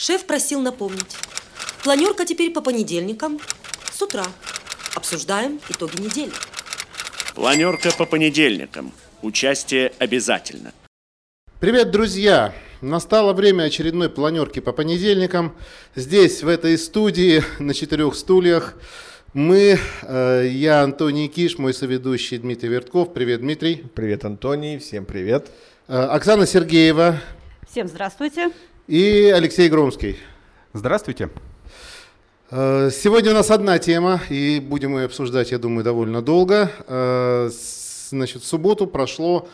Шеф 0.00 0.24
просил 0.24 0.62
напомнить. 0.62 1.14
Планерка 1.84 2.24
теперь 2.24 2.50
по 2.52 2.62
понедельникам 2.62 3.38
с 3.92 4.00
утра. 4.00 4.24
Обсуждаем 4.94 5.60
итоги 5.68 6.00
недели. 6.00 6.32
Планерка 7.34 7.90
по 7.98 8.06
понедельникам. 8.06 8.92
Участие 9.20 9.92
обязательно. 9.98 10.72
Привет, 11.60 11.90
друзья! 11.90 12.54
Настало 12.80 13.34
время 13.34 13.64
очередной 13.64 14.08
планерки 14.08 14.60
по 14.60 14.72
понедельникам. 14.72 15.54
Здесь, 15.94 16.42
в 16.42 16.48
этой 16.48 16.78
студии, 16.78 17.44
на 17.58 17.74
четырех 17.74 18.14
стульях, 18.14 18.76
мы, 19.34 19.78
э, 20.00 20.48
я 20.50 20.80
Антоний 20.80 21.28
Киш, 21.28 21.58
мой 21.58 21.74
соведущий 21.74 22.38
Дмитрий 22.38 22.70
Вертков. 22.70 23.12
Привет, 23.12 23.40
Дмитрий. 23.40 23.84
Привет, 23.94 24.24
Антоний, 24.24 24.78
всем 24.78 25.04
привет. 25.04 25.50
Э, 25.88 26.04
Оксана 26.04 26.46
Сергеева. 26.46 27.20
Всем 27.68 27.86
здравствуйте. 27.86 28.50
И 28.90 29.32
Алексей 29.32 29.68
Громский. 29.68 30.16
Здравствуйте. 30.72 31.30
Э, 32.50 32.90
сегодня 32.92 33.30
у 33.30 33.34
нас 33.34 33.52
одна 33.52 33.78
тема, 33.78 34.20
и 34.28 34.58
будем 34.58 34.96
ее 34.96 35.04
обсуждать, 35.04 35.52
я 35.52 35.58
думаю, 35.58 35.84
довольно 35.84 36.22
долго. 36.22 36.72
Э, 36.88 37.50
значит, 38.08 38.42
в 38.42 38.46
субботу 38.46 38.88
прошло 38.88 39.48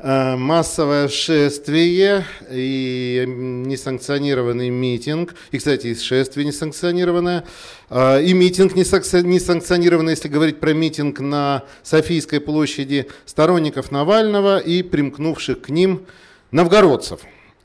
Э, 0.00 0.36
массовое 0.36 1.08
шествие 1.08 2.24
и 2.50 3.24
несанкционированный 3.26 4.70
митинг. 4.70 5.34
И, 5.50 5.58
кстати, 5.58 5.88
и 5.88 5.94
шествие 5.94 6.46
несанкционированное. 6.46 7.44
И 7.90 8.32
митинг 8.32 8.74
несанкционированный, 8.74 10.12
если 10.12 10.28
говорить 10.28 10.60
про 10.60 10.72
митинг 10.72 11.20
на 11.20 11.64
Софийской 11.82 12.40
площади 12.40 13.08
сторонников 13.26 13.90
Навального 13.90 14.58
и 14.58 14.82
примкнувших 14.82 15.60
к 15.60 15.68
ним 15.68 16.06
новгородцев. 16.52 17.20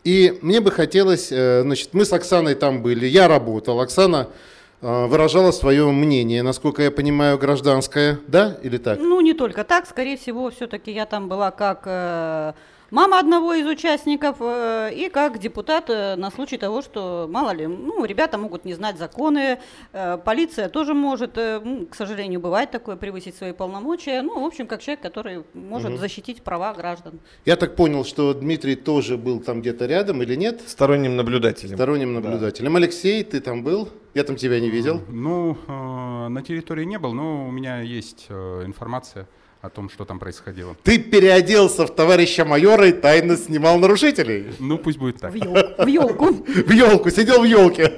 И 0.07 0.39
мне 0.41 0.61
бы 0.61 0.71
хотелось, 0.71 1.34
э, 1.34 1.63
значит, 1.63 1.89
мы 1.91 2.05
с 2.05 2.13
Оксаной 2.13 2.55
там 2.55 2.81
были, 2.81 3.05
я 3.07 3.27
работал, 3.27 3.81
Оксана 3.81 4.30
а, 4.81 5.05
выражала 5.05 5.52
свое 5.52 5.91
мнение, 5.91 6.44
насколько 6.44 6.81
я 6.81 6.91
понимаю, 6.91 7.38
гражданское, 7.38 8.17
да, 8.25 8.58
или 8.63 8.78
так? 8.78 9.00
Ну, 9.02 9.19
не 9.19 9.33
только 9.33 9.66
так, 9.66 9.85
скорее 9.85 10.16
всего, 10.16 10.50
все-таки 10.50 10.91
я 10.94 11.05
там 11.05 11.28
была 11.28 11.52
как 11.52 11.81
э, 11.83 12.53
мама 12.91 13.19
одного 13.19 13.53
из 13.53 13.67
участников 13.67 14.38
э, 14.39 14.91
и 14.93 15.09
как 15.09 15.39
депутат 15.39 15.89
э, 15.89 16.16
на 16.16 16.31
случай 16.31 16.57
того, 16.57 16.81
что, 16.81 17.27
мало 17.29 17.52
ли, 17.52 17.67
ну, 17.67 18.05
ребята 18.05 18.38
могут 18.38 18.66
не 18.66 18.73
знать 18.73 18.97
законы, 18.97 19.59
э, 19.94 20.17
полиция 20.23 20.69
тоже 20.69 20.94
может, 20.94 21.33
к 21.33 21.95
сожалению, 21.95 22.39
бывает 22.39 22.71
такое, 22.71 22.95
превысить 22.95 23.35
свои 23.35 23.52
полномочия. 23.52 24.21
Ну, 24.21 24.41
в 24.41 24.45
общем, 24.45 24.67
как 24.67 24.81
человек, 24.81 25.02
который 25.02 25.44
может 25.53 25.91
угу. 25.91 25.97
защитить 25.97 26.41
права 26.41 26.73
граждан. 26.73 27.19
Я 27.45 27.55
так 27.55 27.75
понял, 27.75 28.05
что 28.05 28.33
Дмитрий 28.33 28.75
тоже 28.75 29.17
был 29.17 29.39
там 29.39 29.61
где-то 29.61 29.85
рядом 29.85 30.22
или 30.22 30.35
нет? 30.35 30.61
Сторонним 30.66 31.16
наблюдателем. 31.16 31.75
Сторонним 31.75 32.13
наблюдателем. 32.13 32.73
Да. 32.73 32.77
Алексей, 32.77 33.23
ты 33.23 33.41
там 33.41 33.63
был? 33.63 33.89
Я 34.13 34.23
там 34.23 34.35
тебя 34.35 34.59
не 34.59 34.69
видел. 34.69 35.01
Ну, 35.09 35.57
на 35.67 36.41
территории 36.41 36.85
не 36.85 36.97
был, 36.97 37.13
но 37.13 37.47
у 37.47 37.51
меня 37.51 37.81
есть 37.81 38.27
информация 38.29 39.27
о 39.61 39.69
том, 39.69 39.89
что 39.89 40.05
там 40.05 40.19
происходило. 40.19 40.75
Ты 40.83 41.00
переоделся 41.00 41.86
в 41.86 41.95
товарища 41.95 42.45
майора 42.45 42.88
и 42.88 42.91
тайно 42.91 43.36
снимал 43.36 43.80
нарушителей. 43.80 44.53
Ну, 44.59 44.77
пусть 44.77 44.97
будет 44.97 45.17
так. 45.17 45.33
В 45.33 45.88
елку. 45.88 46.25
В 46.31 46.72
елку, 46.72 47.09
сидел 47.09 47.41
в 47.41 47.45
елке. 47.45 47.91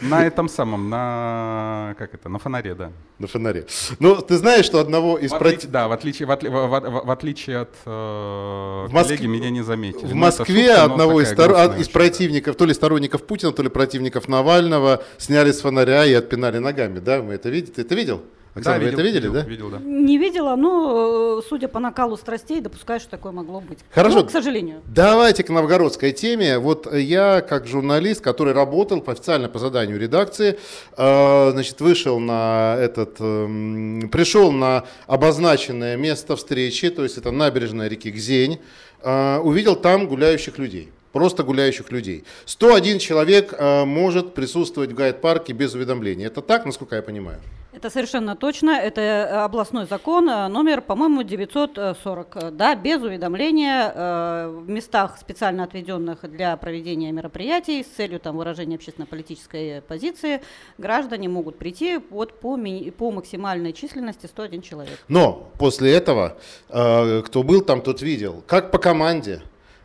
На 0.00 0.26
этом 0.26 0.48
самом, 0.48 0.90
на 0.90 1.94
как 1.98 2.14
это, 2.14 2.28
на 2.28 2.38
фонаре, 2.38 2.74
да. 2.74 2.92
На 3.18 3.26
фонаре. 3.26 3.66
Ну, 3.98 4.16
ты 4.16 4.36
знаешь, 4.36 4.64
что 4.64 4.80
одного 4.80 5.18
из... 5.18 5.30
против... 5.30 5.70
Да, 5.70 5.88
в 5.88 5.92
отличие, 5.92 6.26
в, 6.26 6.30
отли... 6.30 6.48
в, 6.48 6.52
в, 6.52 7.06
в 7.06 7.10
отличие 7.10 7.60
от 7.60 7.74
э, 7.84 8.88
коллеги, 8.92 9.26
меня 9.26 9.50
не 9.50 9.62
заметили. 9.62 10.06
В 10.06 10.14
ну, 10.14 10.20
Москве 10.20 10.74
одного 10.74 11.20
из 11.20 11.88
противников, 11.88 12.56
то 12.56 12.66
ли 12.66 12.74
сторонников 12.74 13.24
Путина, 13.24 13.52
то 13.52 13.62
ли 13.62 13.68
противников 13.68 14.28
Навального, 14.28 15.02
сняли 15.18 15.52
с 15.52 15.60
фонаря 15.60 16.04
и 16.06 16.12
отпинали 16.12 16.58
ногами, 16.58 16.98
да? 16.98 17.22
Мы 17.22 17.34
это 17.34 17.48
видели? 17.48 17.72
Ты 17.72 17.82
это 17.82 17.94
видел? 17.94 18.22
Оксана, 18.54 18.78
да, 18.78 18.84
вы 18.84 18.90
это 18.90 19.02
видели, 19.02 19.20
видел, 19.20 19.32
да? 19.32 19.40
Видел, 19.42 19.70
да. 19.70 19.78
Не 19.78 20.18
видела, 20.18 20.56
но, 20.56 21.38
э, 21.38 21.48
судя 21.48 21.68
по 21.68 21.78
накалу 21.78 22.16
страстей, 22.16 22.60
допускаю, 22.60 22.98
что 22.98 23.10
такое 23.10 23.30
могло 23.30 23.60
быть. 23.60 23.78
Хорошо. 23.90 24.20
Ну, 24.20 24.26
к 24.26 24.30
сожалению. 24.30 24.80
Давайте 24.86 25.44
к 25.44 25.50
новгородской 25.50 26.12
теме. 26.12 26.58
Вот 26.58 26.92
я, 26.92 27.42
как 27.42 27.68
журналист, 27.68 28.20
который 28.20 28.52
работал 28.52 29.02
официально 29.06 29.48
по 29.48 29.58
заданию 29.60 29.98
редакции, 29.98 30.58
э, 30.96 31.50
значит, 31.52 31.80
вышел 31.80 32.18
на 32.18 32.76
этот, 32.78 33.16
э, 33.20 34.08
пришел 34.10 34.50
на 34.50 34.84
обозначенное 35.06 35.96
место 35.96 36.34
встречи, 36.34 36.90
то 36.90 37.04
есть 37.04 37.18
это 37.18 37.30
набережная 37.30 37.88
реки 37.88 38.10
Гзень, 38.10 38.60
э, 39.02 39.38
увидел 39.38 39.76
там 39.76 40.08
гуляющих 40.08 40.58
людей 40.58 40.90
просто 41.12 41.42
гуляющих 41.42 41.90
людей. 41.90 42.24
101 42.46 42.98
человек 42.98 43.54
э, 43.56 43.84
может 43.84 44.34
присутствовать 44.34 44.92
в 44.92 44.94
гайд-парке 44.94 45.52
без 45.52 45.74
уведомления. 45.74 46.26
Это 46.26 46.42
так, 46.42 46.64
насколько 46.66 46.96
я 46.96 47.02
понимаю? 47.02 47.38
Это 47.72 47.88
совершенно 47.88 48.34
точно. 48.34 48.70
Это 48.70 49.00
э, 49.00 49.24
областной 49.44 49.86
закон, 49.86 50.28
э, 50.28 50.48
номер, 50.48 50.80
по-моему, 50.80 51.22
940. 51.22 52.56
Да, 52.56 52.74
без 52.74 53.00
уведомления 53.00 53.92
э, 53.94 54.48
в 54.48 54.68
местах, 54.68 55.18
специально 55.20 55.62
отведенных 55.62 56.28
для 56.28 56.56
проведения 56.56 57.12
мероприятий 57.12 57.84
с 57.84 57.86
целью 57.86 58.18
там, 58.18 58.36
выражения 58.36 58.74
общественно-политической 58.74 59.82
позиции, 59.82 60.42
граждане 60.78 61.28
могут 61.28 61.58
прийти 61.58 62.00
вот 62.10 62.40
по, 62.40 62.58
по 62.98 63.10
максимальной 63.12 63.72
численности 63.72 64.26
101 64.26 64.62
человек. 64.62 64.98
Но 65.06 65.48
после 65.58 65.92
этого, 65.94 66.36
кто 66.68 67.42
был 67.44 67.62
там, 67.62 67.82
тот 67.82 68.02
видел, 68.02 68.42
как 68.46 68.70
по 68.70 68.78
команде, 68.78 69.42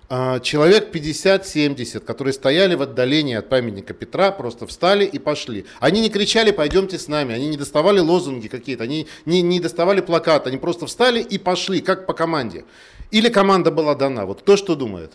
человек 0.10 0.94
50-70, 0.94 2.00
которые 2.02 2.34
стояли 2.34 2.76
в 2.76 2.82
отдалении 2.82 3.36
от 3.36 3.50
памятника 3.50 3.94
Петра, 3.94 4.32
просто 4.32 4.68
встали 4.68 5.06
и 5.06 5.18
пошли. 5.18 5.66
Они 5.80 6.02
не 6.02 6.10
кричали 6.10 6.52
«пойдемте 6.52 7.00
с 7.00 7.08
нами», 7.08 7.34
они 7.34 7.48
не 7.48 7.58
доставали 7.58 8.00
лозунги 8.00 8.48
какие-то, 8.48 8.84
они 8.84 9.08
не, 9.26 9.42
не 9.42 9.60
доставали 9.60 10.02
плакат, 10.02 10.46
они 10.48 10.58
просто 10.58 10.86
встали 10.86 11.22
и 11.22 11.38
пошли, 11.38 11.82
как 11.82 12.06
по 12.06 12.14
команде. 12.14 12.66
Или 13.12 13.30
команда 13.30 13.72
была 13.72 13.96
дана. 13.96 14.26
Вот 14.26 14.42
кто 14.42 14.58
что 14.58 14.76
думает? 14.76 15.14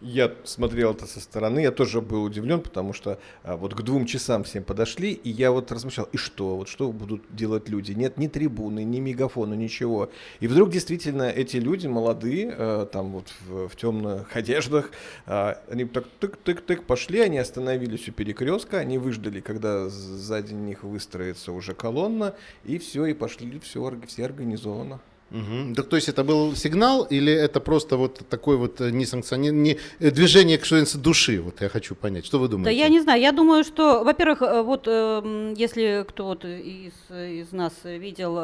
Я 0.00 0.32
смотрел 0.44 0.92
это 0.92 1.06
со 1.06 1.20
стороны, 1.20 1.60
я 1.60 1.72
тоже 1.72 2.00
был 2.00 2.22
удивлен, 2.22 2.60
потому 2.60 2.92
что 2.92 3.18
а, 3.42 3.56
вот 3.56 3.74
к 3.74 3.82
двум 3.82 4.06
часам 4.06 4.44
всем 4.44 4.62
подошли, 4.62 5.12
и 5.12 5.28
я 5.28 5.50
вот 5.50 5.72
размышлял, 5.72 6.08
и 6.12 6.16
что, 6.16 6.56
вот 6.56 6.68
что 6.68 6.92
будут 6.92 7.22
делать 7.30 7.68
люди? 7.68 7.92
Нет 7.92 8.16
ни 8.16 8.28
трибуны, 8.28 8.84
ни 8.84 9.00
мегафона, 9.00 9.54
ничего. 9.54 10.10
И 10.38 10.46
вдруг 10.46 10.70
действительно 10.70 11.24
эти 11.24 11.56
люди 11.56 11.88
молодые, 11.88 12.54
а, 12.56 12.86
там 12.86 13.12
вот 13.12 13.32
в, 13.40 13.68
в 13.68 13.76
темных 13.76 14.36
одеждах, 14.36 14.92
а, 15.26 15.60
они 15.68 15.84
так 15.84 16.04
тык-тык-тык 16.20 16.82
пошли, 16.82 17.20
они 17.20 17.38
остановились 17.38 18.08
у 18.08 18.12
перекрестка, 18.12 18.78
они 18.78 18.98
выждали, 18.98 19.40
когда 19.40 19.88
сзади 19.88 20.54
них 20.54 20.84
выстроится 20.84 21.50
уже 21.52 21.74
колонна, 21.74 22.34
и 22.64 22.78
все, 22.78 23.06
и 23.06 23.14
пошли, 23.14 23.58
все, 23.58 23.98
все 24.06 24.24
организовано. 24.24 25.00
Угу. 25.30 25.74
Так, 25.76 25.88
то 25.88 25.96
есть 25.96 26.08
это 26.08 26.24
был 26.24 26.56
сигнал 26.56 27.04
или 27.04 27.30
это 27.30 27.60
просто 27.60 27.96
вот 27.96 28.22
такое 28.30 28.56
вот 28.56 28.80
э, 28.80 28.90
несанкционированное 28.90 29.62
не, 29.62 29.78
э, 30.00 30.10
движение 30.10 30.56
к 30.56 30.64
души? 30.96 31.40
Вот 31.42 31.60
я 31.60 31.68
хочу 31.68 31.94
понять, 31.94 32.24
что 32.24 32.38
вы 32.38 32.48
думаете? 32.48 32.64
Да 32.64 32.70
я 32.70 32.88
не 32.88 33.00
знаю, 33.00 33.20
я 33.20 33.32
думаю, 33.32 33.62
что, 33.64 34.04
во-первых, 34.04 34.40
э, 34.40 34.62
вот 34.62 34.86
если 34.86 36.04
кто 36.08 36.24
вот 36.24 36.44
из, 36.44 36.92
из 37.10 37.52
нас 37.52 37.72
видел 37.84 38.38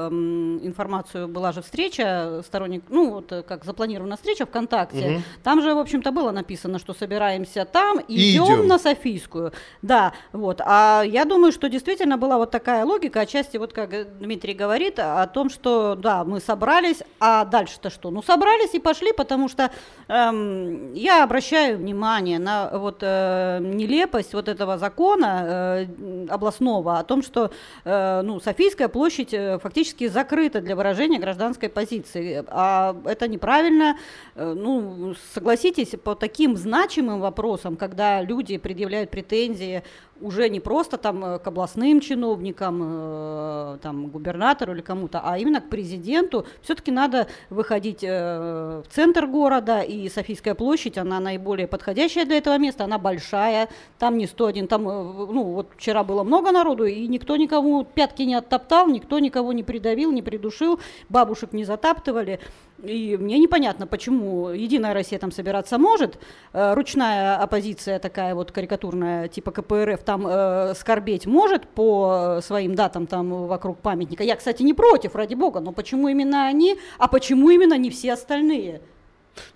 информацию, 0.62 1.26
была 1.26 1.52
же 1.52 1.62
встреча 1.62 2.42
сторонник, 2.46 2.84
ну 2.90 3.10
вот 3.10 3.32
как 3.48 3.64
запланирована 3.64 4.16
встреча 4.16 4.44
ВКонтакте, 4.44 5.06
угу. 5.06 5.22
там 5.42 5.62
же, 5.62 5.74
в 5.74 5.78
общем-то, 5.78 6.12
было 6.12 6.32
написано, 6.32 6.78
что 6.78 6.92
собираемся 6.92 7.64
там, 7.64 7.98
и 7.98 8.32
идем 8.32 8.66
на 8.66 8.78
Софийскую. 8.78 9.52
Да, 9.80 10.12
вот. 10.32 10.60
А 10.62 11.02
я 11.02 11.24
думаю, 11.24 11.52
что 11.52 11.68
действительно 11.68 12.18
была 12.18 12.36
вот 12.36 12.50
такая 12.50 12.84
логика, 12.84 13.20
отчасти 13.20 13.56
вот 13.56 13.72
как 13.72 14.18
Дмитрий 14.18 14.52
говорит, 14.52 14.98
о 14.98 15.26
том, 15.26 15.48
что 15.48 15.94
да, 15.94 16.24
мы 16.24 16.40
собрали 16.40 16.73
собрались, 16.74 17.02
а 17.20 17.44
дальше-то 17.44 17.90
что? 17.90 18.10
Ну, 18.10 18.22
собрались 18.22 18.74
и 18.74 18.80
пошли, 18.80 19.12
потому 19.12 19.48
что 19.48 19.70
эм, 20.08 20.92
я 20.94 21.22
обращаю 21.22 21.78
внимание 21.78 22.38
на 22.38 22.70
вот 22.72 22.98
э, 23.02 23.58
нелепость 23.60 24.34
вот 24.34 24.48
этого 24.48 24.78
закона 24.78 25.44
э, 25.44 26.26
областного 26.28 26.98
о 26.98 27.04
том, 27.04 27.22
что 27.22 27.50
э, 27.84 28.22
ну, 28.22 28.40
Софийская 28.40 28.88
площадь 28.88 29.32
э, 29.32 29.58
фактически 29.58 30.08
закрыта 30.08 30.60
для 30.60 30.74
выражения 30.74 31.18
гражданской 31.18 31.68
позиции. 31.68 32.44
А 32.48 32.96
это 33.04 33.28
неправильно. 33.28 33.96
Э, 34.34 34.52
ну, 34.56 35.14
согласитесь, 35.32 35.94
по 36.02 36.14
таким 36.14 36.56
значимым 36.56 37.20
вопросам, 37.20 37.76
когда 37.76 38.20
люди 38.22 38.58
предъявляют 38.58 39.10
претензии 39.10 39.82
уже 40.20 40.48
не 40.48 40.60
просто 40.60 40.96
там 40.96 41.24
э, 41.24 41.38
к 41.38 41.46
областным 41.46 42.00
чиновникам, 42.00 42.80
э, 42.82 43.78
там, 43.82 44.06
губернатору 44.06 44.72
или 44.72 44.80
кому-то, 44.80 45.20
а 45.24 45.38
именно 45.38 45.60
к 45.60 45.68
президенту. 45.68 46.46
Все-таки 46.62 46.90
надо 46.90 47.26
выходить 47.50 48.02
э, 48.02 48.82
в 48.86 48.94
центр 48.94 49.26
города, 49.26 49.80
и 49.80 50.08
Софийская 50.08 50.54
площадь, 50.54 50.98
она 50.98 51.20
наиболее 51.20 51.66
подходящая 51.66 52.24
для 52.24 52.38
этого 52.38 52.58
места, 52.58 52.84
она 52.84 52.98
большая, 52.98 53.68
там 53.98 54.18
не 54.18 54.26
101, 54.26 54.68
там, 54.68 54.84
ну, 54.84 55.42
вот 55.42 55.68
вчера 55.76 56.04
было 56.04 56.22
много 56.22 56.52
народу, 56.52 56.84
и 56.84 57.06
никто 57.06 57.36
никому 57.36 57.84
пятки 57.84 58.22
не 58.22 58.34
оттоптал, 58.34 58.88
никто 58.88 59.18
никого 59.18 59.52
не 59.52 59.62
придавил, 59.62 60.12
не 60.12 60.22
придушил, 60.22 60.80
бабушек 61.08 61.52
не 61.52 61.64
затаптывали. 61.64 62.40
И 62.84 63.16
мне 63.16 63.38
непонятно, 63.38 63.86
почему 63.86 64.50
Единая 64.50 64.94
Россия 64.94 65.18
там 65.18 65.32
собираться 65.32 65.78
может, 65.78 66.18
э, 66.52 66.74
ручная 66.74 67.36
оппозиция 67.36 67.98
такая 67.98 68.34
вот 68.34 68.52
карикатурная, 68.52 69.28
типа 69.28 69.50
КПРФ, 69.50 70.02
там 70.02 70.26
э, 70.26 70.74
скорбеть 70.74 71.26
может 71.26 71.66
по 71.66 72.40
своим 72.42 72.74
датам 72.74 73.06
там 73.06 73.46
вокруг 73.46 73.78
памятника. 73.78 74.22
Я, 74.22 74.36
кстати, 74.36 74.62
не 74.62 74.74
против, 74.74 75.14
ради 75.14 75.34
бога, 75.34 75.60
но 75.60 75.72
почему 75.72 76.08
именно 76.08 76.46
они, 76.46 76.78
а 76.98 77.08
почему 77.08 77.50
именно 77.50 77.76
не 77.78 77.90
все 77.90 78.12
остальные? 78.12 78.82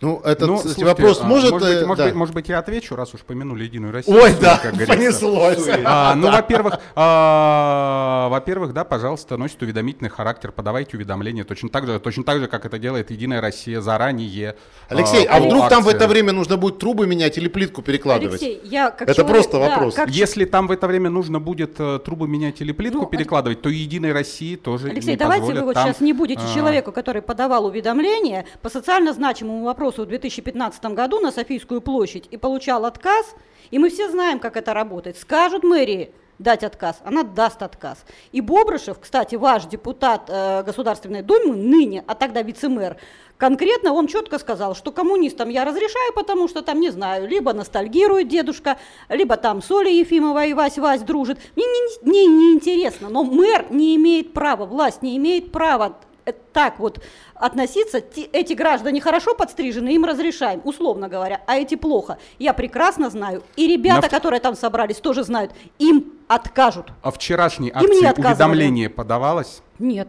Ну, 0.00 0.20
этот 0.24 0.48
Ну, 0.48 0.58
слушайте, 0.58 0.84
вопрос 0.84 1.20
а, 1.20 1.24
может... 1.24 1.50
Может 1.52 1.68
быть, 1.68 1.82
э, 1.82 1.86
может, 1.86 1.98
да. 1.98 2.04
быть, 2.06 2.14
может 2.14 2.34
быть, 2.34 2.48
я 2.48 2.58
отвечу, 2.58 2.96
раз 2.96 3.14
уж 3.14 3.20
помянули 3.20 3.64
Единую 3.64 3.92
Россию. 3.92 4.16
Ой, 4.16 4.34
да, 4.40 4.58
как 4.58 4.74
понеслось. 4.86 5.66
А, 5.84 6.14
ну, 6.14 6.30
во-первых, 6.30 6.78
а, 6.94 8.28
во-первых, 8.28 8.72
да, 8.72 8.84
пожалуйста, 8.84 9.36
носит 9.36 9.62
уведомительный 9.62 10.10
характер, 10.10 10.52
подавайте 10.52 10.96
уведомления 10.96 11.44
точно 11.44 11.68
так 11.68 11.86
же, 11.86 11.98
точно 12.00 12.24
так 12.24 12.40
же, 12.40 12.46
как 12.46 12.64
это 12.64 12.78
делает 12.78 13.10
Единая 13.10 13.40
Россия 13.40 13.80
заранее. 13.80 14.56
Алексей, 14.88 15.24
а 15.24 15.38
по 15.38 15.46
вдруг 15.46 15.68
там 15.68 15.82
в 15.82 15.88
акции. 15.88 15.96
это 15.96 16.08
время 16.08 16.32
нужно 16.32 16.56
будет 16.56 16.78
трубы 16.78 17.06
менять 17.06 17.38
или 17.38 17.48
плитку 17.48 17.82
перекладывать? 17.82 18.42
Алексей, 18.42 18.60
я 18.64 18.90
как 18.90 19.08
Это 19.08 19.14
человек- 19.22 19.34
просто 19.36 19.58
да, 19.58 19.68
вопрос. 19.68 19.94
как 19.94 20.10
Если 20.10 20.44
там 20.44 20.66
в 20.66 20.72
это 20.72 20.86
время 20.86 21.10
нужно 21.10 21.40
будет 21.40 21.76
э, 21.78 21.98
трубы 22.04 22.28
менять 22.28 22.60
или 22.60 22.72
плитку 22.72 23.00
Ну, 23.00 23.06
перекладывать, 23.06 23.62
то 23.62 23.68
Единой 23.68 24.12
России 24.12 24.56
тоже 24.56 24.88
Алексей, 24.88 25.10
не 25.10 25.16
давайте 25.16 25.52
вы 25.52 25.62
вот 25.62 25.74
там, 25.74 25.88
сейчас 25.88 26.00
не 26.00 26.12
будете 26.12 26.42
а, 26.42 26.54
человеку, 26.54 26.92
который 26.92 27.22
подавал 27.22 27.66
уведомление 27.66 28.46
по 28.62 28.68
социально 28.70 29.12
значимому 29.12 29.67
вопросу 29.68 30.04
в 30.04 30.06
2015 30.06 30.84
году 30.86 31.20
на 31.20 31.30
Софийскую 31.30 31.80
площадь 31.80 32.26
и 32.30 32.36
получал 32.36 32.86
отказ, 32.86 33.34
и 33.70 33.78
мы 33.78 33.90
все 33.90 34.10
знаем, 34.10 34.40
как 34.40 34.56
это 34.56 34.72
работает. 34.72 35.18
Скажут 35.18 35.62
мэрии 35.62 36.12
дать 36.38 36.64
отказ, 36.64 37.00
она 37.04 37.22
даст 37.22 37.62
отказ. 37.62 38.04
И 38.32 38.40
Бобрышев, 38.40 38.98
кстати, 38.98 39.34
ваш 39.34 39.66
депутат 39.66 40.22
э, 40.28 40.62
Государственной 40.62 41.22
Думы, 41.22 41.56
ныне, 41.56 42.02
а 42.06 42.14
тогда 42.14 42.42
вице-мэр, 42.42 42.96
конкретно 43.36 43.92
он 43.92 44.06
четко 44.06 44.38
сказал, 44.38 44.74
что 44.74 44.90
коммунистам 44.90 45.50
я 45.50 45.64
разрешаю, 45.64 46.12
потому 46.14 46.48
что 46.48 46.62
там, 46.62 46.80
не 46.80 46.90
знаю, 46.90 47.28
либо 47.28 47.52
ностальгирует 47.52 48.28
дедушка, 48.28 48.78
либо 49.08 49.36
там 49.36 49.60
с 49.60 49.70
Олей 49.70 50.00
Ефимова 50.00 50.46
и 50.46 50.54
Вась-Вась 50.54 51.04
дружит. 51.04 51.38
Мне 51.56 51.66
не, 51.66 52.10
не, 52.10 52.26
не 52.26 52.52
интересно, 52.54 53.08
но 53.08 53.22
мэр 53.24 53.66
не 53.70 53.96
имеет 53.96 54.32
права, 54.32 54.64
власть 54.64 55.02
не 55.02 55.16
имеет 55.16 55.52
права 55.52 55.98
так 56.32 56.78
вот 56.78 57.00
относиться, 57.34 58.02
эти 58.32 58.52
граждане 58.52 59.00
хорошо 59.00 59.34
подстрижены, 59.34 59.94
им 59.94 60.04
разрешаем, 60.04 60.60
условно 60.64 61.08
говоря, 61.08 61.40
а 61.46 61.56
эти 61.56 61.74
плохо. 61.74 62.18
Я 62.38 62.52
прекрасно 62.52 63.10
знаю, 63.10 63.42
и 63.56 63.66
ребята, 63.66 64.02
На 64.02 64.08
которые 64.08 64.40
там 64.40 64.56
собрались, 64.56 64.96
тоже 64.96 65.24
знают, 65.24 65.52
им 65.78 66.12
откажут. 66.28 66.86
А 67.02 67.10
вчерашней 67.10 67.70
акции 67.74 68.12
уведомление 68.20 68.88
подавалось? 68.90 69.62
Нет. 69.78 70.08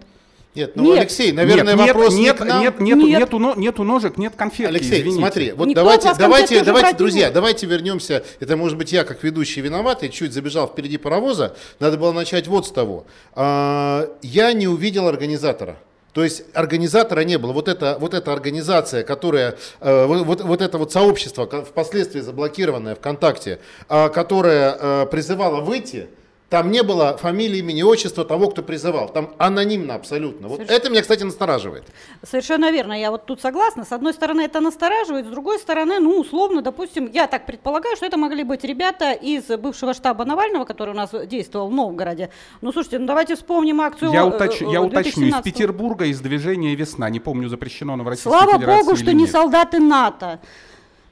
Нет, 0.56 0.76
ну, 0.76 0.84
Нет. 0.84 1.00
Алексей, 1.02 1.32
наверное, 1.32 1.76
нет, 1.76 1.88
вопрос 1.96 2.16
нет, 2.16 2.18
не 2.18 2.24
нет, 2.24 2.38
к 2.38 2.40
нам. 2.42 2.62
нет, 2.62 2.80
нету, 2.80 3.00
Нет. 3.08 3.20
Нету, 3.20 3.40
но- 3.40 3.56
нету 3.56 3.84
ножек, 3.84 4.18
нет 4.18 4.34
конфетки, 4.36 4.70
Алексей, 4.70 5.00
извините. 5.02 5.20
смотри, 5.20 5.52
вот 5.52 5.68
Никто 5.68 5.82
давайте, 5.82 6.12
давайте, 6.18 6.64
давайте, 6.64 6.98
друзья, 6.98 7.26
будет. 7.28 7.34
давайте 7.36 7.68
вернемся. 7.68 8.24
Это 8.40 8.58
может 8.58 8.76
быть 8.78 8.92
я 8.92 9.04
как 9.04 9.24
ведущий 9.24 9.62
виноват, 9.62 10.04
и 10.04 10.12
чуть 10.12 10.34
забежал 10.34 10.68
впереди 10.68 10.98
паровоза. 10.98 11.56
Надо 11.80 11.98
было 11.98 12.12
начать 12.12 12.48
вот 12.48 12.66
с 12.66 12.72
того. 12.72 13.06
А, 13.36 14.10
Я 14.24 14.52
не 14.54 14.68
увидел 14.68 15.08
организатора. 15.08 15.78
То 16.14 16.24
есть 16.24 16.44
организатора 16.54 17.22
не 17.22 17.38
было. 17.38 17.54
Вот 17.54 17.68
эта, 17.68 17.98
вот 18.00 18.14
эта 18.14 18.34
организация, 18.34 19.04
которая, 19.04 19.56
э, 19.80 20.06
вот, 20.06 20.42
вот- 20.42 20.62
это 20.62 20.78
вот 20.78 20.92
сообщество, 20.92 21.48
впоследствии 21.48 22.20
заблокированное 22.20 22.96
ВКонтакте, 22.96 23.60
а, 23.88 24.10
которое 24.10 24.76
э, 24.80 25.06
призывало 25.06 25.62
выйти, 25.62 26.08
там 26.50 26.72
не 26.72 26.82
было 26.82 27.16
фамилии, 27.18 27.60
имени, 27.60 27.84
отчества 27.84 28.26
того, 28.26 28.50
кто 28.50 28.64
призывал. 28.64 29.10
Там 29.10 29.30
анонимно 29.38 29.94
абсолютно. 29.96 30.48
Вот 30.48 30.58
Совершенно. 30.58 30.78
это 30.78 30.90
меня, 30.90 31.02
кстати, 31.02 31.24
настораживает. 31.24 31.84
Совершенно 32.24 32.72
верно, 32.72 33.00
я 33.00 33.12
вот 33.12 33.26
тут 33.26 33.40
согласна. 33.42 33.86
С 33.86 33.92
одной 33.92 34.14
стороны, 34.14 34.42
это 34.42 34.60
настораживает, 34.60 35.28
с 35.28 35.30
другой 35.30 35.60
стороны, 35.60 36.00
ну, 36.00 36.20
условно, 36.20 36.62
допустим, 36.62 37.10
я 37.14 37.28
так 37.28 37.46
предполагаю, 37.46 37.96
что 37.96 38.06
это 38.08 38.18
могли 38.18 38.44
быть 38.44 38.64
ребята 38.64 39.12
из 39.12 39.46
бывшего 39.46 39.94
штаба 39.94 40.26
Навального, 40.26 40.66
который 40.66 40.92
у 40.92 40.98
нас 40.98 41.12
действовал 41.28 41.70
в 41.70 41.74
Новгороде. 41.74 42.30
Ну, 42.62 42.72
слушайте, 42.72 42.98
ну 42.98 43.06
давайте 43.06 43.36
вспомним 43.36 43.82
акцию 43.82 44.12
Я, 44.12 44.22
э, 44.22 44.30
уточ- 44.30 44.68
э, 44.68 44.72
я 44.72 44.82
уточню, 44.82 45.28
из 45.28 45.34
2017. 45.34 45.44
Петербурга, 45.44 46.06
из 46.06 46.20
движения 46.20 46.74
«Весна». 46.74 47.10
Не 47.10 47.20
помню, 47.20 47.48
запрещено 47.50 47.94
оно 47.94 48.04
в 48.04 48.08
Российской 48.08 48.30
Слава 48.30 48.54
Федерации 48.54 48.84
богу, 48.86 48.96
что 48.98 49.14
не 49.14 49.22
нет. 49.24 49.32
солдаты 49.32 49.80
НАТО. 49.80 50.40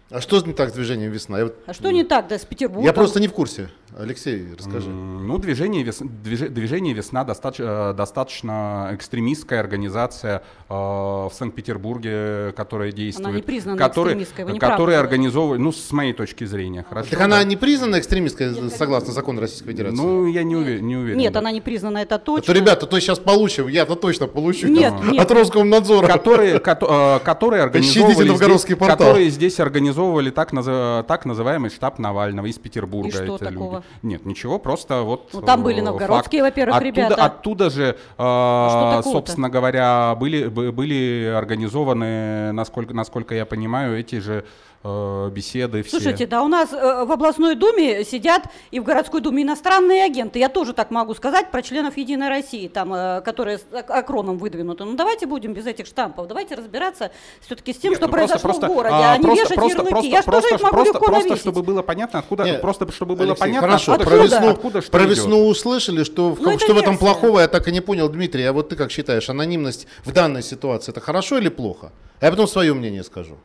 А 0.09 0.21
что 0.21 0.39
не 0.39 0.53
так 0.53 0.69
с 0.69 0.73
движением 0.73 1.11
«Весна»? 1.11 1.37
Я 1.39 1.43
вот- 1.45 1.55
А 1.65 1.73
что 1.73 1.91
не 1.91 2.05
так, 2.05 2.29
да, 2.29 2.39
с 2.39 2.45
Петербургом? 2.45 2.85
Я 2.85 2.93
просто 2.93 3.19
не 3.19 3.27
в 3.27 3.33
курсе. 3.33 3.69
Алексей, 3.97 4.47
расскажи. 4.57 4.89
Ну, 4.89 5.37
движение, 5.37 5.83
«Вес- 5.83 6.01
движ- 6.01 6.47
движение 6.49 6.93
«Весна» 6.93 7.25
достаточно, 7.25 7.91
э, 7.91 7.93
достаточно 7.93 8.89
экстремистская 8.93 9.59
организация 9.59 10.43
э, 10.69 10.73
в 10.73 11.31
Санкт-Петербурге, 11.33 12.53
которая 12.55 12.91
действует. 12.93 13.35
не 13.35 13.41
признана 13.41 13.77
которая- 13.77 14.13
экстремистской, 14.13 14.45
вы 14.45 14.51
неправы 14.53 14.71
Которая 14.73 14.99
организовывает, 14.99 15.61
ну, 15.61 15.71
с 15.73 15.91
моей 15.91 16.13
точки 16.13 16.45
зрения, 16.45 16.85
хорошо. 16.87 17.09
Так 17.09 17.19
она 17.21 17.37
да. 17.39 17.43
не 17.43 17.55
признана 17.57 17.99
экстремистской, 17.99 18.53
согласно 18.69 19.11
закону 19.13 19.41
Российской 19.41 19.69
Федерации? 19.71 19.97
Ну, 19.97 20.27
я 20.27 20.43
не 20.43 20.55
уверен. 20.55 20.85
Не 20.87 20.95
уверен 20.95 21.17
Нет, 21.19 21.33
да. 21.33 21.39
она 21.39 21.51
не 21.51 21.59
признана, 21.61 21.97
это 21.99 22.15
а 22.15 22.19
точно. 22.19 22.53
то, 22.53 22.59
ребята, 22.59 22.85
то 22.85 22.97
сейчас 22.99 23.19
получим, 23.19 23.67
я-то 23.67 23.95
точно 23.95 24.27
получу 24.27 24.67
Нет, 24.67 24.93
там 24.93 25.11
нет. 25.11 25.21
от 25.23 25.31
Роскомнадзора. 25.31 26.07
которые, 26.07 26.59
кото- 26.59 27.17
э, 27.21 27.25
которые 27.25 27.63
организовывали 27.63 28.27
новгородский 28.29 28.75
здесь, 28.75 28.79
портал. 28.79 28.97
которые 29.07 29.29
здесь 29.29 29.59
организовывали 29.59 29.96
так, 30.31 30.53
наза- 30.53 31.03
так 31.07 31.25
называемый 31.25 31.69
штаб 31.69 31.99
Навального 31.99 32.45
из 32.45 32.57
Петербурга. 32.57 33.09
И 33.09 33.11
что 33.11 33.35
это 33.35 33.45
такого? 33.45 33.73
люди. 33.75 33.85
Нет, 34.03 34.25
ничего, 34.25 34.59
просто 34.59 35.01
вот. 35.01 35.29
Ну, 35.33 35.41
там 35.41 35.63
были 35.63 35.79
э, 35.79 35.83
новгородские, 35.83 36.43
во-первых, 36.43 36.81
ребята. 36.81 37.25
Оттуда 37.25 37.69
же, 37.69 37.83
э, 37.83 37.95
такого-то? 38.17 39.09
собственно 39.09 39.49
говоря, 39.49 40.15
были 40.15 40.47
бы- 40.47 40.71
были 40.71 41.25
организованы, 41.35 42.51
насколько 42.53 42.93
насколько 42.93 43.35
я 43.35 43.45
понимаю, 43.45 43.97
эти 43.99 44.19
же 44.19 44.45
э, 44.83 45.29
беседы 45.31 45.83
все. 45.83 45.91
Слушайте, 45.91 46.25
да 46.27 46.43
у 46.43 46.47
нас 46.47 46.71
э, 46.71 47.05
в 47.05 47.11
областной 47.11 47.55
думе 47.55 48.03
сидят 48.03 48.43
и 48.71 48.79
в 48.79 48.83
городской 48.83 49.21
думе 49.21 49.43
иностранные 49.43 50.03
агенты. 50.05 50.39
Я 50.39 50.49
тоже 50.49 50.73
так 50.73 50.91
могу 50.91 51.13
сказать 51.15 51.51
про 51.51 51.61
членов 51.61 51.97
Единой 51.97 52.29
России, 52.29 52.67
там, 52.67 52.93
э, 52.93 53.21
которые 53.21 53.57
с 53.59 53.65
окроном 53.71 54.37
выдвинуты. 54.37 54.83
Ну 54.85 54.95
давайте 54.95 55.25
будем 55.25 55.53
без 55.53 55.65
этих 55.65 55.85
штампов. 55.87 56.27
Давайте 56.27 56.55
разбираться 56.55 57.11
все-таки 57.41 57.73
с 57.73 57.77
тем, 57.77 57.91
Нет, 57.91 57.99
что 57.99 58.07
ну, 58.07 58.13
произошло 58.13 58.41
просто, 58.49 58.67
в 58.67 58.73
городе, 58.73 58.95
а, 58.95 59.11
а, 59.13 59.17
не 59.17 59.23
просто- 59.23 59.43
вешать 59.43 59.55
просто- 59.55 59.77
ярлыки. 59.77 59.91
просто- 59.91 60.09
Я 60.09 60.21
что 60.21 60.31
же 60.31 60.37
просто- 60.39 60.55
их 60.55 60.61
могу 60.61 60.73
просто- 60.75 60.93
легко 60.93 61.05
просто, 61.05 61.23
навесить? 61.29 61.41
чтобы 61.41 61.63
было 61.63 61.81
понятно, 61.81 62.19
откуда, 62.19 62.43
Нет, 62.43 62.61
просто 62.61 62.91
чтобы 62.91 63.15
было 63.15 63.27
Алексей, 63.27 63.39
понятно, 63.41 63.67
хорошо, 63.67 63.91
откуда, 63.93 64.09
про 64.09 64.23
весну, 64.23 64.49
откуда 64.49 64.81
что 64.81 64.91
про 64.91 64.99
идет. 65.05 65.17
весну 65.17 65.47
услышали, 65.47 66.03
что, 66.03 66.31
в, 66.31 66.39
Ну, 66.41 66.59
что 66.59 66.73
в 66.73 66.77
этом 66.77 66.97
плохого, 66.97 67.39
я 67.39 67.47
так 67.47 67.67
и 67.67 67.71
не 67.71 67.81
понял, 67.81 68.09
Дмитрий, 68.09 68.43
а 68.45 68.53
вот 68.53 68.69
ты 68.69 68.75
как 68.75 68.91
считаешь, 68.91 69.29
анонимность 69.29 69.87
в 70.05 70.11
данной 70.11 70.43
ситуации, 70.43 70.91
это 70.91 71.01
хорошо 71.01 71.37
или 71.37 71.49
плохо? 71.49 71.91
Я 72.21 72.29
потом 72.31 72.47
свое 72.47 72.73
мнение 72.73 73.03
скажу. 73.03 73.37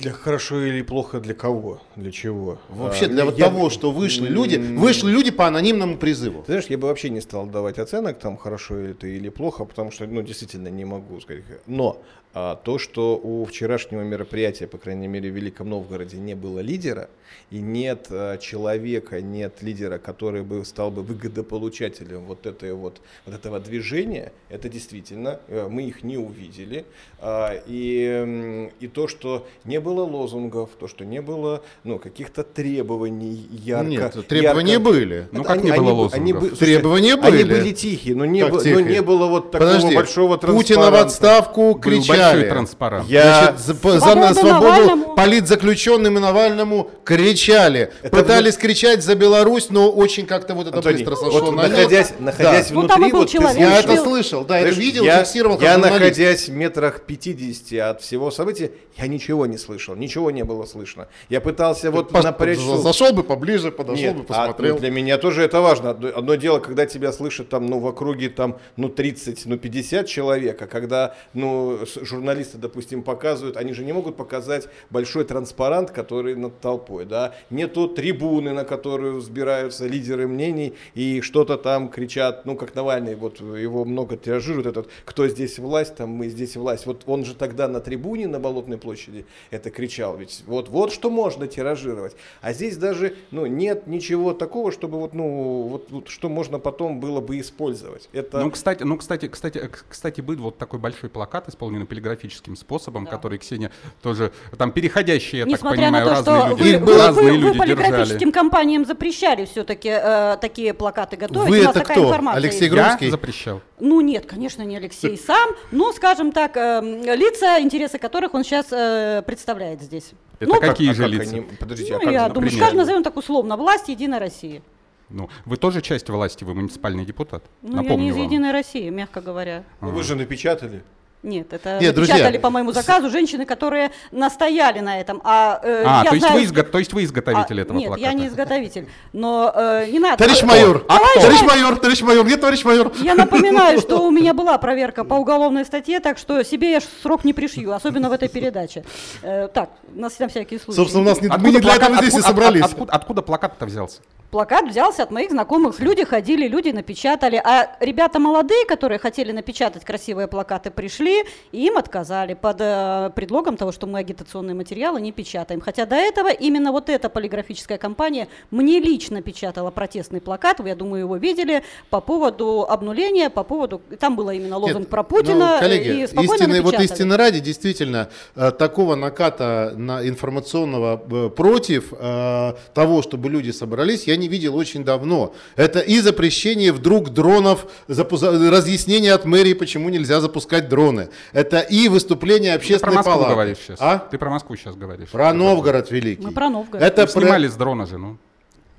Для 0.00 0.12
хорошо 0.12 0.64
или 0.64 0.80
плохо 0.82 1.20
для 1.20 1.34
кого? 1.34 1.80
Для 1.96 2.10
чего? 2.10 2.58
Вообще 2.70 3.04
А, 3.04 3.08
для 3.08 3.24
вот 3.26 3.38
я- 3.38 3.44
того, 3.46 3.68
что 3.68 3.90
вышли 3.90 4.28
люди, 4.28 4.56
вышли 4.56 5.10
люди 5.10 5.30
по 5.30 5.46
анонимному 5.46 5.98
призыву. 5.98 6.40
Ты 6.40 6.46
знаешь, 6.52 6.66
я 6.66 6.78
бы 6.78 6.88
вообще 6.88 7.10
не 7.10 7.20
стал 7.20 7.46
давать 7.46 7.78
оценок, 7.78 8.18
там 8.18 8.38
хорошо 8.38 8.76
это 8.76 9.06
или 9.06 9.28
плохо, 9.28 9.64
потому 9.66 9.90
что, 9.90 10.06
ну, 10.06 10.22
действительно 10.22 10.68
не 10.68 10.86
могу 10.86 11.20
сказать. 11.20 11.44
Но 11.66 12.00
а, 12.32 12.54
то, 12.54 12.78
что 12.78 13.18
у 13.18 13.44
вчерашнего 13.44 14.02
мероприятия, 14.02 14.68
по 14.68 14.78
крайней 14.78 15.08
мере, 15.08 15.30
в 15.30 15.34
Великом 15.34 15.68
Новгороде 15.68 16.16
не 16.16 16.34
было 16.36 16.60
лидера, 16.60 17.10
и 17.50 17.58
нет 17.58 18.06
а, 18.10 18.38
человека, 18.38 19.20
нет 19.20 19.62
лидера, 19.62 19.98
который 19.98 20.42
бы 20.42 20.64
стал 20.64 20.92
бы 20.92 21.02
выгодополучателем 21.02 22.20
вот, 22.26 22.46
этой 22.46 22.72
вот, 22.72 23.00
вот 23.26 23.34
этого 23.34 23.58
движения, 23.58 24.32
это 24.48 24.68
действительно, 24.68 25.40
э, 25.48 25.66
мы 25.68 25.82
их 25.82 26.04
не 26.04 26.18
увидели. 26.18 26.84
А, 27.18 27.60
и, 27.66 28.70
и 28.78 28.86
то, 28.86 29.08
что 29.08 29.48
не 29.64 29.80
было 29.80 29.89
лозунгов, 29.98 30.70
то, 30.78 30.88
что 30.88 31.04
не 31.04 31.20
было 31.20 31.62
ну, 31.84 31.98
каких-то 31.98 32.42
требований 32.42 33.46
ярко. 33.50 33.84
Нет, 33.90 34.26
требования 34.28 34.72
ярко- 34.74 34.84
были. 34.84 35.28
Ну, 35.32 35.40
это 35.40 35.48
как 35.54 35.64
не 35.64 35.72
было 35.72 35.90
бы- 35.90 35.90
лозунгов? 36.02 36.40
бы- 36.42 36.48
слушайте, 36.48 36.64
Требования 36.64 37.12
Они 37.14 37.22
были. 37.30 37.42
были 37.44 37.72
тихие, 37.72 38.14
но 38.14 38.24
не, 38.24 38.44
было, 38.46 38.58
но 38.58 38.62
тихие? 38.62 38.82
не 38.84 39.02
было 39.02 39.26
вот 39.26 39.50
такого 39.50 39.68
Подожди, 39.70 39.94
большого 39.94 40.36
Путина 40.36 40.56
в 40.58 40.64
транспаранта. 40.64 41.00
отставку 41.02 41.60
Был 41.74 41.80
кричали. 41.80 42.18
большой 42.18 42.44
транспарант. 42.50 43.08
Я- 43.08 43.40
Значит, 43.54 43.60
за, 43.60 43.74
за 43.74 44.00
Свободу 44.00 44.20
на 44.20 44.34
свободу 44.34 44.64
Навальному. 44.66 45.14
политзаключенным 45.14 46.16
и 46.16 46.20
Навальному 46.20 46.90
кричали. 47.04 47.92
Это 48.02 48.16
Пытались 48.16 48.56
кричать 48.56 49.02
за 49.02 49.14
Беларусь, 49.14 49.68
но 49.70 49.90
очень 49.90 50.26
как-то 50.26 50.54
вот 50.54 50.66
это 50.68 50.76
Антоний, 50.78 51.04
быстро 51.04 51.16
сошло 51.16 51.40
вот 51.46 51.54
на 51.56 51.62
нет. 51.62 51.70
находясь, 51.70 52.12
находясь 52.18 52.68
Да. 52.68 52.74
Ну, 52.74 52.80
внутри, 52.80 53.10
был 53.12 53.18
вот 53.20 53.30
ты. 53.30 53.38
Я 53.58 53.78
это 53.80 53.96
слышал, 53.96 54.44
да, 54.44 54.58
это 54.58 54.72
Знаешь, 54.72 54.76
видел, 54.86 55.04
я, 55.04 55.24
фиксировал 55.24 55.60
Я, 55.60 55.78
находясь 55.78 56.48
в 56.48 56.52
метрах 56.52 57.02
50 57.02 57.78
от 57.90 58.02
всего 58.02 58.30
события, 58.30 58.70
я 58.96 59.06
ничего 59.06 59.46
не 59.46 59.56
слышал, 59.58 59.69
ничего 59.78 60.30
не 60.30 60.44
было 60.44 60.64
слышно. 60.64 61.08
Я 61.28 61.40
пытался 61.40 61.90
вот 61.90 62.10
Паш- 62.10 62.24
напрячь. 62.24 62.58
Зашел 62.58 63.12
бы 63.12 63.22
поближе, 63.22 63.70
подошел 63.70 64.02
Нет, 64.02 64.16
бы, 64.16 64.22
а, 64.28 64.46
посмотрел. 64.46 64.74
ну, 64.74 64.80
для 64.80 64.90
меня 64.90 65.18
тоже 65.18 65.42
это 65.42 65.60
важно. 65.60 65.90
Одно, 65.90 66.08
одно 66.14 66.34
дело, 66.34 66.58
когда 66.58 66.86
тебя 66.86 67.12
слышат 67.12 67.48
там, 67.48 67.66
ну, 67.66 67.78
в 67.78 67.86
округе 67.86 68.28
там, 68.28 68.58
ну, 68.76 68.88
30, 68.88 69.46
ну, 69.46 69.58
50 69.58 70.06
человек, 70.06 70.60
а 70.62 70.66
когда, 70.66 71.14
ну, 71.34 71.78
журналисты, 72.02 72.58
допустим, 72.58 73.02
показывают, 73.02 73.56
они 73.56 73.72
же 73.72 73.84
не 73.84 73.92
могут 73.92 74.16
показать 74.16 74.68
большой 74.90 75.24
транспарант, 75.24 75.90
который 75.90 76.34
над 76.34 76.60
толпой, 76.60 77.04
да, 77.04 77.34
нету 77.50 77.88
трибуны, 77.88 78.52
на 78.52 78.64
которую 78.64 79.20
сбираются 79.20 79.86
лидеры 79.86 80.26
мнений 80.26 80.74
и 80.94 81.20
что-то 81.20 81.56
там 81.56 81.88
кричат, 81.88 82.46
ну, 82.46 82.56
как 82.56 82.74
Навальный, 82.74 83.14
вот 83.14 83.40
его 83.40 83.84
много 83.84 84.16
тиражируют, 84.16 84.66
этот, 84.66 84.88
кто 85.04 85.28
здесь 85.28 85.58
власть, 85.58 85.96
там 85.96 86.10
мы 86.10 86.28
здесь 86.28 86.56
власть. 86.56 86.86
Вот 86.86 87.02
он 87.06 87.24
же 87.24 87.34
тогда 87.34 87.68
на 87.68 87.80
трибуне 87.80 88.26
на 88.26 88.38
Болотной 88.40 88.78
площади 88.78 89.26
это 89.60 89.70
кричал, 89.70 90.16
ведь 90.16 90.42
вот, 90.46 90.68
вот 90.68 90.92
что 90.92 91.10
можно 91.10 91.46
тиражировать. 91.46 92.16
А 92.40 92.52
здесь 92.52 92.76
даже, 92.76 93.14
ну, 93.30 93.46
нет 93.46 93.86
ничего 93.86 94.32
такого, 94.32 94.72
чтобы 94.72 94.98
вот, 94.98 95.14
ну, 95.14 95.68
вот, 95.68 95.90
вот 95.90 96.08
что 96.08 96.28
можно 96.28 96.58
потом 96.58 96.98
было 97.00 97.20
бы 97.20 97.38
использовать. 97.38 98.08
Это... 98.12 98.40
Ну, 98.40 98.50
кстати, 98.50 98.82
ну, 98.82 98.96
кстати, 98.96 99.28
кстати, 99.28 99.58
э, 99.58 99.68
кстати, 99.88 100.20
был 100.20 100.36
вот 100.36 100.58
такой 100.58 100.78
большой 100.78 101.10
плакат, 101.10 101.48
исполненный 101.48 101.86
полиграфическим 101.86 102.56
способом, 102.56 103.06
который 103.06 103.38
Ксения 103.38 103.70
тоже, 104.02 104.32
там, 104.58 104.72
переходящие, 104.72 105.40
я 105.40 105.44
Несмотря 105.44 105.90
так 105.90 105.92
на 105.92 105.98
понимаю, 106.00 106.24
то, 106.24 106.30
разные 106.32 106.40
что 106.40 106.64
люди, 106.64 106.76
вы, 106.76 106.86
вы, 106.86 106.98
разные 107.06 107.24
вы- 107.24 107.30
вы 107.30 107.36
люди 107.36 107.58
держали. 107.58 107.74
полиграфическим 107.76 108.32
компаниям 108.32 108.84
запрещали 108.86 109.44
все-таки 109.44 109.94
такие 110.40 110.74
плакаты 110.74 111.16
готовить. 111.16 111.50
Вы 111.50 111.60
У 111.60 111.62
нас 111.64 111.70
это 111.70 111.80
такая 111.80 111.96
кто? 111.98 112.08
информация 112.08 112.38
Алексей 112.38 112.60
есть. 112.62 112.72
Громский? 112.72 113.06
Я 113.06 113.10
запрещал. 113.10 113.60
Ну 113.78 114.00
нет, 114.00 114.26
конечно, 114.26 114.62
не 114.62 114.76
Алексей 114.76 115.16
сам, 115.18 115.50
но, 115.70 115.92
скажем 115.92 116.32
так, 116.32 116.56
эм, 116.56 117.02
лица, 117.02 117.60
интересы 117.60 117.98
которых 117.98 118.34
он 118.34 118.44
сейчас 118.44 118.66
представляет 118.66 119.49
здесь. 119.82 120.12
Это 120.38 120.52
ну, 120.52 120.60
какие 120.60 120.90
А 120.90 120.94
же 120.94 121.02
как 121.02 121.12
лица? 121.12 121.30
они- 121.30 121.40
Подождите, 121.58 121.92
ну, 121.92 121.98
а 121.98 122.00
как 122.00 122.12
я 122.12 122.28
же, 122.28 122.34
думаю, 122.34 122.50
скажем, 122.50 122.76
назовем 122.76 123.02
так 123.02 123.16
условно, 123.16 123.56
власть 123.56 123.88
Единой 123.88 124.18
России. 124.18 124.62
Ну, 125.10 125.28
вы 125.44 125.56
тоже 125.56 125.82
часть 125.82 126.08
власти, 126.08 126.44
вы 126.44 126.54
муниципальный 126.54 127.04
депутат. 127.04 127.44
Ну, 127.62 127.70
я 127.70 127.82
Напомню 127.82 128.04
не 128.04 128.10
из 128.10 128.16
вам. 128.16 128.24
Единой 128.26 128.52
России, 128.52 128.88
мягко 128.90 129.20
говоря. 129.20 129.64
Ну, 129.80 129.90
вы 129.90 130.02
же 130.02 130.14
напечатали. 130.14 130.82
Нет, 131.22 131.52
это 131.52 131.78
Нет, 131.80 131.94
друзья, 131.94 132.14
напечатали 132.14 132.38
по 132.38 132.48
моему 132.48 132.72
заказу 132.72 133.10
женщины, 133.10 133.44
которые 133.44 133.90
настояли 134.10 134.80
на 134.80 134.98
этом. 135.00 135.20
А, 135.22 135.60
э, 135.62 135.84
А, 135.86 136.02
я 136.04 136.10
то 136.10 136.14
есть, 136.16 136.26
знаю, 136.26 136.40
вы 136.40 136.46
изго- 136.46 136.62
то 136.62 136.78
есть 136.78 136.92
вы 136.94 137.04
изготовитель 137.04 137.58
А, 137.58 137.62
этого 137.62 137.76
нет, 137.76 137.86
плаката? 137.88 138.08
я 138.08 138.12
не 138.14 138.26
изготовитель. 138.26 138.88
Но 139.12 139.52
э, 139.54 139.86
не 139.90 139.98
надо. 139.98 140.16
Товарищ 140.16 140.42
майор, 140.42 140.84
а 140.88 140.98
кто? 140.98 141.20
товарищ 141.20 141.42
майор, 141.42 141.76
товарищ 141.76 142.00
майор, 142.02 142.24
где 142.26 142.36
товарищ 142.38 142.64
майор? 142.64 142.92
Я 143.02 143.14
напоминаю, 143.14 143.80
что 143.80 143.98
у 144.06 144.10
меня 144.10 144.32
была 144.32 144.56
проверка 144.58 145.04
по 145.04 145.14
уголовной 145.14 145.66
статье, 145.66 146.00
так 146.00 146.16
что 146.16 146.42
себе 146.42 146.72
я 146.72 146.80
срок 147.02 147.24
не 147.24 147.34
пришью, 147.34 147.72
особенно 147.72 148.08
в 148.08 148.12
этой 148.12 148.28
передаче. 148.28 148.84
Э, 149.22 149.48
так, 149.52 149.70
на, 149.94 150.08
всякий 150.08 150.58
случай. 150.58 150.76
Собственно, 150.76 151.02
у 151.02 151.06
нас 151.06 151.20
не, 151.20 151.28
мы 151.28 151.50
не 151.50 151.58
для 151.58 151.74
этого 151.74 151.96
здесь 151.96 152.14
и 152.14 152.20
собрались. 152.22 152.62
от- 152.62 152.70
Откуда, 152.70 152.92
откуда 152.92 153.22
плакат-то 153.22 153.66
взялся? 153.66 154.00
Плакат 154.30 154.68
взялся 154.68 155.02
от 155.02 155.10
моих 155.10 155.30
знакомых. 155.32 155.80
Люди 155.80 156.04
ходили, 156.04 156.46
люди 156.46 156.68
напечатали. 156.70 157.36
А 157.44 157.76
ребята 157.80 158.20
молодые, 158.20 158.64
которые 158.64 158.98
хотели 159.00 159.32
напечатать 159.32 159.84
красивые 159.84 160.28
плакаты, 160.28 160.70
пришли, 160.70 161.09
и 161.10 161.24
им 161.52 161.76
отказали 161.76 162.34
под 162.34 162.56
э, 162.60 163.10
предлогом 163.14 163.56
того, 163.56 163.72
что 163.72 163.86
мы 163.86 163.98
агитационные 163.98 164.54
материалы 164.54 165.00
не 165.00 165.12
печатаем. 165.12 165.60
Хотя 165.60 165.86
до 165.86 165.96
этого 165.96 166.30
именно 166.30 166.72
вот 166.72 166.88
эта 166.88 167.08
полиграфическая 167.08 167.78
компания 167.78 168.28
мне 168.50 168.80
лично 168.80 169.22
печатала 169.22 169.70
протестный 169.70 170.20
плакат, 170.20 170.60
вы, 170.60 170.68
я 170.68 170.74
думаю, 170.74 171.00
его 171.00 171.16
видели, 171.16 171.62
по 171.90 172.00
поводу 172.00 172.66
обнуления, 172.68 173.30
по 173.30 173.44
поводу... 173.44 173.80
Там 173.98 174.16
было 174.16 174.30
именно 174.30 174.56
лозунг 174.58 174.80
Нет, 174.80 174.88
про 174.88 175.02
Путина. 175.02 175.54
ну, 175.54 175.60
коллеги, 175.60 175.88
и 175.88 176.02
истины, 176.04 176.62
вот 176.62 176.74
истины 176.74 177.16
ради, 177.16 177.40
действительно, 177.40 178.08
э, 178.36 178.50
такого 178.52 178.94
наката 178.94 179.74
на 179.76 180.06
информационного 180.06 181.02
э, 181.10 181.30
против 181.30 181.92
э, 181.92 182.54
того, 182.74 183.02
чтобы 183.02 183.28
люди 183.28 183.50
собрались, 183.50 184.04
я 184.04 184.16
не 184.16 184.28
видел 184.28 184.56
очень 184.56 184.84
давно. 184.84 185.34
Это 185.56 185.80
и 185.80 186.00
запрещение 186.00 186.72
вдруг 186.72 187.10
дронов, 187.10 187.66
запу- 187.88 188.16
за- 188.16 188.50
разъяснение 188.50 189.12
от 189.12 189.24
мэрии, 189.24 189.54
почему 189.54 189.88
нельзя 189.88 190.20
запускать 190.20 190.68
дроны. 190.68 190.99
Это 191.32 191.60
и 191.60 191.88
выступление 191.88 192.52
Ты 192.52 192.58
про 192.58 192.62
общественной 192.64 192.94
Москву 192.96 193.12
палаты. 193.14 193.30
говоришь 193.32 193.58
сейчас. 193.58 193.78
А? 193.80 193.98
Ты 193.98 194.18
про 194.18 194.30
Москву 194.30 194.56
сейчас 194.56 194.74
говоришь. 194.76 195.08
Про 195.10 195.32
Новгород 195.32 195.90
великий. 195.90 196.24
Мы 196.24 196.32
про 196.32 196.48
Новгород. 196.48 196.82
Это 196.82 197.06
про- 197.06 197.20
снимали 197.20 197.48
с 197.48 197.54
дрона 197.54 197.86
же, 197.86 197.98
ну. 197.98 198.18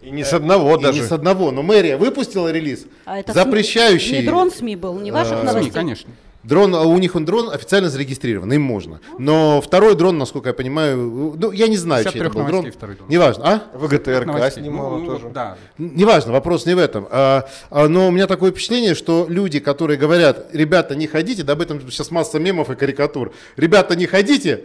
И 0.02 0.10
не 0.10 0.24
с 0.24 0.34
одного 0.34 0.78
и 0.78 0.82
даже. 0.82 1.00
не 1.00 1.06
с 1.06 1.12
одного, 1.12 1.52
но 1.52 1.62
мэрия 1.62 1.96
выпустила 1.96 2.52
релиз, 2.52 2.86
А 3.06 3.20
это 3.20 3.34
запрещающий... 3.34 4.10
СМИ, 4.10 4.20
не 4.22 4.26
дрон 4.26 4.52
СМИ 4.52 4.76
был, 4.76 5.00
не 5.00 5.12
ваших 5.12 5.34
э, 5.34 5.44
новостей. 5.44 5.64
СМИ, 5.64 5.72
конечно. 5.72 6.12
Дрон, 6.44 6.74
а 6.74 6.82
у 6.82 6.98
них 6.98 7.16
он 7.16 7.24
дрон 7.24 7.52
официально 7.52 7.90
зарегистрирован, 7.90 8.52
им 8.52 8.64
можно. 8.64 9.00
Но 9.20 9.62
второй 9.62 9.96
дрон, 9.96 10.18
насколько 10.18 10.50
я 10.50 10.54
понимаю, 10.54 11.36
ну, 11.38 11.52
я 11.52 11.68
не 11.68 11.78
знаю, 11.78 12.04
чей 12.06 12.20
это 12.20 12.30
53 12.32 12.42
был 12.42 12.48
дрон. 12.50 12.72
второй 12.72 12.96
дрон. 12.96 13.10
Неважно, 13.10 13.44
а? 13.46 13.78
ВГТРК 13.78 14.54
снимала 14.54 14.98
Ну, 14.98 15.06
тоже. 15.06 15.30
Да. 15.30 15.58
Неважно, 15.78 16.32
вопрос 16.32 16.66
не 16.66 16.74
в 16.74 16.80
этом. 16.80 17.08
А, 17.12 17.48
а, 17.70 17.88
но 17.88 18.08
у 18.08 18.12
меня 18.12 18.26
такое 18.26 18.52
впечатление, 18.52 18.96
что 18.96 19.28
люди, 19.30 19.60
которые 19.60 19.98
говорят, 20.00 20.48
ребята, 20.54 20.96
не 20.96 21.06
ходите, 21.06 21.44
да 21.44 21.54
об 21.54 21.62
этом 21.62 21.80
сейчас 21.92 22.10
масса 22.10 22.40
мемов 22.40 22.72
и 22.72 22.76
карикатур. 22.76 23.34
Ребята, 23.56 23.96
не 23.96 24.08
ходите, 24.08 24.64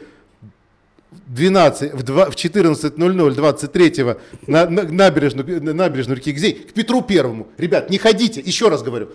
в 1.26 1.34
12, 1.34 1.92
в, 1.92 2.02
два- 2.02 2.30
в 2.30 2.34
14.00 2.36 3.30
23 3.34 4.04
на, 4.46 4.66
на 4.68 4.82
набережную, 4.82 5.62
на 5.62 5.74
набережную 5.74 6.16
реки 6.16 6.32
Гзей 6.32 6.54
к 6.54 6.72
Петру 6.72 7.02
Первому. 7.02 7.48
Ребят, 7.58 7.90
не 7.90 7.98
ходите, 7.98 8.40
еще 8.40 8.68
раз 8.68 8.82
говорю. 8.82 9.10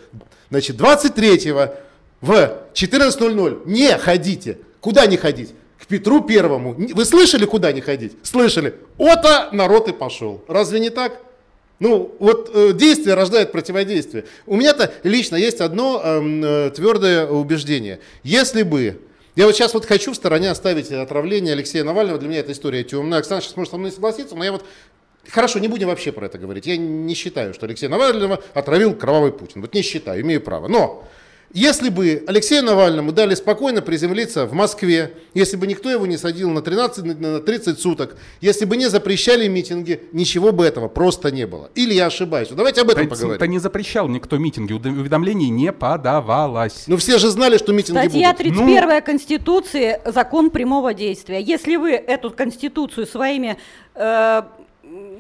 Значит, 0.50 0.78
23 0.78 1.54
в 2.22 2.34
14.00 2.74 3.64
не 3.66 3.98
ходите. 3.98 4.60
Куда 4.80 5.06
не 5.08 5.18
ходить? 5.18 5.54
К 5.80 5.88
Петру 5.88 6.22
Первому. 6.22 6.74
Вы 6.74 7.06
слышали, 7.06 7.46
куда 7.46 7.72
не 7.72 7.82
ходить? 7.82 8.14
Слышали. 8.24 8.76
Ота 8.98 9.50
народ 9.52 9.90
и 9.90 9.94
пошел. 9.94 10.44
Разве 10.48 10.80
не 10.80 10.90
так? 10.90 11.20
Ну, 11.80 12.16
вот 12.20 12.52
э, 12.54 12.74
действие 12.74 13.16
рождает 13.16 13.52
противодействие. 13.52 14.26
У 14.46 14.56
меня-то 14.56 14.94
лично 15.02 15.36
есть 15.36 15.62
одно 15.62 16.00
эм, 16.04 16.44
э, 16.44 16.70
твердое 16.70 17.26
убеждение. 17.26 18.00
Если 18.24 18.62
бы 18.62 19.00
я 19.36 19.46
вот 19.46 19.56
сейчас 19.56 19.74
вот 19.74 19.86
хочу 19.86 20.12
в 20.12 20.16
стороне 20.16 20.52
оставить 20.52 20.92
отравление 20.92 21.54
Алексея 21.54 21.84
Навального. 21.84 22.20
Для 22.20 22.30
меня 22.30 22.40
эта 22.42 22.52
история 22.52 22.84
темная. 22.84 23.20
Оксана 23.20 23.42
сейчас 23.42 23.56
может 23.56 23.72
со 23.72 23.78
мной 23.78 23.92
согласиться, 23.92 24.36
но 24.36 24.44
я 24.44 24.52
вот... 24.52 24.66
Хорошо, 25.30 25.60
не 25.60 25.68
будем 25.68 25.88
вообще 25.88 26.12
про 26.12 26.26
это 26.26 26.38
говорить. 26.38 26.68
Я 26.68 26.78
не 26.78 27.14
считаю, 27.14 27.54
что 27.54 27.66
Алексея 27.66 27.90
Навального 27.90 28.44
отравил 28.54 28.94
кровавый 28.94 29.32
Путин. 29.32 29.62
Вот 29.62 29.74
не 29.74 29.84
считаю, 29.84 30.22
имею 30.22 30.42
право. 30.42 30.68
Но 30.68 31.08
если 31.54 31.90
бы 31.90 32.24
Алексею 32.28 32.64
Навальному 32.64 33.12
дали 33.12 33.36
спокойно 33.36 33.82
приземлиться 33.82 34.46
в 34.46 34.54
Москве, 34.54 35.14
если 35.34 35.58
бы 35.58 35.68
никто 35.68 35.90
его 35.90 36.06
не 36.06 36.18
садил 36.18 36.50
на 36.50 36.62
13, 36.62 37.20
на 37.20 37.40
30 37.40 37.80
суток, 37.80 38.16
если 38.40 38.66
бы 38.66 38.78
не 38.78 38.88
запрещали 38.90 39.48
митинги, 39.48 40.02
ничего 40.12 40.52
бы 40.52 40.66
этого 40.66 40.88
просто 40.88 41.32
не 41.32 41.46
было. 41.48 41.70
Или 41.76 41.94
я 41.94 42.06
ошибаюсь? 42.08 42.50
Вот 42.50 42.58
Давайте 42.58 42.82
об 42.82 42.90
этом 42.90 43.04
Да, 43.06 43.10
поговорим. 43.10 43.40
да 43.40 43.48
не 43.48 43.60
запрещал 43.60 44.08
никто 44.08 44.38
митинги, 44.38 44.74
увед- 44.74 44.88
уведомлений 45.00 45.50
не 45.50 45.72
подавалось. 45.72 46.86
Но 46.88 46.98
все 46.98 47.18
же 47.18 47.30
знали, 47.30 47.58
что 47.58 47.74
митинги 47.74 48.00
Статья 48.00 48.32
будут. 48.34 48.38
31 48.56 49.02
Конституции 49.02 50.00
«Закон 50.06 50.50
прямого 50.52 50.94
действия». 50.94 51.42
Если 51.42 51.76
вы 51.76 51.92
эту 51.92 52.32
Конституцию 52.32 53.06
своими 53.08 53.58
э, 53.96 54.42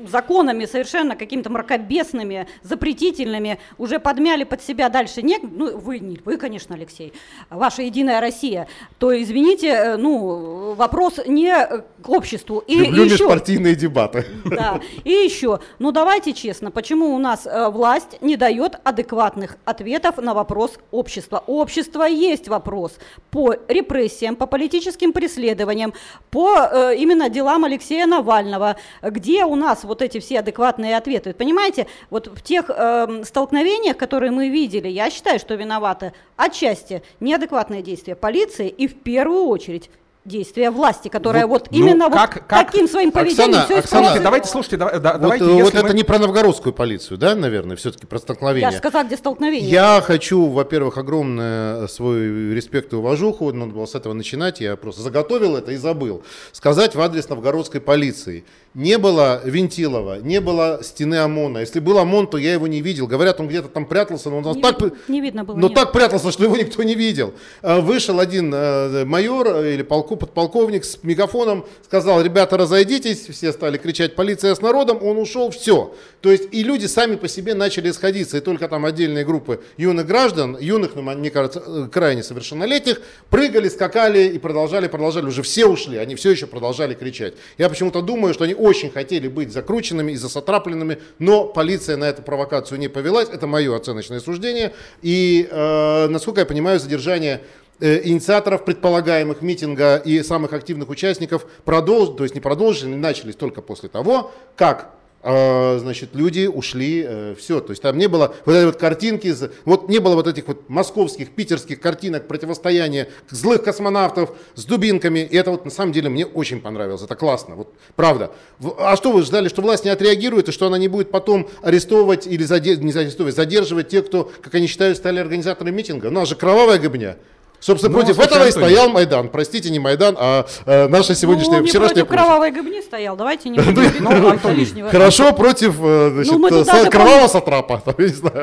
законами 0.08 0.66
совершенно 0.66 1.16
какими-то 1.16 1.50
мракобесными, 1.50 2.48
запретительными 2.64 3.60
уже 3.78 4.00
подмяли 4.00 4.44
под 4.44 4.62
себя 4.62 4.90
дальше, 4.90 5.22
не, 5.22 5.40
ну 5.42 5.78
вы, 5.78 6.00
не 6.00 6.20
вы, 6.24 6.38
конечно, 6.38 6.76
Алексей, 6.76 7.14
ваша 7.50 7.82
Единая 7.84 8.22
Россия, 8.22 8.68
то, 9.00 9.20
извините, 9.20 9.68
э, 9.68 9.98
ну, 9.98 10.74
вопрос 10.74 11.20
не 11.26 11.50
э, 11.50 11.82
к 12.02 12.10
обществу. 12.10 12.60
И 12.68 12.76
Люблю 12.76 13.04
еще, 13.04 13.24
межпартийные 13.24 13.76
дебаты. 13.76 14.26
да. 14.46 14.80
И 15.04 15.12
еще, 15.12 15.60
ну 15.80 15.92
давайте 15.92 16.34
честно, 16.34 16.72
почему 16.72 17.14
у 17.16 17.18
нас 17.18 17.46
э, 17.46 17.70
власть 17.70 18.22
не 18.22 18.36
дает 18.36 18.80
адекватных 18.84 19.58
ответов 19.66 20.18
на 20.18 20.34
вопрос 20.34 20.78
общества? 20.92 21.44
У 21.48 21.60
общества 21.60 22.04
есть 22.04 22.48
вопрос 22.48 22.98
по 23.30 23.56
репрессиям, 23.68 24.36
по 24.36 24.46
политическим 24.46 25.14
преследованиям, 25.14 25.94
по 26.30 26.58
э, 26.58 26.96
именно 26.98 27.30
делам 27.30 27.66
Алексея 27.66 28.06
Навального, 28.06 28.76
где 29.02 29.46
у 29.46 29.56
нас 29.56 29.84
вот 29.92 30.02
эти 30.02 30.22
все 30.22 30.40
адекватные 30.40 30.96
ответы. 30.96 31.34
Понимаете, 31.34 31.86
вот 32.10 32.28
в 32.28 32.42
тех 32.42 32.70
эм, 32.70 33.26
столкновениях, 33.26 33.98
которые 33.98 34.32
мы 34.32 34.48
видели, 34.48 34.88
я 34.88 35.10
считаю, 35.10 35.38
что 35.38 35.56
виноваты 35.56 36.14
отчасти 36.38 37.04
неадекватные 37.20 37.82
действия 37.82 38.16
полиции 38.16 38.70
и 38.70 38.88
в 38.88 38.96
первую 39.02 39.48
очередь 39.48 39.90
действия 40.24 40.70
власти, 40.70 41.08
которая 41.08 41.48
вот, 41.48 41.70
ну, 41.72 41.78
именно 41.78 42.08
вот 42.08 42.14
как- 42.18 42.48
как- 42.48 42.68
таким 42.72 42.88
своим 42.88 43.12
поведением 43.12 43.56
Оксана, 43.62 43.66
все 43.66 43.80
Оксана, 43.80 44.02
Слушайте, 44.04 44.24
давайте, 44.24 44.48
слушайте, 44.50 44.78
да- 44.78 45.00
да- 45.00 45.12
Вот, 45.14 45.22
давайте, 45.22 45.46
э, 45.46 45.48
вот 45.48 45.58
если 45.60 45.80
это 45.80 45.88
мы- 45.88 45.94
не 45.96 46.04
про 46.04 46.20
новгородскую 46.20 46.74
полицию, 46.74 47.18
да, 47.18 47.34
наверное, 47.34 47.76
все-таки 47.76 48.06
про 48.06 48.20
столкновение. 48.20 48.62
Я 48.68 48.72
же 48.72 48.78
сказала, 48.78 49.04
где 49.04 49.18
столкновение. 49.18 49.70
Я 49.70 50.02
хочу, 50.06 50.46
во-первых, 50.48 50.98
огромный 51.00 51.90
свой 51.90 52.54
респект 52.54 52.94
и 52.94 52.96
уважуху, 52.96 53.52
надо 53.52 53.72
было 53.74 53.86
с 53.88 53.96
этого 53.96 54.14
начинать, 54.14 54.62
я 54.62 54.76
просто 54.76 55.02
заготовил 55.02 55.56
это 55.56 55.72
и 55.72 55.76
забыл, 55.78 56.24
сказать 56.52 56.94
в 56.94 57.02
адрес 57.02 57.28
новгородской 57.28 57.82
полиции. 57.82 58.44
Не 58.74 58.98
было 58.98 59.42
Вентилова, 59.44 60.20
не 60.22 60.40
было 60.40 60.80
стены 60.82 61.16
ОМОНа. 61.16 61.58
Если 61.58 61.80
был 61.82 61.98
ОМОН, 61.98 62.28
то 62.28 62.38
я 62.38 62.54
его 62.54 62.68
не 62.68 62.82
видел. 62.82 63.06
Говорят, 63.06 63.40
он 63.42 63.50
где-то 63.50 63.68
там 63.68 63.86
прятался, 63.86 64.30
но 64.30 64.38
он 64.38 64.56
Не, 64.56 64.62
так... 64.62 64.78
не 65.10 65.20
видно 65.20 65.44
было. 65.44 65.58
Но 65.58 65.68
нет. 65.68 65.76
так 65.76 65.92
прятался, 65.92 66.32
что 66.32 66.44
его 66.46 66.56
никто 66.56 66.82
не 66.84 66.96
видел. 66.96 67.34
Э, 67.64 67.82
Вышел 67.82 68.20
один 68.22 68.54
э, 68.54 69.04
майор 69.04 69.48
э, 69.48 69.74
или 69.74 69.82
полку, 70.12 70.16
подполковник 70.18 70.86
с 70.86 71.04
мегафоном, 71.04 71.66
сказал, 71.84 72.22
ребята, 72.22 72.58
разойдитесь, 72.58 73.28
все 73.28 73.52
стали 73.52 73.78
кричать, 73.78 74.16
полиция 74.16 74.56
с 74.56 74.62
народом, 74.62 75.00
он 75.04 75.18
ушел, 75.18 75.50
все. 75.52 75.94
То 76.22 76.32
есть 76.32 76.50
и 76.52 76.64
люди 76.64 76.86
сами 76.86 77.16
по 77.16 77.28
себе 77.28 77.54
начали 77.54 77.92
сходиться, 77.92 78.38
и 78.38 78.42
только 78.42 78.68
там 78.68 78.86
отдельные 78.86 79.26
группы 79.26 79.62
юных 79.78 80.08
граждан, 80.08 80.58
юных, 80.60 80.96
ну, 80.96 81.02
мне 81.02 81.30
кажется, 81.30 81.64
э, 81.66 81.88
крайне 81.92 82.24
совершеннолетних, 82.24 83.02
прыгали, 83.30 83.70
скакали 83.70 84.28
и 84.28 84.40
продолжали, 84.40 84.88
продолжали, 84.88 85.26
уже 85.26 85.42
все 85.42 85.66
ушли, 85.66 85.98
они 85.98 86.16
все 86.16 86.32
еще 86.32 86.48
продолжали 86.48 86.94
кричать. 86.94 87.34
Я 87.58 87.70
почему-то 87.70 88.02
думаю, 88.02 88.34
что 88.34 88.44
они 88.44 88.54
очень 88.54 88.92
хотели 88.92 89.28
быть 89.28 89.52
закрученными 89.52 90.12
и 90.12 90.16
засатрапленными, 90.16 90.98
но 91.20 91.46
полиция 91.46 91.98
на 91.98 92.06
эту 92.06 92.22
провокацию 92.22 92.80
не 92.80 92.88
повелась, 92.88 93.30
это 93.30 93.48
мое 93.48 93.76
оценочное 93.76 94.20
суждение, 94.20 94.74
и, 95.02 95.48
э, 95.50 96.08
насколько 96.08 96.42
я 96.42 96.46
понимаю, 96.46 96.80
задержание 96.80 97.42
инициаторов 97.82 98.64
предполагаемых 98.64 99.42
митинга 99.42 99.98
и 99.98 100.22
самых 100.24 100.54
активных 100.54 100.90
участников 100.90 101.46
продолж, 101.66 102.16
то 102.16 102.24
есть 102.24 102.36
не 102.36 102.42
продолжили, 102.42 102.94
начались 102.94 103.36
только 103.36 103.62
после 103.62 103.90
того, 103.90 104.32
как 104.56 104.94
э, 105.24 105.80
значит, 105.80 106.10
люди 106.14 106.46
ушли, 106.46 107.36
все, 107.40 107.60
то 107.60 107.72
есть 107.72 107.82
там 107.82 107.98
не 107.98 108.08
было 108.08 108.36
вот 108.46 108.54
этой 108.54 108.66
вот 108.68 108.76
картинки, 108.78 109.34
вот 109.66 109.90
не 109.90 110.00
было 110.00 110.16
вот 110.16 110.28
этих 110.28 110.48
вот 110.48 110.70
московских, 110.70 111.32
питерских 111.32 111.80
картинок 111.80 112.28
противостояния 112.28 113.10
злых 113.30 113.64
космонавтов 113.64 114.32
с 114.56 114.66
дубинками, 114.66 115.20
и 115.20 115.36
это 115.36 115.52
вот 115.52 115.66
на 115.66 115.72
самом 115.72 115.92
деле 115.92 116.10
мне 116.10 116.26
очень 116.26 116.62
понравилось, 116.62 117.02
это 117.02 117.16
классно, 117.16 117.56
вот 117.56 117.74
правда. 117.96 118.32
А 118.78 118.96
что 118.96 119.12
вы 119.12 119.24
ждали, 119.24 119.48
что 119.50 119.62
власть 119.62 119.86
не 119.86 119.92
отреагирует, 119.92 120.50
и 120.50 120.52
что 120.52 120.68
она 120.68 120.78
не 120.78 120.88
будет 120.88 121.12
потом 121.12 121.50
арестовывать 121.62 122.28
или 122.28 122.44
заде- 122.46 122.78
не 122.78 122.92
арестовывать, 122.92 123.36
задерживать 123.36 123.90
тех, 123.90 124.06
кто, 124.06 124.32
как 124.42 124.54
они 124.56 124.68
считают, 124.68 124.98
стали 124.98 125.20
организаторами 125.20 125.76
митинга? 125.76 126.08
У 126.08 126.12
нас 126.12 126.30
же 126.30 126.36
кровавая 126.36 126.80
гобня. 126.80 127.18
Собственно, 127.62 127.96
Ну, 127.96 128.00
против 128.02 128.20
этого 128.20 128.48
и 128.48 128.52
стоял 128.52 128.90
Майдан. 128.90 129.30
Простите, 129.30 129.70
не 129.70 129.78
Майдан, 129.78 130.16
а 130.20 130.48
э, 130.66 130.88
наша 130.88 131.14
сегодняшняя, 131.14 131.60
ну, 131.60 131.68
вчерашняя 131.68 132.06
против 132.06 132.26
кровавой 132.26 132.52
гобни 132.52 132.82
стоял. 132.82 133.16
Давайте 133.16 133.50
не 133.50 133.60
будем 133.60 133.92
Ну. 134.82 134.90
Хорошо 134.90 135.32
против 135.34 135.76
э, 135.80 136.24
Ну, 136.26 136.48
э, 136.48 136.90
кровавого 136.90 137.28
сатрапа. 137.28 137.82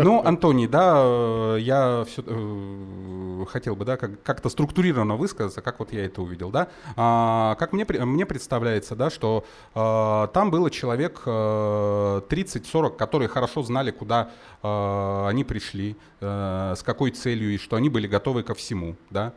Ну, 0.02 0.22
Антоний, 0.25 0.68
да, 0.68 1.02
э, 1.02 1.58
я 1.60 2.04
все, 2.10 2.22
хотел 3.47 3.76
бы, 3.76 3.85
да, 3.85 3.97
как, 3.97 4.23
как-то 4.23 4.49
структурированно 4.49 5.16
высказаться, 5.16 5.61
как 5.61 5.78
вот 5.78 5.92
я 5.92 6.04
это 6.04 6.23
увидел, 6.23 6.50
да. 6.50 6.68
А, 6.97 7.57
как 7.59 7.73
мне, 7.73 7.85
мне 7.88 8.26
представляется, 8.26 8.97
да, 8.97 9.11
что 9.11 9.45
а, 9.75 10.26
там 10.28 10.50
было 10.50 10.71
человек 10.71 11.23
э, 11.26 12.23
30-40, 12.28 12.97
которые 12.97 13.28
хорошо 13.28 13.62
знали, 13.62 13.90
куда 13.90 14.30
э, 14.62 15.26
они 15.28 15.45
пришли, 15.45 15.97
э, 16.21 16.75
с 16.76 16.83
какой 16.83 17.11
целью, 17.11 17.54
и 17.54 17.59
что 17.59 17.76
они 17.76 17.88
были 17.88 18.07
готовы 18.07 18.42
ко 18.42 18.54
всему, 18.54 18.97
да. 19.11 19.33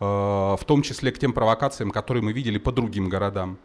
Э, 0.00 0.56
в 0.58 0.64
том 0.66 0.82
числе 0.82 1.12
к 1.12 1.18
тем 1.18 1.32
провокациям, 1.32 1.90
которые 1.90 2.22
мы 2.22 2.32
видели 2.32 2.58
по 2.58 2.72
другим 2.72 3.08
городам. 3.08 3.58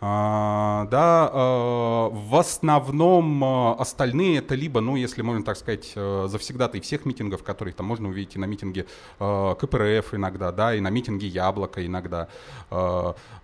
А, 0.00 0.86
да, 0.92 1.28
э, 1.32 2.08
в 2.12 2.36
основном 2.36 3.42
э, 3.42 3.72
остальные 3.80 4.38
это 4.38 4.54
либо, 4.54 4.80
ну, 4.80 4.94
если 4.94 5.22
можно 5.22 5.42
так 5.42 5.56
сказать, 5.56 5.90
э, 5.96 6.28
завсегдатые 6.28 6.80
всех 6.82 7.04
митингов, 7.04 7.42
которые 7.42 7.74
там 7.74 7.86
можно 7.86 8.08
увидеть 8.08 8.36
и 8.36 8.38
на 8.38 8.44
митинге 8.44 8.86
КПРФ 9.18 10.14
иногда, 10.14 10.52
да, 10.52 10.72
и 10.76 10.80
на 10.80 10.90
митинге 10.90 11.26
Яблоко 11.26 11.84
иногда, 11.84 12.28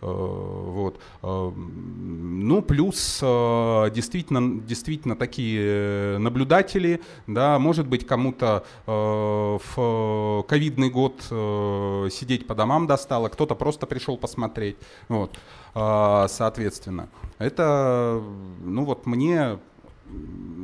вот. 0.01 1.01
Ну, 1.23 2.63
плюс 2.63 3.19
действительно, 3.21 4.61
действительно 4.61 5.17
такие 5.17 6.19
наблюдатели, 6.19 7.01
да, 7.27 7.59
может 7.59 7.87
быть, 7.89 8.07
кому-то 8.07 8.65
в 8.87 10.45
ковидный 10.49 10.91
год 10.91 11.23
сидеть 11.23 12.47
по 12.47 12.55
домам 12.55 12.87
достало, 12.87 13.29
кто-то 13.29 13.55
просто 13.55 13.87
пришел 13.87 14.17
посмотреть, 14.17 14.77
вот. 15.09 15.37
А, 15.75 16.29
Соответственно, 16.29 17.09
это, 17.39 18.23
ну 18.63 18.85
вот 18.85 19.07
мне 19.07 19.59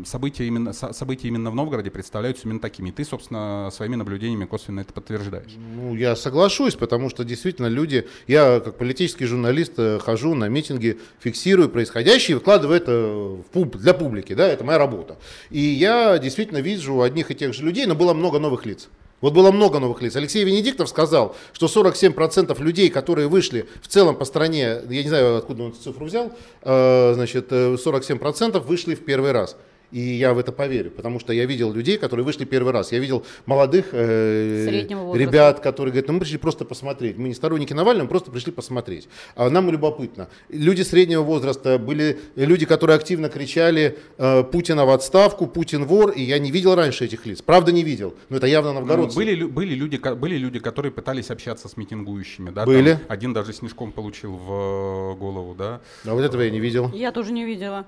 события 0.05 0.47
именно, 0.47 0.73
со- 0.73 0.93
события 0.93 1.29
именно 1.29 1.51
в 1.51 1.55
Новгороде 1.55 1.91
представляются 1.91 2.47
именно 2.47 2.61
такими. 2.61 2.91
Ты, 2.91 3.05
собственно, 3.05 3.71
своими 3.73 3.97
наблюдениями 3.97 4.45
косвенно 4.45 4.81
это 4.81 4.93
подтверждаешь. 4.93 5.53
Ну, 5.75 5.95
я 5.95 6.15
соглашусь, 6.15 6.75
потому 6.75 7.11
что 7.11 7.25
действительно 7.25 7.67
люди, 7.67 8.07
я 8.27 8.61
как 8.61 8.77
политический 8.79 9.25
журналист 9.25 9.73
э, 9.79 9.99
хожу 9.99 10.35
на 10.35 10.49
митинги, 10.49 10.99
фиксирую 11.21 11.69
происходящее 11.69 12.33
и 12.33 12.39
выкладываю 12.39 12.77
это 12.77 12.93
в 12.93 13.45
пуб- 13.53 13.77
для 13.79 13.95
публики, 13.95 14.35
да, 14.35 14.47
это 14.47 14.63
моя 14.65 14.79
работа. 14.79 15.19
И 15.51 15.61
я 15.61 16.19
действительно 16.19 16.59
вижу 16.59 17.01
одних 17.03 17.31
и 17.31 17.35
тех 17.35 17.53
же 17.55 17.65
людей, 17.65 17.87
но 17.87 17.95
было 17.95 18.15
много 18.15 18.39
новых 18.39 18.67
лиц. 18.67 18.89
Вот 19.21 19.35
было 19.35 19.51
много 19.51 19.79
новых 19.79 20.01
лиц. 20.03 20.17
Алексей 20.17 20.45
Венедиктов 20.45 20.89
сказал, 20.89 21.37
что 21.53 21.67
47% 21.67 22.59
людей, 22.63 22.89
которые 22.89 23.29
вышли 23.29 23.69
в 23.83 23.89
целом 23.89 24.17
по 24.17 24.25
стране, 24.25 24.81
я 24.89 25.03
не 25.03 25.09
знаю, 25.09 25.37
откуда 25.37 25.65
он 25.65 25.71
эту 25.71 25.81
цифру 25.81 26.07
взял, 26.07 26.33
э, 26.63 27.13
значит, 27.15 27.49
э, 27.51 27.77
47% 27.77 28.67
вышли 28.67 28.95
в 28.95 29.05
первый 29.05 29.33
раз. 29.33 29.57
И 29.93 30.01
я 30.01 30.35
в 30.35 30.39
это 30.39 30.53
поверю, 30.53 30.91
потому 30.91 31.19
что 31.19 31.33
я 31.33 31.45
видел 31.47 31.73
людей, 31.73 31.99
которые 31.99 32.25
вышли 32.25 32.45
первый 32.45 32.73
раз. 32.73 32.93
Я 32.93 32.99
видел 33.01 33.25
молодых 33.47 33.87
э, 33.93 34.67
ребят, 35.15 35.61
которые 35.61 35.93
говорят, 35.93 36.07
ну 36.09 36.15
мы 36.15 36.21
пришли 36.21 36.39
просто 36.39 36.65
посмотреть. 36.65 37.19
Мы 37.19 37.29
не 37.29 37.35
сторонники 37.35 37.73
Навального, 37.73 38.05
мы 38.05 38.09
просто 38.09 38.31
пришли 38.31 38.53
посмотреть. 38.53 39.09
А 39.35 39.51
нам 39.51 39.71
любопытно. 39.71 40.29
Люди 40.49 40.83
среднего 40.83 41.23
возраста, 41.23 41.79
были 41.79 42.19
люди, 42.37 42.67
которые 42.67 42.97
активно 42.97 43.29
кричали 43.29 43.99
э, 44.19 44.45
Путина 44.45 44.85
в 44.87 44.91
отставку, 44.91 45.47
Путин 45.47 45.85
вор, 45.85 46.11
и 46.11 46.23
я 46.23 46.39
не 46.39 46.51
видел 46.51 46.75
раньше 46.75 47.05
этих 47.07 47.27
лиц. 47.27 47.43
Правда 47.43 47.73
не 47.73 47.83
видел, 47.83 48.15
но 48.29 48.37
это 48.37 48.47
явно 48.47 48.73
Ну, 48.73 48.81
новгородцы. 48.81 49.17
были, 49.17 49.33
лю- 49.35 49.49
были, 49.49 49.75
люди, 49.75 49.97
были 50.15 50.37
люди, 50.37 50.59
которые 50.61 50.93
пытались 50.93 51.31
общаться 51.31 51.69
с 51.69 51.77
митингующими. 51.77 52.51
Да, 52.51 52.65
Были. 52.65 52.93
Там 52.93 53.01
один 53.09 53.33
даже 53.33 53.53
снежком 53.53 53.91
получил 53.93 54.37
в 54.37 55.15
э, 55.15 55.17
голову. 55.19 55.55
Да. 55.55 55.81
А 56.05 56.15
вот 56.15 56.23
этого 56.23 56.43
я 56.43 56.51
не 56.51 56.61
видел. 56.61 56.91
Я 56.95 57.11
тоже 57.11 57.33
не 57.33 57.45
видела. 57.45 57.87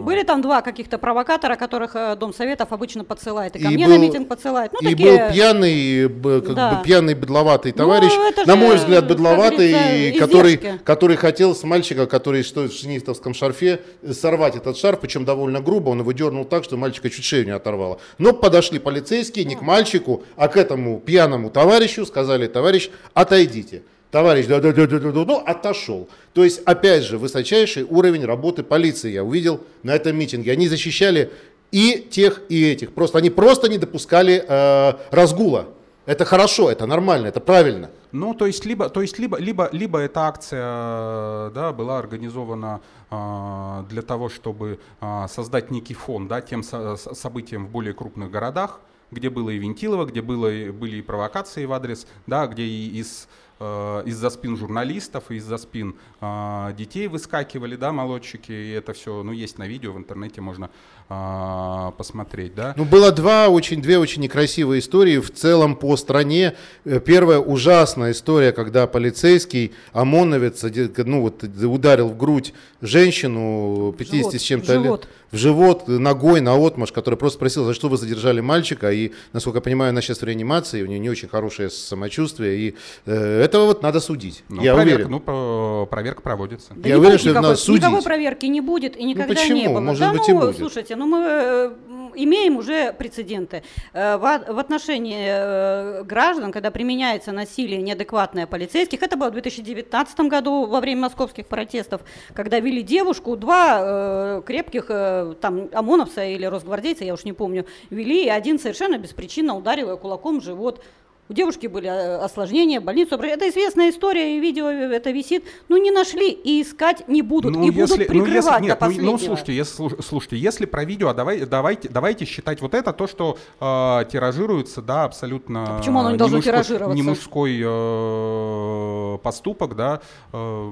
Были 0.00 0.22
там 0.22 0.42
два 0.42 0.60
каких-то 0.62 0.98
провокатора, 0.98 1.56
которых 1.56 1.96
э, 1.96 2.14
Дом 2.16 2.34
Советов 2.34 2.72
обычно 2.72 3.04
подсылает. 3.04 3.56
И 3.56 3.58
ко 3.58 3.68
И 3.68 3.74
мне 3.74 3.86
был- 3.86 3.94
на 3.94 3.98
митинг 3.98 4.28
подсылает. 4.28 4.72
Ну, 4.72 4.80
и 4.80 4.92
такие... 4.92 5.10
был 5.26 5.32
пьяный, 5.32 6.08
как 6.42 6.54
Да. 6.54 6.74
бы 6.74 6.84
пьяный 6.84 7.14
быдловатый 7.14 7.72
Ну, 7.72 7.78
товарищ, 7.78 8.12
это 8.12 8.46
на 8.46 8.56
мой 8.56 8.76
взгляд, 8.76 9.06
говорится, 9.06 10.18
который, 10.18 10.56
который 10.84 11.16
хотел 11.16 11.54
с 11.54 11.62
мальчика, 11.64 12.06
который 12.06 12.44
стоит 12.44 12.72
в 12.72 12.78
шинистовском 12.78 13.34
шарфе, 13.34 13.80
сорвать 14.10 14.56
этот 14.56 14.76
шарф, 14.76 15.00
причем 15.00 15.24
довольно 15.24 15.60
грубо, 15.60 15.90
он 15.90 16.00
его 16.00 16.12
дернул 16.12 16.44
так, 16.44 16.64
что 16.64 16.76
мальчика 16.76 17.08
чуть 17.10 17.24
шею 17.24 17.44
не 17.46 17.52
оторвало. 17.52 17.98
Но 18.18 18.32
подошли 18.32 18.78
полицейские 18.78 19.44
не 19.44 19.56
к 19.56 19.62
мальчику, 19.62 20.22
а 20.36 20.48
к 20.48 20.56
этому 20.56 21.00
пьяному 21.00 21.50
товарищу, 21.50 22.04
сказали, 22.06 22.46
товарищ, 22.46 22.90
отойдите. 23.14 23.82
Товарищ, 24.10 24.46
да, 24.46 24.60
да, 24.60 24.72
да, 24.72 24.86
да, 24.86 24.98
да, 24.98 25.12
да, 25.12 25.24
ну, 25.24 25.42
отошел. 25.44 26.08
То 26.32 26.42
есть, 26.42 26.62
опять 26.64 27.02
же, 27.02 27.18
высочайший 27.18 27.82
уровень 27.82 28.24
работы 28.24 28.62
полиции 28.62 29.10
я 29.10 29.22
увидел 29.22 29.60
на 29.82 29.94
этом 29.94 30.16
митинге. 30.16 30.52
Они 30.52 30.66
защищали 30.66 31.30
и 31.72 32.06
тех, 32.10 32.40
и 32.48 32.64
этих. 32.64 32.94
Просто 32.94 33.18
они 33.18 33.28
просто 33.28 33.68
не 33.68 33.76
допускали 33.76 34.42
э, 34.48 34.92
разгула. 35.10 35.66
Это 36.06 36.24
хорошо, 36.24 36.70
это 36.70 36.86
нормально, 36.86 37.26
это 37.26 37.40
правильно. 37.40 37.90
Ну, 38.12 38.32
то 38.32 38.46
есть, 38.46 38.64
либо, 38.64 38.88
то 38.88 39.02
есть 39.02 39.18
либо, 39.18 39.36
либо, 39.36 39.68
либо 39.72 39.98
эта 39.98 40.20
акция 40.22 40.62
э, 40.64 41.50
да, 41.54 41.72
была 41.74 41.98
организована 41.98 42.80
а, 43.10 43.84
для 43.90 44.00
того, 44.00 44.30
чтобы 44.30 44.80
а, 45.00 45.28
создать 45.28 45.70
некий 45.70 45.92
фон 45.92 46.28
да, 46.28 46.40
тем 46.40 46.62
со- 46.62 46.96
событиям 46.96 47.66
в 47.66 47.70
более 47.70 47.92
крупных 47.92 48.30
городах, 48.30 48.80
где 49.10 49.28
было 49.30 49.50
и 49.50 49.58
Вентилово, 49.58 50.06
где 50.06 50.22
было, 50.22 50.48
были 50.72 50.96
и 50.96 51.02
провокации 51.02 51.64
в 51.64 51.72
адрес, 51.72 52.06
да, 52.26 52.46
где 52.46 52.62
и 52.62 52.98
из 52.98 53.24
э, 53.24 53.28
из-за 53.60 54.30
спин 54.30 54.56
журналистов, 54.56 55.24
и 55.30 55.36
из-за 55.36 55.58
спин 55.58 55.96
а, 56.20 56.72
детей 56.74 57.08
выскакивали, 57.08 57.76
да, 57.76 57.92
молодчики, 57.92 58.52
и 58.52 58.70
это 58.70 58.92
все, 58.92 59.22
ну, 59.22 59.32
есть 59.32 59.58
на 59.58 59.66
видео, 59.66 59.92
в 59.92 59.98
интернете 59.98 60.40
можно 60.40 60.70
а, 61.08 61.92
посмотреть, 61.92 62.54
да. 62.54 62.74
Ну, 62.76 62.84
было 62.84 63.10
два 63.12 63.48
очень, 63.48 63.80
две 63.82 63.98
очень 63.98 64.22
некрасивые 64.22 64.80
истории 64.80 65.18
в 65.18 65.32
целом 65.32 65.74
по 65.74 65.96
стране. 65.96 66.54
Э, 66.84 67.00
Первая 67.00 67.38
ужасная 67.38 68.12
история, 68.12 68.52
когда 68.52 68.86
полицейский 68.86 69.72
ОМОНовец 69.92 70.64
ну, 71.04 71.22
вот, 71.22 71.42
ударил 71.42 72.08
в 72.08 72.16
грудь 72.16 72.52
женщину 72.80 73.94
50 73.96 74.18
живот, 74.20 74.34
с 74.34 74.42
чем-то 74.42 74.74
лет. 74.76 75.08
В 75.30 75.36
живот, 75.36 75.88
ногой 75.88 76.40
на 76.40 76.54
отмаш, 76.54 76.90
который 76.92 77.16
просто 77.16 77.36
спросил, 77.36 77.64
за 77.64 77.74
что 77.74 77.88
вы 77.88 77.96
задержали 77.98 78.40
мальчика. 78.40 78.90
И, 78.90 79.12
насколько 79.32 79.58
я 79.58 79.62
понимаю, 79.62 79.90
она 79.90 80.00
сейчас 80.00 80.20
в 80.20 80.24
реанимации, 80.24 80.82
у 80.82 80.86
нее 80.86 80.98
не 80.98 81.10
очень 81.10 81.28
хорошее 81.28 81.68
самочувствие. 81.68 82.56
И 82.58 82.76
э, 83.06 83.42
этого 83.42 83.66
вот 83.66 83.82
надо 83.82 84.00
судить. 84.00 84.42
Ну, 84.48 84.62
я 84.62 84.74
проверка, 84.74 84.94
уверен. 85.06 85.10
ну, 85.10 85.20
про- 85.20 85.86
проверка 85.86 86.22
проводится. 86.22 86.72
Да 86.74 86.88
Я 86.88 86.94
не 86.94 87.00
уверен, 87.00 87.18
что 87.18 87.28
никакой, 87.28 87.48
надо 87.48 87.56
судить. 87.60 87.82
никакой 87.82 88.02
проверки 88.02 88.46
не 88.46 88.60
будет 88.62 88.96
и 88.96 89.04
никогда 89.04 89.34
почему? 89.34 89.56
не 89.58 89.68
было. 89.68 89.80
Может 89.80 90.00
да, 90.00 90.12
быть, 90.12 90.22
ну, 90.28 90.34
и 90.34 90.46
будет. 90.46 90.56
слушайте, 90.56 90.96
ну 90.96 91.06
мы 91.06 91.18
э, 91.28 91.70
имеем 92.14 92.56
уже 92.56 92.92
прецеденты. 92.94 93.62
Э, 93.92 94.16
В, 94.16 94.52
в 94.54 94.58
отношении 94.58 95.26
э, 95.28 96.04
граждан, 96.04 96.52
когда 96.52 96.70
применяется 96.70 97.32
насилие 97.32 97.82
неадекватное 97.82 98.46
полицейских, 98.46 99.02
это 99.02 99.16
было 99.16 99.28
в 99.28 99.32
2019 99.32 100.20
году 100.20 100.64
во 100.66 100.80
время 100.80 101.02
московских 101.02 101.46
протестов, 101.46 102.00
когда 102.34 102.60
вели 102.60 102.82
девушку, 102.82 103.36
два 103.36 103.78
э, 103.80 104.42
крепких 104.46 104.86
э, 104.88 105.17
там 105.40 105.68
ОМОНовца 105.72 106.24
или 106.24 106.44
росгвардейца, 106.46 107.04
я 107.04 107.14
уж 107.14 107.24
не 107.24 107.32
помню, 107.32 107.64
вели, 107.90 108.24
и 108.24 108.28
один 108.28 108.58
совершенно 108.58 108.98
беспричинно 108.98 109.56
ударил 109.56 109.90
ее 109.90 109.96
кулаком 109.96 110.40
в 110.40 110.44
живот. 110.44 110.82
У 111.30 111.34
девушки 111.34 111.66
были 111.66 111.88
э, 111.88 112.16
осложнения, 112.24 112.80
больницу. 112.80 113.16
Это 113.16 113.50
известная 113.50 113.90
история, 113.90 114.38
и 114.38 114.40
видео 114.40 114.70
это 114.70 115.10
висит. 115.10 115.44
Ну, 115.68 115.76
не 115.76 115.90
нашли 115.90 116.30
и 116.30 116.62
искать 116.62 117.06
не 117.06 117.20
будут. 117.20 117.54
и 117.54 117.70
будут 117.70 118.06
прикрывать 118.06 118.62
до 118.62 118.66
нет, 118.66 118.78
ну, 118.80 118.86
последнего. 118.86 119.10
ну, 119.12 119.18
слушайте, 119.18 119.54
если, 119.54 119.76
слуш- 119.76 120.02
слушайте, 120.02 120.38
если 120.38 120.64
про 120.64 120.84
видео, 120.84 121.08
а 121.08 121.14
давай, 121.14 121.40
давайте, 121.44 121.90
давайте 121.90 122.24
считать 122.24 122.62
вот 122.62 122.72
это 122.72 122.94
то, 122.94 123.06
что 123.06 123.36
э, 123.60 124.04
тиражируется, 124.10 124.80
да, 124.80 125.04
абсолютно. 125.04 125.64
А 125.76 125.78
почему 125.80 125.98
оно 126.00 126.12
не 126.12 126.16
должно 126.16 126.38
мужской- 126.38 126.50
тиражироваться? 126.50 126.96
Не 126.96 127.02
мужской 127.02 127.60
э, 127.62 129.18
поступок, 129.22 129.76
да, 129.76 130.00
э, 130.32 130.70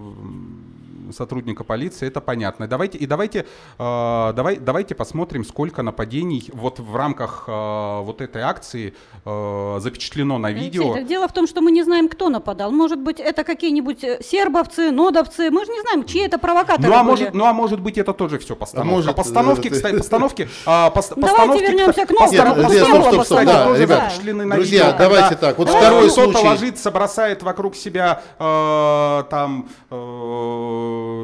сотрудника 1.13 1.65
полиции, 1.65 2.07
это 2.09 2.21
понятно. 2.21 2.67
Давайте 2.67 2.99
и 2.99 3.07
давайте, 3.07 3.47
э, 3.79 4.33
давай, 4.35 4.57
давайте 4.57 4.95
посмотрим, 4.95 5.45
сколько 5.45 5.83
нападений 5.83 6.51
вот 6.53 6.79
в 6.81 6.97
рамках 6.97 7.45
э, 7.47 8.01
вот 8.03 8.21
этой 8.21 8.43
акции 8.43 8.95
э, 9.25 9.77
запечатлено 9.81 10.39
на 10.39 10.49
Алексей, 10.49 10.65
видео. 10.67 10.95
так 10.95 11.07
дело 11.07 11.29
в 11.29 11.33
том, 11.33 11.47
что 11.47 11.61
мы 11.61 11.71
не 11.71 11.83
знаем, 11.83 12.09
кто 12.09 12.29
нападал. 12.29 12.71
Может 12.73 12.99
быть, 13.01 13.21
это 13.21 13.45
какие-нибудь 13.45 14.05
э, 14.05 14.21
сербовцы, 14.23 14.91
нодовцы. 14.91 15.51
Мы 15.51 15.65
же 15.65 15.73
не 15.73 15.81
знаем, 15.81 16.05
чьи 16.05 16.23
это 16.27 16.39
провокаторы 16.39 16.89
Ну 16.89 16.95
а, 16.95 17.03
были. 17.03 17.11
может, 17.11 17.35
ну 17.35 17.45
а 17.45 17.53
может 17.53 17.81
быть 17.81 17.99
это 17.99 18.13
тоже 18.13 18.39
все 18.39 18.57
постановка. 18.57 18.95
может, 18.95 19.17
постановки, 19.17 19.69
э, 19.69 19.71
кстати, 19.71 19.97
постановки, 19.99 20.49
а, 20.65 20.91
пос- 20.91 21.13
Давайте 21.17 21.37
постановки, 21.37 21.63
вернемся 21.63 22.07
к 22.07 22.13
запечатлены 23.77 24.45
на 24.45 24.55
друзья, 24.57 24.93
давайте 24.93 25.37
так, 25.37 25.59
вот 25.59 25.69
э, 25.69 25.71
второй 25.71 26.11
кто-то 26.11 26.33
случай. 26.33 26.47
ложится, 26.47 26.91
бросает 26.91 27.43
вокруг 27.43 27.77
себя 27.77 28.23
э, 28.39 29.25
там 29.31 29.69
э, 29.91 29.95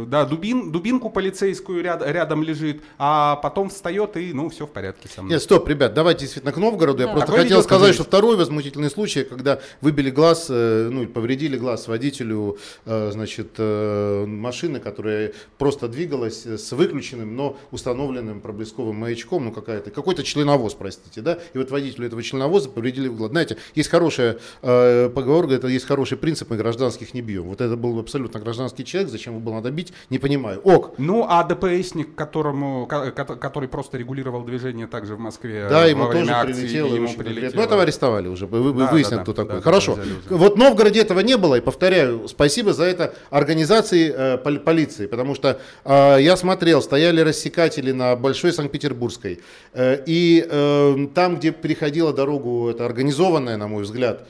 да, 0.09 0.25
дубин, 0.25 0.73
дубинку 0.73 1.11
полицейскую 1.11 1.83
ряд- 1.83 2.03
рядом 2.07 2.43
лежит, 2.43 2.83
а 2.99 3.37
потом 3.37 3.69
встает 3.71 4.17
и 4.17 4.33
ну 4.33 4.49
все 4.49 4.67
в 4.67 4.71
порядке 4.71 5.09
со 5.09 5.23
мной. 5.23 5.35
Нет, 5.35 5.43
стоп, 5.43 5.69
ребят, 5.69 5.95
давайте 5.95 6.21
действительно 6.21 6.53
к 6.53 6.57
Новгороду. 6.57 7.01
Я 7.01 7.07
Да. 7.07 7.13
просто 7.13 7.27
Такое 7.29 7.43
хотел 7.45 7.63
сказать, 7.63 7.95
что 7.95 8.05
второй 8.05 8.37
возмутительный 8.37 8.91
случай, 8.91 9.25
когда 9.25 9.61
выбили 9.81 10.11
глаз, 10.11 10.47
э, 10.51 10.89
ну, 10.91 11.07
повредили 11.07 11.57
глаз 11.57 11.89
водителю, 11.89 12.59
э, 12.87 13.11
значит, 13.13 13.55
э, 13.59 14.25
машины, 14.27 14.81
которая 14.81 15.33
просто 15.59 15.89
двигалась 15.89 16.47
с 16.47 16.73
выключенным, 16.73 17.37
но 17.37 17.57
установленным 17.71 18.41
проблесковым 18.41 18.97
маячком, 18.97 19.45
ну, 19.45 19.53
какая-то, 19.53 19.91
какой-то 19.91 20.23
членовоз, 20.23 20.75
простите, 20.75 21.21
да, 21.21 21.39
и 21.55 21.59
вот 21.59 21.71
водителю 21.71 22.07
этого 22.07 22.23
членовоза 22.23 22.69
повредили 22.69 23.09
глаз. 23.09 23.31
Знаете, 23.31 23.57
есть 23.75 23.89
хорошая 23.91 24.39
э, 24.63 25.09
поговорка, 25.15 25.55
это 25.55 25.69
есть 25.69 25.87
хороший 25.87 26.17
принцип, 26.19 26.51
мы 26.51 26.57
гражданских 26.57 27.15
не 27.15 27.23
бьем. 27.23 27.45
Вот 27.45 27.61
это 27.61 27.77
был 27.77 27.99
абсолютно 27.99 28.41
гражданский 28.41 28.85
человек, 28.85 29.11
зачем 29.11 29.35
его 29.35 29.43
было 29.43 29.59
надо 29.63 29.71
бить, 29.71 29.93
не 30.11 30.19
понимаю. 30.19 30.61
Ок, 30.65 30.95
Ну, 30.99 31.25
а 31.29 31.45
ДПСник, 31.45 32.15
которому, 32.15 32.87
ко- 32.87 33.11
ко- 33.13 33.37
который 33.37 33.69
просто 33.69 33.97
регулировал 33.99 34.43
движение 34.45 34.87
также 34.87 35.15
в 35.15 35.19
Москве 35.21 35.67
Да, 35.71 35.83
во 35.83 35.87
ему 35.87 36.07
тоже 36.13 36.31
акции, 36.33 36.53
прилетело. 36.63 36.95
ему 36.95 37.09
прилетело. 37.09 37.53
Ну, 37.55 37.63
этого 37.63 37.83
арестовали 37.83 38.29
уже, 38.29 38.47
вы, 38.47 38.73
Да, 38.73 38.91
выяснили, 38.93 39.17
да, 39.19 39.23
кто 39.23 39.33
да, 39.33 39.43
такой. 39.43 39.57
да, 39.57 39.63
Хорошо. 39.63 39.99
Вот 40.31 40.55
в 40.55 40.59
Новгороде 40.59 41.01
этого 41.01 41.21
не 41.21 41.37
было, 41.37 41.55
и 41.57 41.61
повторяю, 41.61 42.29
спасибо 42.29 42.73
за 42.73 42.85
это 42.85 43.15
организации 43.31 44.13
э, 44.17 44.39
пол- 44.39 44.59
полиции, 44.59 45.07
потому 45.07 45.35
что 45.35 45.61
э, 45.85 46.17
я 46.21 46.37
смотрел, 46.37 46.83
стояли 46.83 47.21
рассекатели 47.21 47.93
на 47.93 48.17
Большой 48.17 48.53
Санкт-Петербургской, 48.53 49.41
э, 49.75 49.99
и 50.07 50.45
э, 50.51 51.07
там, 51.15 51.37
где 51.37 51.53
переходила 51.53 52.13
дорогу, 52.13 52.69
это 52.71 52.85
организованное, 52.87 53.57
на 53.57 53.69
мой 53.69 53.83
взгляд, 53.85 54.21
э, 54.21 54.25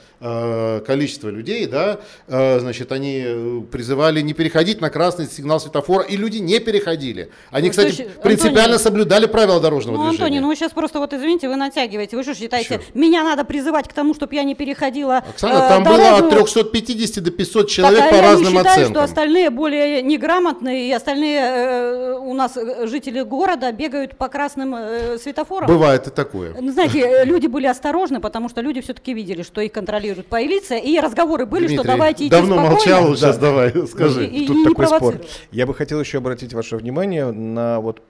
количество 0.86 1.28
людей, 1.28 1.66
да, 1.66 1.98
э, 2.28 2.60
значит, 2.60 2.92
они 2.92 3.22
э, 3.24 3.60
призывали 3.70 4.20
не 4.20 4.32
переходить 4.34 4.80
на 4.80 4.88
красный 4.90 5.26
сигнал 5.26 5.58
светофора, 5.60 6.04
и 6.04 6.16
люди 6.16 6.38
не 6.38 6.60
переходили. 6.60 7.30
Они, 7.50 7.66
Ну, 7.68 7.70
кстати, 7.70 7.88
слушай, 7.94 8.10
принципиально 8.22 8.62
Антоний, 8.62 8.78
соблюдали 8.78 9.26
правила 9.26 9.60
дорожного 9.60 9.96
Ну, 9.96 10.02
движения. 10.04 10.24
Антоний, 10.24 10.40
ну 10.40 10.48
вы 10.48 10.56
сейчас 10.56 10.72
просто 10.72 10.98
вот 11.00 11.12
извините, 11.12 11.48
вы 11.48 11.56
натягиваете. 11.56 12.16
Вы 12.16 12.22
что 12.22 12.34
считаете, 12.34 12.80
меня 12.94 13.24
надо 13.24 13.44
призывать 13.44 13.88
к 13.88 13.92
тому, 13.92 14.14
чтобы 14.14 14.34
я 14.34 14.44
не 14.44 14.54
переходила 14.54 15.18
Оксана, 15.18 15.54
э, 15.54 15.68
там 15.68 15.84
было 15.84 16.16
от 16.18 16.30
350 16.30 17.22
до 17.24 17.30
500 17.30 17.68
человек 17.68 18.00
Так, 18.00 18.10
по 18.10 18.14
я 18.16 18.22
разным 18.22 18.52
не 18.52 18.58
считаю, 18.58 18.72
оценкам. 18.74 18.92
что 18.94 19.02
остальные 19.04 19.50
более 19.50 20.02
неграмотные, 20.02 20.88
и 20.88 20.92
остальные 20.92 21.40
э, 21.40 22.14
у 22.18 22.34
нас 22.34 22.56
э, 22.56 22.86
жители 22.86 23.22
города 23.22 23.72
бегают 23.72 24.16
по 24.16 24.28
красным 24.28 24.74
э, 24.74 25.18
светофорам. 25.18 25.66
Бывает 25.68 26.06
и 26.06 26.10
такое. 26.10 26.54
Ну, 26.60 26.70
Знаете, 26.72 27.00
э, 27.00 27.24
люди 27.24 27.46
были 27.46 27.66
осторожны, 27.66 28.20
потому 28.20 28.48
что 28.48 28.60
люди 28.60 28.80
все-таки 28.80 29.14
видели, 29.14 29.42
что 29.42 29.60
их 29.60 29.72
контролирует 30.14 30.26
полиция, 30.26 30.78
и 30.78 30.98
разговоры 31.00 31.46
были, 31.46 31.66
что 31.66 31.76
Дмитрий, 31.76 31.90
давайте 31.90 32.24
идти 32.24 32.30
давно 32.30 32.54
спокойно. 32.54 32.70
молчал, 32.74 33.16
сейчас 33.16 33.38
давай, 33.38 33.86
скажи. 33.86 34.26
И- 34.26 34.44
и 34.44 34.46
Тут 34.46 34.56
не 34.56 34.64
такой 34.64 34.86
спор. 34.86 35.20
Я 35.50 35.66
бы 35.66 35.74
хотел 35.74 36.00
еще 36.00 36.18
обратить 36.18 36.52
ваше 36.54 36.76
внимание 36.76 37.30
на 37.32 37.80
вот 37.80 38.02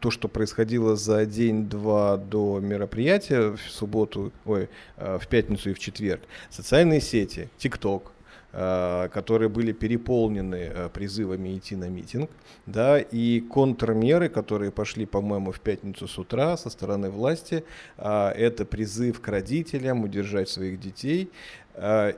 то, 0.00 0.10
что 0.10 0.28
происходило 0.28 0.96
за 0.96 1.26
день-два 1.26 2.16
до 2.16 2.58
мероприятия 2.60 3.50
в 3.56 3.70
субботу, 3.70 4.32
ой, 4.44 4.68
э, 4.96 5.18
в 5.20 5.26
пятницу 5.28 5.70
и 5.70 5.74
в 5.74 5.78
четверг. 5.78 6.20
Социальные 6.50 7.00
сети, 7.00 7.48
ТикТок, 7.58 8.12
которые 8.52 9.48
были 9.48 9.72
переполнены 9.72 10.56
э, 10.56 10.88
призывами 10.92 11.56
идти 11.56 11.76
на 11.76 11.88
митинг, 11.88 12.30
да, 12.66 12.98
и 12.98 13.40
контрмеры, 13.40 14.28
которые 14.28 14.70
пошли, 14.70 15.06
по-моему, 15.06 15.52
в 15.52 15.60
пятницу 15.60 16.08
с 16.08 16.18
утра 16.18 16.56
со 16.56 16.70
стороны 16.70 17.10
власти, 17.10 17.64
а, 17.96 18.32
это 18.32 18.64
призыв 18.64 19.20
к 19.20 19.28
родителям 19.28 20.04
удержать 20.04 20.48
своих 20.48 20.80
детей, 20.80 21.30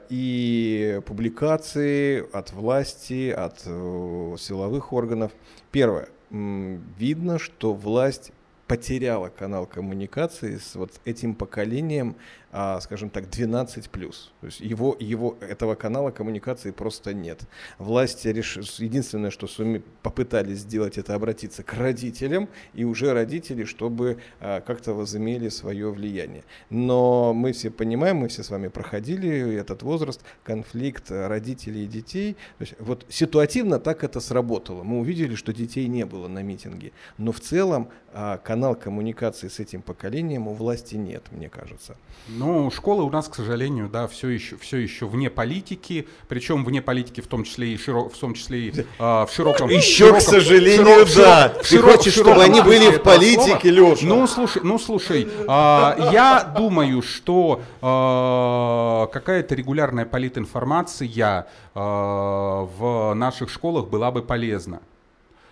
и 0.08 1.00
публикации 1.06 2.24
от 2.32 2.52
власти, 2.52 3.30
от 3.30 3.62
э, 3.66 4.36
силовых 4.38 4.92
органов. 4.92 5.30
Первое. 5.70 6.08
Видно, 6.30 7.38
что 7.38 7.74
власть 7.74 8.32
потеряла 8.72 9.28
канал 9.28 9.66
коммуникации 9.66 10.56
с 10.56 10.74
вот 10.76 10.92
этим 11.04 11.34
поколением, 11.34 12.16
скажем 12.52 13.08
так, 13.08 13.30
12 13.30 13.88
плюс. 13.88 14.30
То 14.40 14.46
есть 14.46 14.60
его, 14.60 14.94
его, 15.00 15.38
этого 15.40 15.74
канала 15.74 16.10
коммуникации 16.10 16.70
просто 16.70 17.14
нет. 17.14 17.40
Власти 17.78 18.28
реш... 18.28 18.58
единственное, 18.78 19.30
что 19.30 19.46
суме... 19.46 19.82
попытались 20.02 20.58
сделать, 20.58 20.98
это 20.98 21.14
обратиться 21.14 21.62
к 21.62 21.72
родителям, 21.72 22.48
и 22.74 22.84
уже 22.84 23.14
родители, 23.14 23.64
чтобы 23.64 24.18
а, 24.40 24.60
как-то 24.60 24.92
возымели 24.92 25.48
свое 25.48 25.90
влияние. 25.90 26.44
Но 26.68 27.32
мы 27.32 27.52
все 27.52 27.70
понимаем, 27.70 28.18
мы 28.18 28.28
все 28.28 28.42
с 28.42 28.50
вами 28.50 28.68
проходили 28.68 29.56
этот 29.56 29.82
возраст, 29.82 30.20
конфликт 30.44 31.10
а, 31.10 31.28
родителей 31.28 31.84
и 31.84 31.86
детей. 31.86 32.34
То 32.58 32.62
есть 32.62 32.74
вот 32.78 33.06
ситуативно 33.08 33.78
так 33.78 34.04
это 34.04 34.20
сработало. 34.20 34.82
Мы 34.82 35.00
увидели, 35.00 35.34
что 35.36 35.52
детей 35.52 35.86
не 35.88 36.04
было 36.04 36.28
на 36.28 36.42
митинге. 36.42 36.92
Но 37.16 37.32
в 37.32 37.40
целом 37.40 37.88
а, 38.12 38.36
канал 38.38 38.74
коммуникации 38.74 39.48
с 39.48 39.58
этим 39.58 39.80
поколением 39.80 40.48
у 40.48 40.52
власти 40.52 40.96
нет, 40.96 41.24
мне 41.30 41.48
кажется. 41.48 41.96
Ну, 42.42 42.70
школы 42.72 43.04
у 43.04 43.10
нас, 43.10 43.28
к 43.28 43.36
сожалению, 43.36 43.88
да, 43.88 44.08
все 44.08 44.28
еще, 44.28 44.56
все 44.56 44.78
еще 44.78 45.06
вне 45.06 45.30
политики, 45.30 46.08
причем 46.26 46.64
вне 46.64 46.82
политики 46.82 47.20
в 47.20 47.28
том 47.28 47.44
числе 47.44 47.72
и 47.72 47.76
широ, 47.78 48.08
в 48.08 48.18
том 48.18 48.34
числе 48.34 48.58
и 48.68 48.86
а, 48.98 49.26
в 49.26 49.32
широком. 49.32 49.68
Еще, 49.70 50.06
широком- 50.06 50.18
к 50.18 50.22
сожалению, 50.22 50.86
широ- 51.04 51.16
да. 51.16 51.46
широ- 51.46 51.62
Ты 51.68 51.76
широ- 51.76 51.82
хочешь, 51.82 52.12
чтобы 52.14 52.30
широком 52.30 52.42
они 52.50 52.60
были 52.62 52.90
в 52.96 53.02
политике. 53.02 53.70
Леша? 53.70 54.06
Ну, 54.06 54.26
слушай, 54.26 54.60
ну, 54.64 54.76
слушай, 54.80 55.28
а, 55.46 56.10
я 56.12 56.42
думаю, 56.56 57.00
что 57.02 57.62
а, 57.80 59.06
какая-то 59.12 59.54
регулярная 59.54 60.04
политинформация 60.04 61.46
а, 61.76 62.64
в 62.76 63.14
наших 63.14 63.50
школах 63.50 63.86
была 63.86 64.10
бы 64.10 64.22
полезна. 64.22 64.80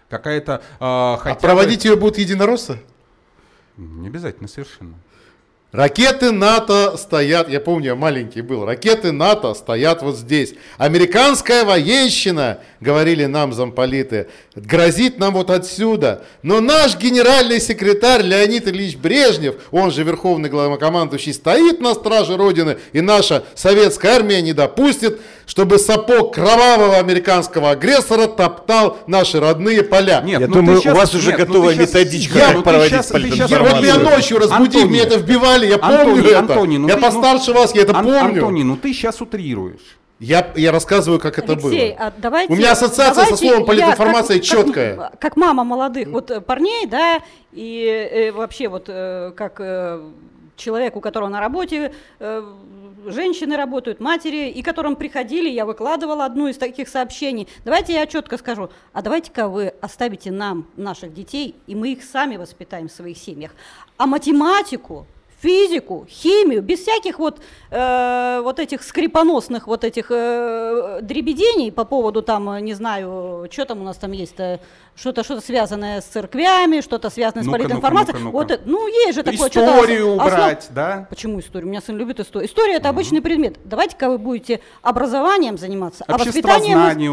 Какая-то 0.08 0.60
а, 0.80 1.14
А 1.14 1.18
хотя 1.22 1.34
бы- 1.36 1.40
проводить 1.40 1.84
ее 1.84 1.94
будут 1.94 2.18
единороссы? 2.18 2.80
Не 3.76 4.08
обязательно 4.08 4.48
совершенно. 4.48 4.94
Ракеты 5.72 6.32
НАТО 6.32 6.96
стоят, 6.96 7.48
я 7.48 7.60
помню, 7.60 7.90
я 7.90 7.94
маленький 7.94 8.40
был, 8.40 8.64
ракеты 8.64 9.12
НАТО 9.12 9.54
стоят 9.54 10.02
вот 10.02 10.16
здесь. 10.16 10.54
Американская 10.78 11.64
военщина, 11.64 12.58
говорили 12.80 13.26
нам 13.26 13.52
замполиты, 13.52 14.26
грозит 14.56 15.20
нам 15.20 15.34
вот 15.34 15.48
отсюда. 15.48 16.24
Но 16.42 16.60
наш 16.60 16.96
генеральный 16.98 17.60
секретарь 17.60 18.22
Леонид 18.22 18.66
Ильич 18.66 18.96
Брежнев, 18.96 19.54
он 19.70 19.92
же 19.92 20.02
верховный 20.02 20.48
главнокомандующий, 20.48 21.32
стоит 21.32 21.80
на 21.80 21.94
страже 21.94 22.36
Родины, 22.36 22.78
и 22.92 23.00
наша 23.00 23.44
советская 23.54 24.16
армия 24.16 24.42
не 24.42 24.52
допустит, 24.52 25.20
чтобы 25.50 25.80
сапог 25.80 26.32
кровавого 26.32 26.96
американского 26.98 27.70
агрессора 27.72 28.28
топтал 28.28 28.98
наши 29.08 29.40
родные 29.40 29.82
поля. 29.82 30.20
Нет, 30.24 30.40
Я 30.42 30.46
ну 30.46 30.54
думаю, 30.54 30.80
щас- 30.80 30.94
у 30.94 30.96
вас 30.96 31.12
уже 31.12 31.30
нет, 31.32 31.38
ну 31.40 31.46
готовая 31.46 31.74
щас- 31.74 31.88
методичка, 31.92 32.38
Я- 32.38 32.46
как 32.46 32.54
ну 32.54 32.62
проводить 32.62 32.90
щас- 32.92 33.10
Я, 33.10 33.18
вот 33.18 33.22
политинформацию. 33.22 33.82
меня 33.82 33.98
ночью 33.98 34.38
разбудив, 34.38 34.74
Антоний, 34.82 34.88
мне 34.88 35.00
это 35.00 35.18
вбивали, 35.18 35.66
я 35.66 35.78
помню 35.78 35.98
Антоний, 36.02 36.28
это. 36.30 36.38
Антоний, 36.38 36.78
ну 36.78 36.88
я 36.88 36.94
ты- 36.94 37.00
постарше 37.00 37.52
вас, 37.52 37.74
я 37.74 37.82
это 37.82 37.96
Ан- 37.98 38.04
помню. 38.04 38.20
Антоний, 38.20 38.62
ну 38.62 38.76
ты 38.76 38.92
сейчас 38.92 39.20
утрируешь. 39.20 39.98
Я, 40.20 40.46
я 40.54 40.70
рассказываю, 40.70 41.18
как 41.18 41.36
это 41.40 41.54
Алексей, 41.54 41.94
было. 41.96 42.06
а 42.06 42.12
давайте, 42.16 42.52
У 42.52 42.56
меня 42.56 42.70
ассоциация 42.70 43.24
со 43.24 43.30
давайте 43.30 43.36
словом 43.48 43.60
я 43.60 43.66
политинформация 43.66 44.36
как- 44.36 44.44
четкая. 44.46 44.94
Как, 44.96 45.18
как 45.18 45.36
мама 45.36 45.64
молодых 45.64 46.06
вот 46.08 46.30
э, 46.30 46.40
парней, 46.40 46.86
да, 46.86 47.18
и 47.52 47.86
э, 48.12 48.30
вообще 48.30 48.68
вот 48.68 48.84
э, 48.86 49.32
как 49.34 49.54
э, 49.58 49.98
человек, 50.60 50.96
у 50.96 51.00
которого 51.00 51.28
на 51.28 51.40
работе 51.40 51.92
э, 52.18 52.54
женщины 53.06 53.56
работают, 53.56 54.00
матери, 54.00 54.50
и 54.50 54.62
которым 54.62 54.96
приходили, 54.96 55.48
я 55.48 55.64
выкладывала 55.64 56.24
одну 56.24 56.48
из 56.48 56.58
таких 56.58 56.88
сообщений. 56.88 57.48
Давайте 57.64 57.94
я 57.94 58.06
четко 58.06 58.38
скажу, 58.38 58.70
а 58.92 59.02
давайте-ка 59.02 59.48
вы 59.48 59.74
оставите 59.80 60.30
нам 60.30 60.68
наших 60.76 61.12
детей, 61.12 61.56
и 61.66 61.74
мы 61.74 61.92
их 61.92 62.04
сами 62.04 62.36
воспитаем 62.36 62.88
в 62.88 62.92
своих 62.92 63.18
семьях. 63.18 63.52
А 63.96 64.06
математику, 64.06 65.06
физику, 65.42 66.06
химию, 66.08 66.62
без 66.62 66.80
всяких 66.80 67.18
вот, 67.18 67.40
э, 67.70 68.40
вот 68.42 68.58
этих 68.58 68.82
скрипоносных 68.82 69.66
вот 69.66 69.84
этих 69.84 70.10
э, 70.10 70.98
дребедений 71.02 71.72
по 71.72 71.84
поводу 71.84 72.22
там, 72.22 72.50
э, 72.50 72.60
не 72.60 72.74
знаю, 72.74 73.48
что 73.50 73.64
там 73.64 73.80
у 73.80 73.84
нас 73.84 73.96
там 73.96 74.12
есть-то, 74.12 74.60
что-то 74.94 75.24
что 75.24 75.40
связанное 75.40 76.00
с 76.00 76.04
церквями, 76.04 76.80
что-то 76.82 77.08
связанное 77.10 77.44
Ну-ка, 77.44 77.58
с 77.58 77.62
политинформацией. 77.62 78.18
ну-ка, 78.18 78.24
ну-ка, 78.24 78.36
Вот, 78.36 78.42
ну-ка. 78.50 78.54
это- 78.54 78.62
ну, 78.70 78.86
есть 78.88 79.14
же 79.14 79.22
такое 79.22 79.48
что-то 79.50 79.72
Историю 79.76 80.06
основ- 80.16 80.26
убрать, 80.26 80.68
да? 80.74 81.06
Почему 81.08 81.40
историю? 81.40 81.68
У 81.68 81.70
меня 81.70 81.80
сын 81.80 81.96
любит 81.96 82.20
историю. 82.20 82.48
История 82.48 82.74
это 82.74 82.88
обычный 82.90 83.22
предмет. 83.22 83.56
Давайте-ка 83.64 84.10
вы 84.10 84.18
будете 84.18 84.60
образованием 84.82 85.56
заниматься, 85.58 86.04
а 86.06 86.18
воспитанием... 86.18 86.78
вы- 86.78 86.84
Обществознание 86.86 87.10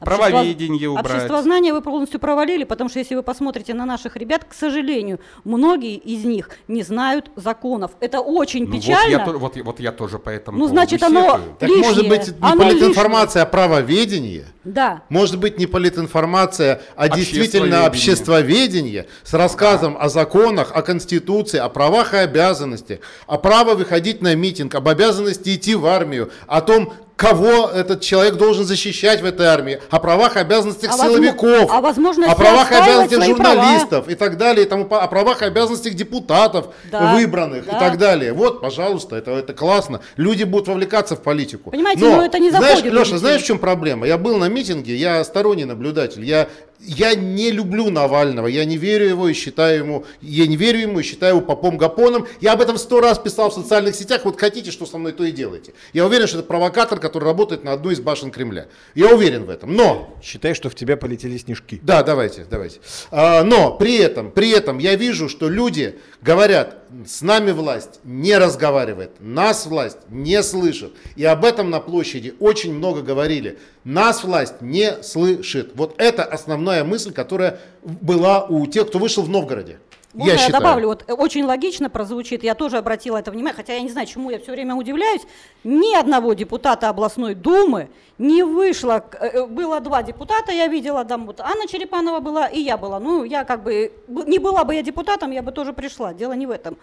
Общество- 0.00 0.28
правоведение 0.30 0.88
убрать. 0.88 1.06
Обществознание 1.14 1.72
вы 1.72 1.82
полностью 1.82 2.18
провалили, 2.20 2.64
потому 2.64 2.88
что 2.90 2.98
если 2.98 3.14
вы 3.14 3.22
посмотрите 3.22 3.74
на 3.74 3.84
наших 3.84 4.16
ребят, 4.16 4.44
к 4.44 4.54
сожалению, 4.54 5.20
многие 5.44 5.96
из 5.96 6.24
них 6.24 6.48
не 6.68 6.82
знают 6.82 7.30
законов. 7.36 7.92
Это 8.00 8.20
очень 8.20 8.64
Ну, 8.66 8.72
вот, 8.72 8.80
печально. 8.80 9.10
я, 9.10 9.18
то- 9.24 9.38
вот, 9.38 9.56
вот 9.56 9.80
я 9.80 9.92
тоже 9.92 10.18
поэтому 10.18 10.58
Ну, 10.58 10.66
значит, 10.68 11.02
оно 11.02 11.38
Так 11.58 11.68
лишнее. 11.68 11.86
может 11.88 12.08
быть 12.08 12.28
не 12.28 12.34
Оно 12.40 12.62
политинформация, 12.62 13.42
а 13.42 13.46
правоведение? 13.46 14.46
Да. 14.64 15.02
Может 15.08 15.38
быть 15.38 15.58
не 15.58 15.66
политинформация, 15.66 16.82
а 16.96 17.08
действительно 17.08 17.86
Обществоведение. 17.86 19.06
с 19.22 19.32
рассказом 19.34 19.96
о 19.98 20.08
законах, 20.08 20.72
о 20.74 20.82
конституции, 20.82 21.58
о 21.58 21.68
правах 21.68 22.14
и 22.14 22.18
обязанностях, 22.18 23.00
о 23.26 23.38
право 23.38 23.74
выходить 23.74 24.20
на 24.22 24.34
митинг, 24.34 24.74
об 24.74 24.88
обязанности 24.88 25.54
идти 25.54 25.74
в 25.74 25.86
армию, 25.86 26.30
о 26.46 26.60
том, 26.60 26.92
кого 27.20 27.68
этот 27.68 28.00
человек 28.00 28.36
должен 28.36 28.64
защищать 28.64 29.20
в 29.20 29.26
этой 29.26 29.44
армии, 29.46 29.78
о 29.90 29.98
правах 30.00 30.36
и 30.36 30.38
обязанностях 30.38 30.90
А 30.90 30.96
возможно- 30.96 31.16
силовиков, 31.26 31.70
а 31.70 31.80
возможности 31.82 32.32
о 32.32 32.34
правах 32.34 32.72
и 32.72 32.74
обязанностях 32.74 33.24
журналистов 33.24 34.08
и 34.08 34.14
так 34.14 34.38
далее, 34.38 34.64
и 34.64 34.68
тому, 34.68 34.86
о 34.90 35.06
правах 35.06 35.42
и 35.42 35.44
обязанностях 35.44 35.92
депутатов 35.92 36.68
Да, 36.90 37.12
выбранных 37.14 37.66
и 37.66 37.70
да. 37.70 37.78
так 37.78 37.98
далее. 37.98 38.32
Вот, 38.32 38.62
пожалуйста, 38.62 39.16
это, 39.16 39.32
это 39.32 39.52
классно. 39.52 40.00
Люди 40.16 40.44
будут 40.44 40.68
вовлекаться 40.68 41.14
в 41.14 41.20
политику. 41.22 41.70
Понимаете, 41.70 42.06
но 42.06 42.24
это 42.24 42.38
не 42.38 42.48
знаешь, 42.48 42.76
заходит 42.78 42.94
в 42.94 42.96
Леша, 42.96 43.18
знаешь, 43.18 43.42
в 43.42 43.44
чем 43.44 43.58
проблема? 43.58 44.06
Я 44.06 44.16
был 44.16 44.38
на 44.38 44.48
митинге, 44.48 44.96
я 44.96 45.22
сторонний 45.22 45.64
наблюдатель, 45.66 46.24
я, 46.24 46.48
я 46.82 47.14
не 47.14 47.50
люблю 47.50 47.90
Навального, 47.90 48.46
я 48.46 48.64
не 48.64 48.76
верю 48.76 49.06
его 49.06 49.28
и 49.28 49.32
считаю 49.32 49.78
ему, 49.78 50.04
я 50.20 50.46
не 50.46 50.56
верю 50.56 50.80
ему 50.80 51.00
и 51.00 51.02
считаю 51.02 51.36
его 51.36 51.46
попом 51.46 51.76
гапоном. 51.76 52.26
Я 52.40 52.52
об 52.52 52.60
этом 52.60 52.78
сто 52.78 53.00
раз 53.00 53.18
писал 53.18 53.50
в 53.50 53.54
социальных 53.54 53.94
сетях, 53.94 54.24
вот 54.24 54.40
хотите, 54.40 54.70
что 54.70 54.86
со 54.86 54.98
мной, 54.98 55.12
то 55.12 55.24
и 55.24 55.32
делайте. 55.32 55.72
Я 55.92 56.06
уверен, 56.06 56.26
что 56.26 56.38
это 56.38 56.46
провокатор, 56.46 56.98
который 56.98 57.24
работает 57.24 57.64
на 57.64 57.72
одну 57.72 57.90
из 57.90 58.00
башен 58.00 58.30
Кремля. 58.30 58.66
Я 58.94 59.14
уверен 59.14 59.44
в 59.44 59.50
этом. 59.50 59.74
Но 59.74 60.16
Считай, 60.22 60.54
что 60.54 60.70
в 60.70 60.74
тебя 60.74 60.96
полетели 60.96 61.36
снежки. 61.36 61.80
да, 61.82 62.02
давайте, 62.02 62.46
давайте. 62.50 62.80
А, 63.10 63.44
но 63.44 63.76
при 63.76 63.96
этом, 63.98 64.30
при 64.30 64.50
этом 64.50 64.78
я 64.78 64.94
вижу, 64.94 65.28
что 65.28 65.48
люди 65.48 65.98
говорят, 66.22 66.79
с 67.06 67.22
нами 67.22 67.52
власть 67.52 68.00
не 68.04 68.36
разговаривает, 68.36 69.12
нас 69.20 69.66
власть 69.66 69.98
не 70.08 70.42
слышит. 70.42 70.92
И 71.16 71.24
об 71.24 71.44
этом 71.44 71.70
на 71.70 71.80
площади 71.80 72.34
очень 72.40 72.74
много 72.74 73.02
говорили. 73.02 73.58
Нас 73.84 74.24
власть 74.24 74.60
не 74.60 75.02
слышит. 75.02 75.72
Вот 75.74 75.94
это 75.98 76.24
основная 76.24 76.84
мысль, 76.84 77.12
которая 77.12 77.60
была 77.82 78.44
у 78.44 78.66
тех, 78.66 78.88
кто 78.88 78.98
вышел 78.98 79.22
в 79.22 79.28
Новгороде. 79.28 79.78
Можно 80.12 80.32
я, 80.32 80.38
считаю. 80.38 80.62
добавлю? 80.62 80.88
Вот 80.88 81.04
э, 81.06 81.12
очень 81.12 81.44
логично 81.44 81.88
прозвучит, 81.88 82.42
я 82.42 82.54
тоже 82.54 82.78
обратила 82.78 83.16
это 83.16 83.30
внимание, 83.30 83.54
хотя 83.56 83.74
я 83.74 83.80
не 83.80 83.88
знаю, 83.88 84.06
чему 84.06 84.30
я 84.30 84.38
все 84.40 84.50
время 84.52 84.74
удивляюсь, 84.74 85.22
ни 85.62 85.94
одного 85.94 86.32
депутата 86.34 86.88
областной 86.88 87.34
думы 87.34 87.88
не 88.18 88.42
вышло, 88.42 88.98
к- 89.08 89.14
э, 89.22 89.46
было 89.46 89.80
два 89.80 90.02
депутата, 90.02 90.50
я 90.52 90.66
видела, 90.66 91.04
там 91.04 91.26
вот 91.26 91.40
Анна 91.40 91.66
Черепанова 91.68 92.18
была, 92.20 92.46
и 92.48 92.60
я 92.60 92.76
была, 92.76 92.98
ну 92.98 93.22
я 93.24 93.44
как 93.44 93.62
бы, 93.62 93.92
не 94.08 94.38
была 94.38 94.64
бы 94.64 94.74
я 94.74 94.82
депутатом, 94.82 95.30
я 95.30 95.42
бы 95.42 95.52
тоже 95.52 95.72
пришла, 95.72 96.12
дело 96.12 96.32
не 96.32 96.46
в 96.46 96.50
этом. 96.50 96.76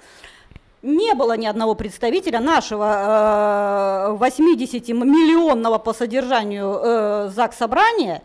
Не 0.83 1.13
было 1.15 1.35
ни 1.35 1.47
одного 1.47 1.73
представителя 1.75 2.39
нашего 2.39 4.15
э, 4.19 4.23
80-миллионного 4.23 5.79
по 5.79 5.93
содержанию 5.93 6.79
э, 6.81 7.29
ЗАГС 7.35 7.57
собрания 7.57 8.21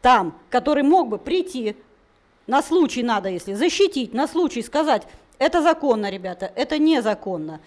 там, 0.00 0.34
который 0.50 0.82
мог 0.84 1.08
бы 1.08 1.18
прийти, 1.18 1.76
на 2.46 2.62
случай 2.62 3.02
надо, 3.02 3.28
если 3.28 3.54
защитить, 3.54 4.14
на 4.14 4.26
случай 4.26 4.62
сказать, 4.62 5.02
это 5.38 5.62
законно, 5.62 6.10
ребята, 6.10 6.52
это 6.54 6.78
незаконно. 6.78 7.60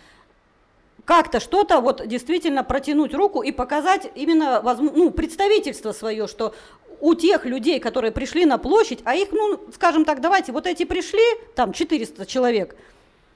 Как-то 1.04 1.40
что-то 1.40 1.82
вот 1.82 2.08
действительно 2.08 2.64
протянуть 2.64 3.14
руку 3.14 3.42
и 3.42 3.52
показать 3.52 4.10
именно 4.16 4.62
ну, 4.80 5.12
представительство 5.12 5.92
свое, 5.92 6.28
что 6.28 6.56
у 7.02 7.14
тех 7.14 7.46
людей, 7.46 7.80
которые 7.80 8.12
пришли 8.12 8.46
на 8.46 8.58
площадь, 8.58 9.00
а 9.04 9.16
их, 9.16 9.32
ну, 9.32 9.60
скажем 9.74 10.06
так, 10.06 10.22
давайте, 10.22 10.52
вот 10.52 10.66
эти 10.66 10.86
пришли, 10.86 11.22
там 11.56 11.74
400 11.74 12.26
человек, 12.26 12.76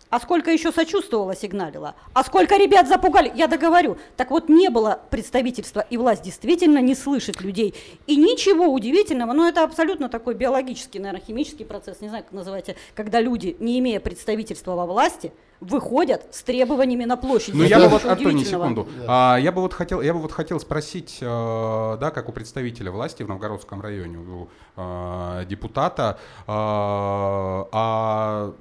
а 0.10 0.20
сколько 0.20 0.52
еще 0.52 0.72
сочувствовало, 0.72 1.36
сигналило? 1.36 1.96
А 2.14 2.24
сколько 2.24 2.58
ребят 2.58 2.88
запугали? 2.88 3.32
Я 3.36 3.48
договорю. 3.48 3.98
Так 4.18 4.32
вот, 4.32 4.50
не 4.50 4.70
было 4.70 5.00
представительства, 5.10 5.86
и 5.90 5.98
власть 5.98 6.24
действительно 6.24 6.80
не 6.80 6.96
слышит 6.96 7.42
людей. 7.42 7.76
И 8.08 8.16
ничего 8.16 8.68
удивительного, 8.68 9.34
но 9.34 9.48
это 9.48 9.64
абсолютно 9.64 10.10
такой 10.10 10.34
биологический, 10.34 11.00
наверное, 11.00 11.26
химический 11.26 11.66
процесс, 11.66 12.02
не 12.02 12.10
знаю, 12.10 12.24
как 12.24 12.34
называете, 12.34 12.76
когда 12.96 13.22
люди, 13.22 13.56
не 13.60 13.80
имея 13.80 14.00
представительства 14.00 14.76
во 14.76 14.86
власти, 14.86 15.32
выходят 15.60 16.28
с 16.32 16.44
требованиями 16.44 17.06
на 17.06 17.18
площадь. 17.18 17.54
Ну, 17.54 17.64
я 17.64 17.80
бы 17.80 17.88
вот, 17.88 18.06
Антоний, 18.06 18.46
секунду. 18.46 18.88
А, 19.08 19.38
я 19.38 19.52
бы 19.52 19.62
вот 19.62 19.74
хотел, 19.74 20.02
я 20.02 20.14
бы 20.14 20.20
вот 20.20 20.32
хотел 20.32 20.60
спросить, 20.60 21.18
э, 21.22 21.98
да, 22.00 22.12
как 22.12 22.30
у 22.30 22.32
представителя 22.32 22.92
власти 22.92 23.24
в 23.24 23.28
Новгородском 23.28 23.82
районе, 23.82 24.18
у 24.18 24.50
э, 24.78 25.46
депутата, 25.48 26.18
э, 26.42 26.44
а 26.48 28.54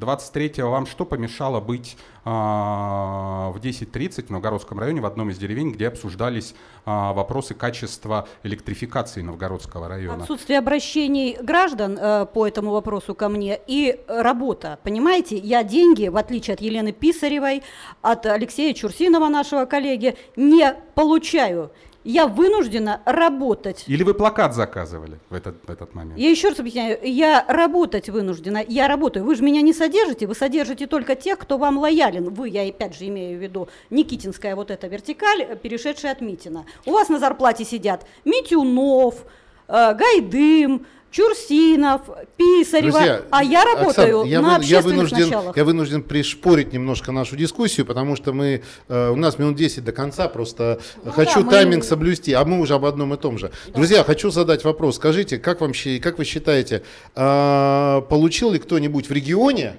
23-го 0.00 0.70
вам 0.70 0.86
что 0.86 1.04
помешало 1.04 1.60
быть 1.60 1.96
в 2.24 3.56
10.30 3.62 4.26
в 4.26 4.30
Новгородском 4.30 4.78
районе 4.78 5.00
в 5.00 5.06
одном 5.06 5.30
из 5.30 5.38
деревень, 5.38 5.72
где 5.72 5.88
обсуждались 5.88 6.54
э, 6.86 6.90
вопросы 6.90 7.54
качества 7.54 8.26
электрификации 8.42 9.20
Новгородского 9.20 9.88
района? 9.88 10.22
Отсутствие 10.22 10.58
обращений 10.58 11.36
граждан 11.40 11.98
э, 12.00 12.26
по 12.32 12.46
этому 12.46 12.70
вопросу 12.70 13.14
ко 13.14 13.28
мне 13.28 13.60
и 13.66 14.00
работа. 14.08 14.78
Понимаете, 14.82 15.36
я 15.36 15.62
деньги, 15.62 16.08
в 16.08 16.16
отличие 16.16 16.54
от 16.54 16.60
Елены 16.60 16.92
Писаревой, 16.92 17.62
от 18.00 18.24
Алексея 18.24 18.72
Чурсинова, 18.72 19.28
нашего 19.28 19.66
коллеги, 19.66 20.16
не 20.36 20.74
получаю. 20.94 21.70
Я 22.04 22.26
вынуждена 22.26 23.00
работать. 23.06 23.84
Или 23.86 24.02
вы 24.02 24.12
плакат 24.12 24.54
заказывали 24.54 25.18
в 25.30 25.34
этот, 25.34 25.56
в 25.66 25.70
этот 25.70 25.94
момент? 25.94 26.18
Я 26.18 26.30
еще 26.30 26.50
раз 26.50 26.60
объясняю, 26.60 26.98
я 27.02 27.44
работать 27.48 28.10
вынуждена, 28.10 28.62
я 28.66 28.88
работаю. 28.88 29.24
Вы 29.24 29.34
же 29.34 29.42
меня 29.42 29.62
не 29.62 29.72
содержите, 29.72 30.26
вы 30.26 30.34
содержите 30.34 30.86
только 30.86 31.14
тех, 31.14 31.38
кто 31.38 31.56
вам 31.56 31.78
лоялен. 31.78 32.28
Вы, 32.28 32.50
я 32.50 32.68
опять 32.68 32.94
же 32.94 33.08
имею 33.08 33.38
в 33.38 33.42
виду 33.42 33.68
Никитинская 33.88 34.54
вот 34.54 34.70
эта 34.70 34.86
вертикаль, 34.86 35.42
э, 35.42 35.56
перешедшая 35.56 36.12
от 36.12 36.20
Митина. 36.20 36.66
У 36.84 36.92
вас 36.92 37.08
на 37.08 37.18
зарплате 37.18 37.64
сидят 37.64 38.06
Митюнов, 38.26 39.24
э, 39.68 39.94
Гайдым, 39.94 40.86
Чурсинов, 41.14 42.00
Писарева, 42.36 42.90
Друзья, 42.98 43.22
а 43.30 43.44
я 43.44 43.64
работаю 43.64 44.22
Оксана, 44.22 44.28
я, 44.28 44.40
на 44.40 44.58
вы- 44.58 44.64
я 44.64 44.78
общественных 44.78 44.84
вынужден, 44.84 45.26
началах. 45.26 45.56
я 45.56 45.64
вынужден 45.64 46.02
пришпорить 46.02 46.72
немножко 46.72 47.12
нашу 47.12 47.36
дискуссию, 47.36 47.86
потому 47.86 48.16
что 48.16 48.32
мы, 48.32 48.62
э, 48.88 49.10
у 49.10 49.14
нас 49.14 49.38
минут 49.38 49.54
10 49.54 49.84
до 49.84 49.92
конца, 49.92 50.26
просто 50.28 50.80
хочу 51.12 51.40
да, 51.40 51.46
мы- 51.46 51.50
тайминг 51.52 51.84
соблюсти, 51.84 52.32
а 52.32 52.44
мы 52.44 52.58
уже 52.58 52.74
об 52.74 52.84
одном 52.84 53.14
и 53.14 53.16
том 53.16 53.38
же. 53.38 53.52
Друзья, 53.68 54.02
хочу 54.02 54.30
задать 54.30 54.64
вопрос. 54.64 54.96
Скажите, 54.96 55.38
как, 55.38 55.60
вам, 55.60 55.72
как 56.02 56.18
вы 56.18 56.24
считаете, 56.24 56.82
э, 57.14 58.02
получил 58.08 58.50
ли 58.50 58.58
кто-нибудь 58.58 59.08
в 59.08 59.12
регионе 59.12 59.76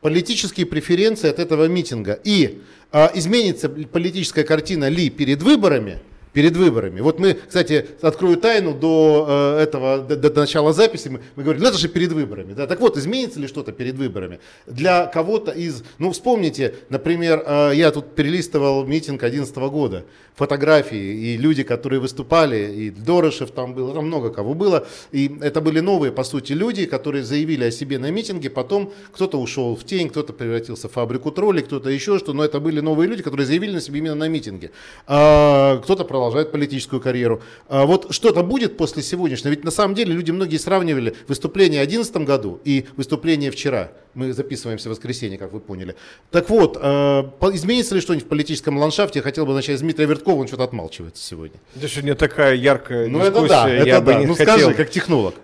политические 0.00 0.64
преференции 0.64 1.28
от 1.28 1.38
этого 1.40 1.66
митинга? 1.68 2.18
И 2.24 2.62
э, 2.90 3.08
изменится 3.14 3.68
ли 3.68 3.84
политическая 3.84 4.44
картина 4.44 4.88
ли 4.88 5.10
перед 5.10 5.42
выборами 5.42 5.98
перед 6.32 6.56
выборами. 6.56 7.00
Вот 7.00 7.18
мы, 7.18 7.34
кстати, 7.34 7.86
открою 8.02 8.36
тайну 8.36 8.74
до 8.74 9.26
э, 9.58 9.62
этого, 9.62 9.98
до, 9.98 10.16
до 10.16 10.40
начала 10.40 10.72
записи, 10.72 11.08
мы, 11.08 11.20
мы 11.36 11.42
говорим, 11.42 11.62
ну 11.62 11.68
это 11.68 11.78
же 11.78 11.88
перед 11.88 12.12
выборами. 12.12 12.52
Да? 12.52 12.66
Так 12.66 12.80
вот, 12.80 12.96
изменится 12.96 13.40
ли 13.40 13.48
что-то 13.48 13.72
перед 13.72 13.96
выборами? 13.96 14.40
Для 14.66 15.06
кого-то 15.06 15.50
из, 15.50 15.82
ну 15.98 16.10
вспомните, 16.12 16.74
например, 16.88 17.42
э, 17.46 17.72
я 17.74 17.90
тут 17.90 18.14
перелистывал 18.14 18.84
митинг 18.86 19.20
2011 19.20 19.56
года, 19.70 20.04
фотографии 20.40 21.34
и 21.34 21.36
люди, 21.36 21.62
которые 21.62 22.00
выступали, 22.00 22.72
и 22.72 22.90
Дорошев 22.90 23.50
там 23.50 23.74
был, 23.74 23.92
там 23.92 24.06
много 24.06 24.30
кого 24.30 24.54
было, 24.54 24.86
и 25.12 25.30
это 25.42 25.60
были 25.60 25.80
новые, 25.80 26.12
по 26.12 26.24
сути, 26.24 26.54
люди, 26.54 26.86
которые 26.86 27.24
заявили 27.24 27.64
о 27.64 27.70
себе 27.70 27.98
на 27.98 28.10
митинге, 28.10 28.48
потом 28.48 28.92
кто-то 29.12 29.38
ушел 29.38 29.76
в 29.76 29.84
тень, 29.84 30.08
кто-то 30.08 30.32
превратился 30.32 30.88
в 30.88 30.92
фабрику 30.92 31.30
троллей, 31.30 31.62
кто-то 31.62 31.90
еще 31.90 32.18
что, 32.18 32.32
но 32.32 32.42
это 32.42 32.58
были 32.58 32.80
новые 32.80 33.06
люди, 33.06 33.22
которые 33.22 33.46
заявили 33.46 33.72
на 33.72 33.80
себе 33.80 33.98
именно 33.98 34.14
на 34.14 34.28
митинге. 34.28 34.70
А, 35.06 35.78
кто-то 35.78 36.04
продолжает 36.20 36.52
политическую 36.52 37.00
карьеру. 37.00 37.40
А 37.68 37.86
вот 37.86 38.08
что-то 38.10 38.42
будет 38.42 38.76
после 38.76 39.02
сегодняшнего? 39.02 39.50
Ведь 39.50 39.64
на 39.64 39.70
самом 39.70 39.94
деле 39.94 40.12
люди 40.12 40.30
многие 40.30 40.58
сравнивали 40.58 41.14
выступление 41.28 41.80
в 41.82 41.88
2011 41.88 42.16
году 42.28 42.60
и 42.64 42.86
выступление 42.96 43.50
вчера. 43.50 43.92
Мы 44.12 44.32
записываемся 44.34 44.88
в 44.88 44.92
воскресенье, 44.92 45.38
как 45.38 45.52
вы 45.52 45.60
поняли. 45.60 45.96
Так 46.30 46.50
вот, 46.50 46.76
э, 46.80 47.22
изменится 47.54 47.94
ли 47.94 48.02
что-нибудь 48.02 48.26
в 48.26 48.28
политическом 48.28 48.76
ландшафте? 48.76 49.20
Я 49.20 49.22
хотел 49.22 49.46
бы 49.46 49.54
начать 49.54 49.78
с 49.78 49.80
Дмитрия 49.80 50.06
Верткова, 50.06 50.40
он 50.42 50.46
что-то 50.46 50.64
отмалчивается 50.64 51.24
сегодня. 51.24 51.58
Это 51.74 51.88
сегодня 51.88 52.14
такая 52.14 52.54
яркая 52.54 53.08
Ну 53.08 53.20
дискуссия. 53.20 53.44
это 53.44 53.48
да, 53.48 53.70
это 53.70 54.00
да. 54.02 54.18
Ну 54.20 54.34
хотел. 54.34 54.58
скажи, 54.58 54.74
как 54.74 54.90
технолог. 54.90 55.34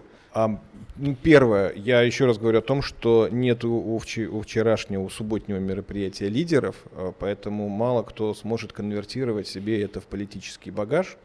Ну, 0.98 1.14
Первое, 1.14 1.74
я 1.74 2.00
еще 2.00 2.24
раз 2.24 2.38
говорю 2.38 2.60
о 2.60 2.62
том, 2.62 2.80
что 2.80 3.28
нет 3.30 3.64
у 3.66 3.98
вчерашнего, 3.98 5.02
у 5.02 5.10
субботнего 5.10 5.58
мероприятия 5.58 6.30
лидеров, 6.30 6.76
а, 6.92 7.12
поэтому 7.12 7.68
мало 7.68 8.02
кто 8.02 8.32
сможет 8.32 8.72
конвертировать 8.72 9.46
себе 9.46 9.82
это 9.82 10.00
в 10.00 10.04
политический 10.04 10.70
багаж. 10.70 11.18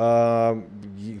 А, 0.00 0.56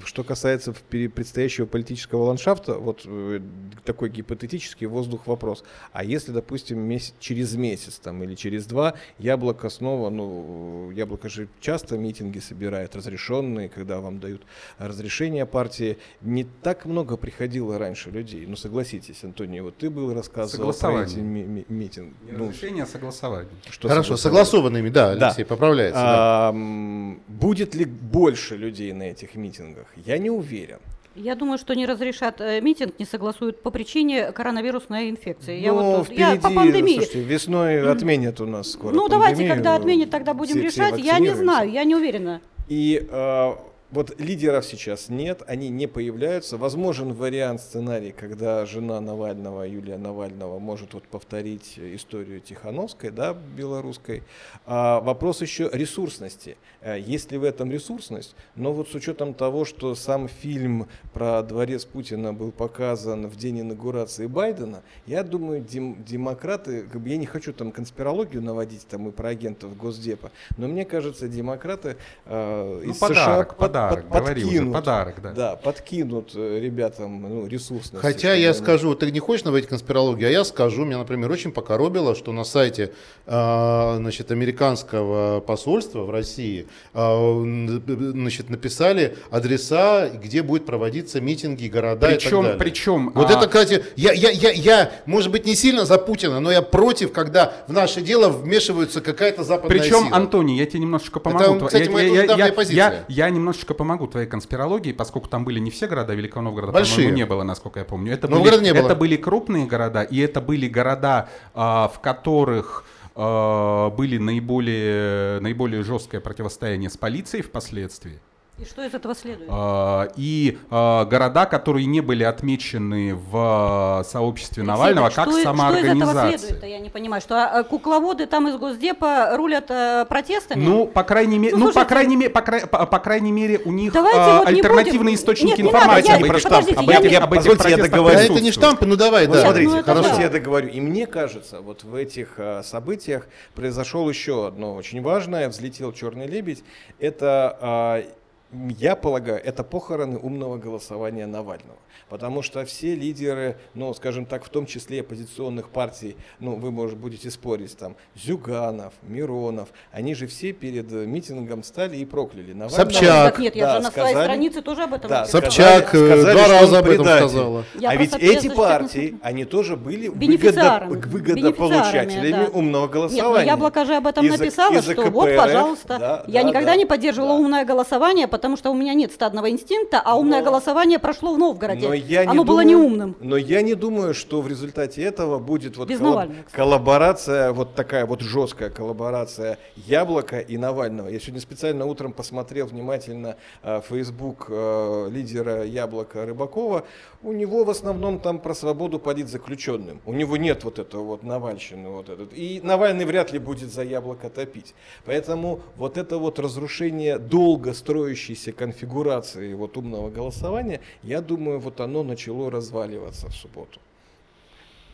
Что 0.04 0.22
касается 0.22 0.72
предстоящего 0.88 1.66
политического 1.66 2.22
ландшафта, 2.24 2.74
вот 2.74 3.02
э, 3.06 3.40
такой 3.84 4.08
гипотетический 4.08 4.86
воздух 4.86 5.26
вопрос. 5.26 5.64
А 5.92 6.04
если, 6.04 6.30
допустим, 6.32 6.78
месяц, 6.78 7.12
через 7.18 7.54
месяц 7.56 7.98
там, 7.98 8.22
или 8.22 8.36
через 8.36 8.66
два 8.66 8.94
яблоко 9.18 9.68
снова, 9.68 10.10
ну, 10.10 10.92
яблоко 10.92 11.28
же 11.28 11.48
часто 11.60 11.98
митинги 11.98 12.38
собирает, 12.38 12.94
разрешенные, 12.94 13.68
когда 13.68 13.98
вам 13.98 14.20
дают 14.20 14.42
разрешение 14.78 15.44
партии, 15.44 15.98
не 16.22 16.44
так 16.44 16.86
много 16.86 17.16
приходило 17.16 17.78
раньше 17.78 18.10
людей. 18.10 18.46
Ну, 18.46 18.54
согласитесь, 18.54 19.24
Антоний, 19.24 19.60
вот 19.60 19.76
ты 19.76 19.90
был 19.90 20.14
рассказывал 20.14 20.72
про 20.72 21.02
эти 21.02 21.18
ми- 21.18 21.42
ми- 21.44 21.64
митинги. 21.68 22.14
Ну, 22.30 22.50
Решение 22.50 22.86
согласования. 22.86 23.48
что 23.70 23.88
Хорошо, 23.88 24.16
согласованными, 24.16 24.88
да, 24.88 25.16
Да. 25.16 25.26
Алексей 25.26 25.44
поправляется. 25.44 26.00
да. 26.00 26.48
А, 26.48 26.50
м, 26.52 27.20
будет 27.26 27.74
ли 27.74 27.84
больше 27.84 28.56
людей 28.56 28.67
на 28.70 29.04
этих 29.04 29.34
митингах? 29.34 29.86
Я 30.06 30.18
не 30.18 30.30
уверен. 30.30 30.78
Я 31.14 31.34
думаю, 31.34 31.58
что 31.58 31.74
не 31.74 31.84
разрешат 31.86 32.40
э, 32.40 32.60
митинг, 32.60 32.98
не 32.98 33.04
согласуют 33.04 33.62
по 33.62 33.70
причине 33.70 34.30
коронавирусной 34.30 35.10
инфекции. 35.10 35.58
я, 35.58 35.72
Ну, 35.72 35.82
вот, 35.82 36.06
тут- 36.08 36.16
я 36.16 36.26
впереди, 36.36 36.42
по 36.42 36.50
пандемии. 36.50 36.94
слушайте, 36.94 37.20
весной 37.22 37.90
отменят 37.90 38.40
у 38.40 38.46
нас 38.46 38.70
скоро 38.70 38.94
ну, 38.94 39.08
давайте, 39.08 39.36
пандемию, 39.36 39.54
когда 39.56 39.74
отменят, 39.74 40.10
тогда 40.10 40.34
будем 40.34 40.58
все- 40.60 40.68
все 40.70 40.82
решать. 40.82 40.98
Я 41.04 41.18
не 41.18 41.34
знаю, 41.34 41.70
я 41.72 41.82
не 41.84 41.96
уверена. 41.96 42.40
И 42.68 43.04
э, 43.10 43.52
вот 43.90 44.20
лидеров 44.20 44.66
сейчас 44.66 45.08
нет, 45.08 45.42
они 45.46 45.70
не 45.70 45.86
появляются. 45.86 46.58
Возможен 46.58 47.14
вариант 47.14 47.60
сценарий, 47.62 48.12
когда 48.12 48.66
жена 48.66 49.00
Навального, 49.00 49.62
Юлия 49.62 49.96
Навального, 49.96 50.58
может 50.58 50.92
вот 50.92 51.04
повторить 51.04 51.78
историю 51.78 52.40
Тихановской, 52.40 53.10
да, 53.10 53.32
белорусской. 53.32 54.22
А 54.66 55.00
вопрос 55.00 55.40
еще 55.40 55.70
ресурсности. 55.72 56.58
Э, 56.82 56.98
Есть 57.00 57.32
ли 57.32 57.38
в 57.38 57.44
этом 57.44 57.70
ресурсность? 57.70 58.34
Но 58.56 58.72
вот 58.74 58.88
с 58.90 58.94
учетом 58.94 59.32
того, 59.32 59.64
что 59.64 59.94
сам 59.94 60.28
фильм 60.28 60.86
про 61.14 61.42
дворец 61.42 61.86
Путина 61.86 62.34
был 62.34 62.50
показан 62.52 63.26
в 63.26 63.36
день 63.36 63.60
инаугурации 63.60 64.26
Байдена, 64.26 64.82
я 65.06 65.22
думаю, 65.22 65.62
дем- 65.62 66.04
демократы, 66.04 66.82
как 66.82 67.00
бы 67.00 67.08
я 67.08 67.16
не 67.16 67.26
хочу 67.26 67.54
там 67.54 67.72
конспирологию 67.72 68.42
наводить 68.42 68.86
там 68.86 69.08
и 69.08 69.12
про 69.12 69.30
агентов 69.30 69.76
Госдепа, 69.78 70.30
но 70.58 70.68
мне 70.68 70.84
кажется, 70.84 71.26
демократы 71.26 71.96
э, 72.26 72.80
Ну, 72.84 72.90
из 72.90 72.98
подарок, 72.98 73.52
США 73.52 73.56
под- 73.56 73.77
подарок, 73.86 74.04
под- 74.08 74.18
говори 74.20 74.42
уже, 74.44 74.50
подкинут, 74.52 74.74
подарок, 74.74 75.14
да. 75.22 75.32
да, 75.32 75.56
подкинут 75.56 76.32
э, 76.34 76.58
ребятам 76.60 77.22
ну, 77.22 77.46
ресурсность. 77.46 78.02
Хотя 78.02 78.34
я 78.34 78.52
скажу, 78.54 78.94
ты 78.94 79.10
не 79.10 79.20
хочешь 79.20 79.44
наводить 79.44 79.68
конспирологию, 79.68 80.28
а 80.28 80.32
я 80.32 80.44
скажу, 80.44 80.84
меня, 80.84 80.98
например, 80.98 81.30
очень 81.30 81.52
покоробило, 81.52 82.14
что 82.14 82.32
на 82.32 82.44
сайте 82.44 82.92
э, 83.26 83.94
значит, 83.98 84.30
американского 84.30 85.40
посольства 85.40 86.00
в 86.04 86.10
России 86.10 86.66
э, 86.94 87.80
значит, 88.12 88.50
написали 88.50 89.16
адреса, 89.30 90.08
где 90.08 90.42
будет 90.42 90.66
проводиться 90.66 91.20
митинги, 91.20 91.68
города 91.68 92.08
и 92.08 92.14
так 92.14 92.20
Причем, 92.22 92.42
далее. 92.42 92.58
причем, 92.58 93.12
Вот 93.14 93.30
а, 93.30 93.34
это, 93.38 93.46
кстати, 93.46 93.84
я, 93.96 94.12
я, 94.12 94.30
я, 94.30 94.50
я, 94.50 94.92
может 95.06 95.30
быть, 95.30 95.46
не 95.46 95.54
сильно 95.54 95.84
за 95.86 95.98
Путина, 95.98 96.40
но 96.40 96.50
я 96.50 96.62
против, 96.62 97.12
когда 97.12 97.52
в 97.66 97.72
наше 97.72 98.00
дело 98.00 98.28
вмешивается 98.28 99.00
какая-то 99.00 99.44
западная 99.44 99.78
Причем, 99.80 100.04
сила. 100.06 100.16
Антоний, 100.16 100.56
я 100.58 100.66
тебе 100.66 100.80
немножечко 100.80 101.20
помогу. 101.20 101.54
Тво- 101.56 101.66
кстати, 101.66 101.84
я, 101.84 101.90
моя 101.90 102.08
я- 102.08 102.22
я- 102.24 102.46
я- 102.46 102.52
позиция. 102.52 102.76
я- 102.76 103.04
я 103.08 103.30
немножечко 103.30 103.67
помогу 103.74 104.06
твоей 104.06 104.26
конспирологии, 104.26 104.92
поскольку 104.92 105.28
там 105.28 105.44
были 105.44 105.58
не 105.58 105.70
все 105.70 105.86
города 105.86 106.14
Великого 106.14 106.42
Новгорода, 106.42 106.72
Большие. 106.72 106.96
по-моему, 106.96 107.16
не 107.16 107.26
было, 107.26 107.42
насколько 107.42 107.80
я 107.80 107.84
помню. 107.84 108.12
Это 108.12 108.28
были, 108.28 108.62
не 108.62 108.72
было. 108.72 108.84
это 108.84 108.94
были 108.94 109.16
крупные 109.16 109.66
города, 109.66 110.02
и 110.02 110.18
это 110.18 110.40
были 110.40 110.68
города, 110.68 111.28
а, 111.54 111.88
в 111.88 112.00
которых 112.00 112.84
а, 113.14 113.90
были 113.90 114.18
наиболее, 114.18 115.40
наиболее 115.40 115.82
жесткое 115.82 116.20
противостояние 116.20 116.90
с 116.90 116.96
полицией 116.96 117.42
впоследствии. 117.42 118.20
И 118.60 118.64
что 118.64 118.84
из 118.84 118.92
этого 118.92 119.14
следует? 119.14 119.48
А, 119.52 120.08
И 120.16 120.58
а, 120.68 121.04
города, 121.04 121.46
которые 121.46 121.86
не 121.86 122.00
были 122.00 122.24
отмечены 122.24 123.14
в 123.14 123.30
а, 123.34 124.02
сообществе 124.04 124.64
Навального 124.64 125.06
Алексей, 125.06 125.24
как 125.24 125.32
что, 125.32 125.42
самоорганизация. 125.44 125.94
Что 125.94 126.08
из 126.08 126.10
этого 126.10 126.38
следует-то, 126.38 126.66
я 126.66 126.78
не 126.80 126.90
понимаю, 126.90 127.22
что 127.22 127.64
кукловоды 127.70 128.26
там 128.26 128.48
из 128.48 128.56
Госдепа 128.56 129.36
рулят 129.36 129.66
э, 129.70 130.06
протестами? 130.08 130.64
Ну, 130.64 130.86
по 130.88 131.04
крайней 131.04 131.38
мере, 131.38 131.54
Ну, 131.56 131.66
ну, 131.66 131.72
по 131.72 131.84
крайней 131.84 132.16
мере, 132.16 132.30
по, 132.30 132.40
край- 132.40 132.66
по- 132.66 132.84
по 132.86 132.98
крайней 132.98 133.30
мере, 133.30 133.60
у 133.64 133.70
них 133.70 133.92
Давайте 133.92 134.18
а, 134.18 134.38
вот 134.38 134.48
не 134.50 134.54
альтернативные 134.56 135.02
будем- 135.02 135.14
источники 135.14 135.48
Нет, 135.50 135.58
не 135.58 135.64
надо, 135.64 135.78
информации. 135.78 136.08
я- 136.08 136.16
об 136.16 136.24
этих- 136.24 136.42
подождите, 136.42 136.74
об 136.80 136.90
я 136.90 136.98
этих- 136.98 137.10
не- 137.10 137.16
об 137.16 137.32
этих 137.32 137.44
позвольте, 137.52 137.70
я 137.70 137.76
договорю. 137.84 138.18
Это 138.18 138.40
не 138.40 138.50
штампы, 138.52 138.86
ну 138.86 138.96
давай, 138.96 139.26
Вот 139.28 139.34
да. 139.36 139.42
смотрите, 139.42 139.70
ну, 139.70 139.76
это 139.76 139.94
хорошо, 139.94 140.16
да. 140.16 140.22
я 140.22 140.28
договорю. 140.30 140.68
И 140.68 140.80
мне 140.80 141.06
кажется, 141.06 141.60
вот 141.60 141.84
в 141.84 141.94
этих 141.94 142.34
а, 142.38 142.62
событиях 142.64 143.28
произошел 143.54 144.08
еще 144.08 144.48
одно 144.48 144.74
очень 144.74 145.00
важное. 145.00 145.48
Взлетел 145.48 145.92
черный 145.92 146.26
лебедь. 146.26 146.64
Это 146.98 147.56
а, 147.60 148.02
я 148.52 148.96
полагаю, 148.96 149.40
это 149.44 149.62
похороны 149.62 150.18
умного 150.18 150.56
голосования 150.56 151.26
Навального. 151.26 151.78
Потому 152.08 152.42
что 152.42 152.64
все 152.64 152.94
лидеры, 152.94 153.58
ну, 153.74 153.92
скажем 153.92 154.24
так, 154.24 154.44
в 154.44 154.48
том 154.48 154.64
числе 154.64 155.00
оппозиционных 155.00 155.68
партий, 155.68 156.16
ну, 156.40 156.54
вы, 156.54 156.70
может, 156.70 156.96
будете 156.96 157.30
спорить, 157.30 157.76
там, 157.76 157.96
Зюганов, 158.14 158.94
Миронов, 159.02 159.68
они 159.92 160.14
же 160.14 160.26
все 160.26 160.52
перед 160.52 160.90
э, 160.90 161.04
митингом 161.04 161.62
стали 161.62 161.96
и 161.96 162.06
прокляли 162.06 162.54
Навального. 162.54 162.70
Собчак. 162.70 163.34
Так 163.34 163.38
нет, 163.38 163.56
я 163.56 163.66
Да, 163.66 163.76
же 163.76 163.82
на 163.82 163.90
своей 163.90 164.08
сказали. 164.08 164.26
странице 164.26 164.62
тоже 164.62 164.82
об 164.84 164.94
этом 164.94 165.10
Да, 165.10 165.20
написала. 165.20 165.42
Собчак, 165.42 165.94
э, 165.94 166.06
сказали, 166.06 166.32
два 166.32 166.48
раза 166.48 166.78
об 166.78 166.84
этом 166.86 166.96
предатель. 167.04 167.28
сказала. 167.28 167.64
Я 167.78 167.90
а 167.90 167.96
ведь 167.96 168.14
эти 168.14 168.48
партии, 168.48 169.18
они 169.22 169.44
тоже 169.44 169.76
были 169.76 170.08
выгодо, 170.08 170.86
выгодополучателями 170.88 172.46
да. 172.46 172.58
умного 172.58 172.84
Нет, 172.84 172.92
ну 172.94 173.00
голосования. 173.00 173.46
Яблоко 173.46 173.84
же 173.84 173.96
об 173.96 174.06
этом 174.06 174.24
Из-за- 174.24 174.38
написало, 174.38 174.74
из-за 174.76 174.92
что 174.92 175.10
вот, 175.10 175.26
КПРФ, 175.26 175.36
пожалуйста. 175.36 175.98
да, 175.98 176.24
я 176.26 176.42
да, 176.42 176.48
никогда 176.48 176.70
да, 176.72 176.76
не 176.76 176.86
поддерживала 176.86 177.34
да. 177.34 177.40
умное 177.40 177.64
голосование, 177.64 178.28
потому 178.38 178.56
что 178.56 178.70
у 178.70 178.74
меня 178.74 178.94
нет 178.94 179.12
стадного 179.12 179.50
инстинкта, 179.50 180.00
а 180.02 180.16
умное 180.16 180.38
Но- 180.38 180.44
голосование 180.46 180.98
прошло 180.98 181.34
в 181.34 181.38
Новгороде. 181.38 181.88
Но 181.88 181.92
я 181.94 182.24
не 182.24 182.30
Оно 182.30 182.44
было 182.44 182.62
думаю- 182.62 182.68
неумным. 182.68 183.16
Но 183.20 183.36
я 183.36 183.62
не 183.62 183.74
думаю, 183.74 184.14
что 184.14 184.40
в 184.40 184.46
результате 184.48 185.02
этого 185.02 185.38
будет 185.40 185.76
вот 185.76 185.88
Без 185.88 185.98
коллаб- 185.98 186.10
Навального, 186.10 186.42
кстати. 186.44 186.56
коллаборация, 186.56 187.52
вот 187.52 187.74
такая 187.74 188.06
вот 188.06 188.20
жесткая 188.20 188.70
коллаборация 188.70 189.58
Яблока 189.76 190.38
и 190.38 190.56
Навального. 190.56 191.08
Я 191.08 191.18
сегодня 191.18 191.40
специально 191.40 191.84
утром 191.84 192.12
посмотрел 192.12 192.66
внимательно 192.66 193.36
э, 193.62 193.80
Facebook 193.88 194.46
э, 194.48 195.08
лидера 195.10 195.64
Яблока 195.64 196.24
Рыбакова. 196.24 196.84
У 197.22 197.32
него 197.32 197.64
в 197.64 197.70
основном 197.70 198.20
там 198.20 198.38
про 198.38 198.54
свободу 198.54 198.98
политзаключенным. 198.98 200.00
У 200.06 200.12
него 200.12 200.36
нет 200.36 200.62
вот 200.64 200.78
этого 200.78 201.02
вот 201.02 201.22
Навальщины. 201.24 201.88
Вот 201.88 202.08
этот. 202.08 202.32
И 202.32 202.60
Навальный 202.62 203.04
вряд 203.04 203.32
ли 203.32 203.38
будет 203.40 203.72
за 203.72 203.82
Яблоко 203.82 204.30
топить. 204.30 204.74
Поэтому 205.04 205.60
вот 205.76 205.96
это 205.98 206.18
вот 206.18 206.38
разрушение 206.38 207.18
долго 207.18 207.72
строящейся 207.74 208.27
конфигурации 208.52 209.54
вот 209.54 209.76
умного 209.76 210.10
голосования, 210.10 210.80
я 211.02 211.20
думаю, 211.20 211.58
вот 211.60 211.80
оно 211.80 212.02
начало 212.02 212.50
разваливаться 212.50 213.28
в 213.28 213.34
субботу. 213.34 213.80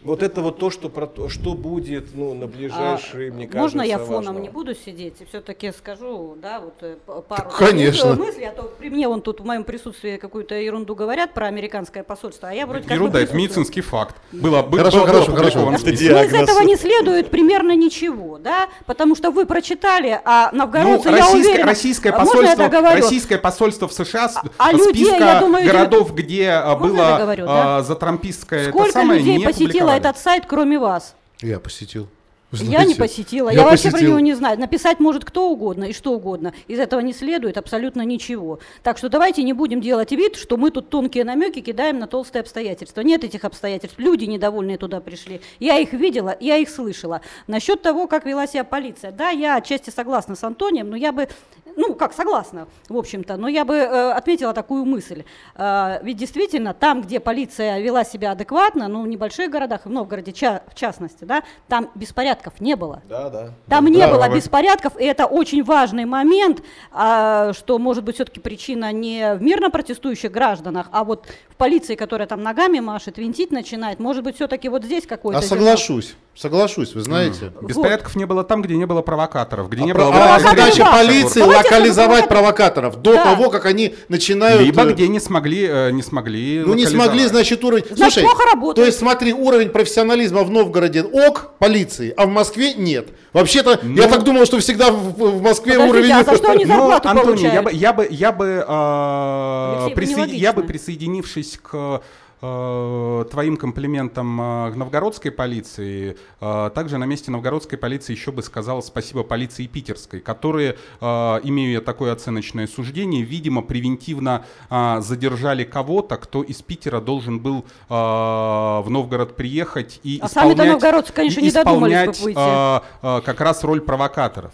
Вот 0.04 0.22
это 0.22 0.42
вот 0.42 0.58
то, 0.58 0.68
что 0.70 0.90
про 0.90 1.06
то, 1.06 1.30
что 1.30 1.54
будет, 1.54 2.14
ну, 2.14 2.34
на 2.34 2.46
ближайшие, 2.46 3.32
мне 3.32 3.46
кажется, 3.46 3.58
А, 3.58 3.62
Можно 3.62 3.80
я 3.82 3.96
фоном 3.98 4.14
важного. 4.16 4.38
не 4.38 4.50
буду 4.50 4.74
сидеть 4.74 5.14
и 5.20 5.24
все-таки 5.24 5.72
скажу, 5.72 6.36
да, 6.42 6.60
вот 6.60 6.74
э, 6.82 6.96
пару 7.26 7.48
конечно. 7.56 8.08
э, 8.08 8.14
мыслей, 8.14 8.44
а 8.44 8.50
то 8.52 8.70
при 8.78 8.90
мне 8.90 9.08
вон 9.08 9.22
тут 9.22 9.40
в 9.40 9.44
моем 9.46 9.64
присутствии 9.64 10.18
какую-то 10.18 10.56
ерунду 10.56 10.94
говорят 10.94 11.32
про 11.32 11.46
американское 11.46 12.02
посольство, 12.02 12.50
а 12.50 12.52
я 12.52 12.66
вроде 12.66 12.80
как 12.82 12.88
бы 12.90 12.94
Ерунда, 12.96 13.20
это 13.20 13.32
присутствую. 13.32 13.42
медицинский 13.64 13.80
факт. 13.80 14.16
Было, 14.32 14.60
бы- 14.62 14.76
Хорошо, 14.76 14.98
было 14.98 15.06
хорошо, 15.06 15.32
опубликовано 15.32 15.78
хорошо. 15.78 15.86
Это 15.86 15.86
Ну, 15.88 15.94
из 15.94 15.98
диагноз. 16.00 16.50
этого 16.50 16.60
не 16.60 16.76
следует 16.76 17.30
примерно 17.30 17.74
ничего, 17.74 18.36
да, 18.36 18.68
потому 18.84 19.14
что 19.16 19.30
вы 19.30 19.46
прочитали, 19.46 20.20
а 20.26 20.50
Ну, 20.52 20.58
новгородцы, 20.58 21.08
я 21.08 21.12
российское, 21.16 21.40
уверена, 21.50 21.66
российское, 21.66 22.10
а 22.10 22.18
можно 22.26 22.40
я 22.42 22.56
посольство, 22.56 22.90
российское 22.94 23.38
посольство 23.38 23.88
в 23.88 23.92
США 23.94 24.28
с- 24.28 24.36
а 24.58 24.72
людей, 24.72 25.06
списка 25.06 25.16
я 25.24 25.40
думаю, 25.40 25.66
городов, 25.66 26.14
где 26.14 26.50
а, 26.50 26.68
я 26.68 26.76
было 26.76 27.16
а, 27.16 27.36
да? 27.46 27.82
за 27.82 27.94
трампистское 27.94 28.60
это 28.64 28.70
Сколько 28.70 28.92
самое, 28.92 29.20
людей 29.20 29.38
не 29.38 29.46
посетило. 29.46 29.93
Этот 29.96 30.18
сайт, 30.18 30.44
кроме 30.46 30.78
вас? 30.78 31.14
Я 31.40 31.60
посетил. 31.60 32.08
Вы 32.50 32.58
Я 32.58 32.64
знаете, 32.66 32.88
не 32.90 32.94
посетила, 32.94 33.50
я, 33.50 33.64
вообще 33.64 33.84
про 33.88 33.92
посетил. 33.92 34.10
него 34.10 34.20
не 34.20 34.34
знаю. 34.34 34.60
Написать 34.60 35.00
может 35.00 35.24
кто 35.24 35.50
угодно 35.50 35.84
и 35.84 35.92
что 35.92 36.12
угодно. 36.12 36.52
Из 36.68 36.78
этого 36.78 37.00
не 37.00 37.12
следует 37.12 37.58
абсолютно 37.58 38.02
ничего. 38.02 38.60
Так 38.84 38.96
что 38.96 39.08
давайте 39.08 39.42
не 39.42 39.52
будем 39.52 39.80
делать 39.80 40.12
вид, 40.12 40.36
что 40.36 40.56
мы 40.56 40.70
тут 40.70 40.88
тонкие 40.88 41.24
намеки 41.24 41.60
кидаем 41.60 41.98
на 41.98 42.06
толстые 42.06 42.42
обстоятельства. 42.42 43.00
Нет 43.00 43.24
этих 43.24 43.44
обстоятельств. 43.44 43.98
Люди 43.98 44.26
недовольные 44.26 44.78
туда 44.78 45.00
пришли. 45.00 45.40
Я 45.58 45.78
их 45.78 45.92
видела, 45.92 46.36
я 46.38 46.56
их 46.56 46.68
слышала. 46.70 47.22
Насчет 47.48 47.82
того, 47.82 48.06
как 48.06 48.24
вела 48.24 48.46
себя 48.46 48.62
полиция. 48.62 49.10
Да, 49.10 49.30
я 49.30 49.56
отчасти 49.56 49.90
согласна 49.90 50.36
с 50.36 50.44
Антонием, 50.44 50.90
но 50.90 50.96
я 50.96 51.10
бы, 51.10 51.28
ну 51.76 51.94
как 51.94 52.12
согласна, 52.12 52.66
в 52.88 52.96
общем-то, 52.96 53.36
но 53.36 53.48
я 53.48 53.64
бы 53.64 53.74
э, 53.74 54.10
отметила 54.12 54.52
такую 54.52 54.84
мысль. 54.84 55.24
Э, 55.56 55.98
ведь 56.02 56.16
действительно, 56.16 56.74
там, 56.74 57.02
где 57.02 57.20
полиция 57.20 57.80
вела 57.80 58.04
себя 58.04 58.32
адекватно, 58.32 58.88
ну 58.88 59.02
в 59.02 59.08
небольших 59.08 59.50
городах, 59.50 59.82
в 59.84 59.90
Новгороде 59.90 60.32
ча- 60.32 60.62
в 60.70 60.74
частности, 60.74 61.24
да, 61.24 61.42
там 61.68 61.90
беспорядков 61.94 62.60
не 62.60 62.76
было. 62.76 63.02
Да, 63.08 63.30
да. 63.30 63.50
Там 63.68 63.86
не 63.86 63.98
Да, 63.98 64.08
было 64.12 64.26
вы- 64.28 64.36
беспорядков, 64.36 64.98
и 65.00 65.04
это 65.04 65.26
очень 65.26 65.62
важный 65.64 66.04
момент, 66.04 66.62
а, 66.92 67.52
что 67.52 67.78
может 67.78 68.04
быть 68.04 68.16
все-таки 68.16 68.40
причина 68.40 68.92
не 68.92 69.34
в 69.34 69.42
мирно 69.42 69.70
протестующих 69.70 70.30
гражданах, 70.32 70.88
а 70.92 71.04
вот 71.04 71.26
в 71.48 71.56
полиции, 71.56 71.94
которая 71.94 72.26
там 72.28 72.42
ногами 72.42 72.80
машет, 72.80 73.18
винтить 73.18 73.50
начинает. 73.50 73.98
Может 74.00 74.24
быть, 74.24 74.36
все-таки 74.36 74.68
вот 74.68 74.84
здесь 74.84 75.06
какой-то. 75.06 75.38
А 75.38 75.42
соглашусь, 75.42 76.16
соглашусь, 76.36 76.94
вы 76.94 77.00
знаете. 77.02 77.52
Беспорядков 77.62 78.16
не 78.16 78.24
было 78.26 78.44
там, 78.44 78.62
где 78.62 78.76
не 78.76 78.86
было 78.86 79.02
провокаторов, 79.02 79.68
где 79.68 79.82
не 79.82 79.92
А 79.92 79.94
было... 79.94 80.10
про- 80.10 80.18
а 80.18 80.26
власти, 80.38 80.46
задача 80.48 80.78
да. 80.78 80.92
полиции 80.92 81.40
Давайте, 81.40 81.62
локализовать 81.70 82.28
провокаторов 82.28 83.00
до 83.02 83.12
Да. 83.14 83.24
того, 83.24 83.50
как 83.50 83.66
они 83.66 83.94
начинают... 84.08 84.60
Либо 84.62 84.82
э, 84.82 84.92
где 84.92 85.08
не 85.08 85.20
смогли, 85.20 85.66
э, 85.66 85.90
не 85.92 86.02
смогли 86.02 86.62
Ну 86.66 86.74
не 86.74 86.86
смогли, 86.86 87.26
значит, 87.26 87.62
уровень... 87.64 87.84
Значит, 87.90 88.24
плохо 88.24 88.44
работает. 88.52 88.76
то 88.76 88.84
есть 88.84 88.98
смотри, 88.98 89.32
уровень 89.32 89.68
профессионализма 89.70 90.42
в 90.42 90.50
Новгороде 90.50 91.02
ок, 91.02 91.52
полиции, 91.58 92.12
а 92.16 92.26
в 92.26 92.30
Москве 92.30 92.74
нет. 92.74 93.08
Вообще-то, 93.32 93.80
я 93.82 94.08
так 94.08 94.24
думал, 94.24 94.44
что 94.46 94.58
всегда 94.58 94.90
в, 94.90 95.12
в 95.16 95.42
Москве 95.42 95.74
Подождите, 95.74 95.98
уровень... 95.98 96.12
а 96.12 96.24
за 96.24 96.36
что 96.36 96.50
они 96.52 96.64
Ну, 96.74 96.74
зарплату 96.76 97.08
Антоний, 97.08 97.44
я 97.44 97.62
бы, 97.62 97.72
я 97.72 97.92
бы, 97.92 98.06
я 98.10 98.32
бы, 98.32 98.64
э, 98.66 99.84
Алексей, 99.86 100.14
нелогично. 100.14 100.42
я 100.42 100.52
бы 100.52 100.62
присоединившись 100.62 101.58
к 101.62 102.02
э, 102.42 103.24
твоим 103.30 103.56
комплиментам 103.56 104.40
э, 104.40 104.72
к 104.72 104.76
новгородской 104.76 105.30
полиции, 105.30 106.16
э, 106.40 106.70
также 106.74 106.98
на 106.98 107.04
месте 107.04 107.30
новгородской 107.30 107.78
полиции 107.78 108.12
еще 108.12 108.32
бы 108.32 108.42
сказал 108.42 108.82
спасибо 108.82 109.22
полиции 109.22 109.66
питерской, 109.66 110.20
которые, 110.20 110.76
э, 111.00 111.06
имея 111.44 111.80
такое 111.80 112.12
оценочное 112.12 112.66
суждение, 112.66 113.22
видимо, 113.22 113.62
превентивно 113.62 114.44
э, 114.70 115.00
задержали 115.00 115.64
кого-то, 115.64 116.16
кто 116.16 116.42
из 116.42 116.62
Питера 116.62 117.00
должен 117.00 117.40
был 117.40 117.64
э, 117.88 117.94
в 117.94 118.86
Новгород 118.88 119.36
приехать 119.36 120.00
и 120.02 120.18
А 120.22 120.28
сами-то 120.28 120.52
исполнять, 120.54 120.72
новгородцы, 120.72 121.12
конечно, 121.12 121.40
и 121.40 121.42
не 121.44 121.50
додумались 121.50 121.92
бы 121.92 122.12
исполнять, 122.12 122.20
выйти. 122.20 122.38
э, 122.38 122.80
э, 123.18 123.20
как 123.24 123.40
раз 123.40 123.64
роль 123.64 123.80
провокаторов. 123.80 124.52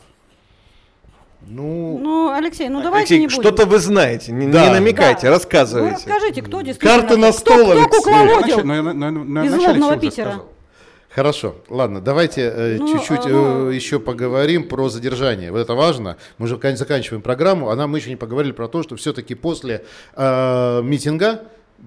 Ну, 1.47 1.99
Ну, 2.01 2.31
Алексей, 2.33 2.69
ну 2.69 2.83
давайте 2.83 3.15
Алексей, 3.15 3.21
не 3.21 3.27
будем. 3.27 3.41
что-то 3.41 3.67
вы 3.67 3.79
знаете, 3.79 4.31
не, 4.33 4.47
не 4.47 4.53
Да. 4.53 4.73
намекайте, 4.73 5.23
Да. 5.23 5.29
Вы 5.29 5.35
рассказывайте. 5.37 5.95
расскажите, 5.97 6.43
кто 6.43 6.61
действительно... 6.61 7.01
Карты 7.01 7.17
на 7.17 7.31
кто- 7.31 7.39
стол, 7.39 7.57
кто, 7.59 7.71
Алексей. 7.73 7.89
кукловодил? 7.89 8.59
Я 8.59 8.65
на- 8.65 8.83
на- 8.83 9.11
на- 9.11 9.25
на- 9.25 9.45
Из 9.47 9.55
уже 9.55 9.61
Питера. 10.01 10.29
сказал. 10.31 10.49
Хорошо, 11.13 11.57
ладно, 11.69 12.01
давайте 12.01 12.43
э, 12.43 12.77
Ну, 12.79 12.87
чуть-чуть 12.93 13.27
а, 13.27 13.29
ну- 13.29 13.71
э, 13.71 13.75
еще 13.75 13.99
поговорим 13.99 14.69
про 14.69 14.89
задержание. 14.89 15.51
Вот 15.51 15.59
это 15.59 15.75
важно. 15.75 16.19
Мы 16.39 16.47
же 16.47 16.57
заканчиваем 16.77 17.21
программу, 17.21 17.71
а 17.71 17.75
нам 17.75 17.91
мы 17.91 17.99
еще 17.99 18.11
не 18.11 18.17
поговорили 18.17 18.53
про 18.53 18.69
то, 18.69 18.85
что 18.85 18.95
все-таки 18.95 19.35
после 19.35 19.85
э, 20.15 20.83
митинга 20.85 21.43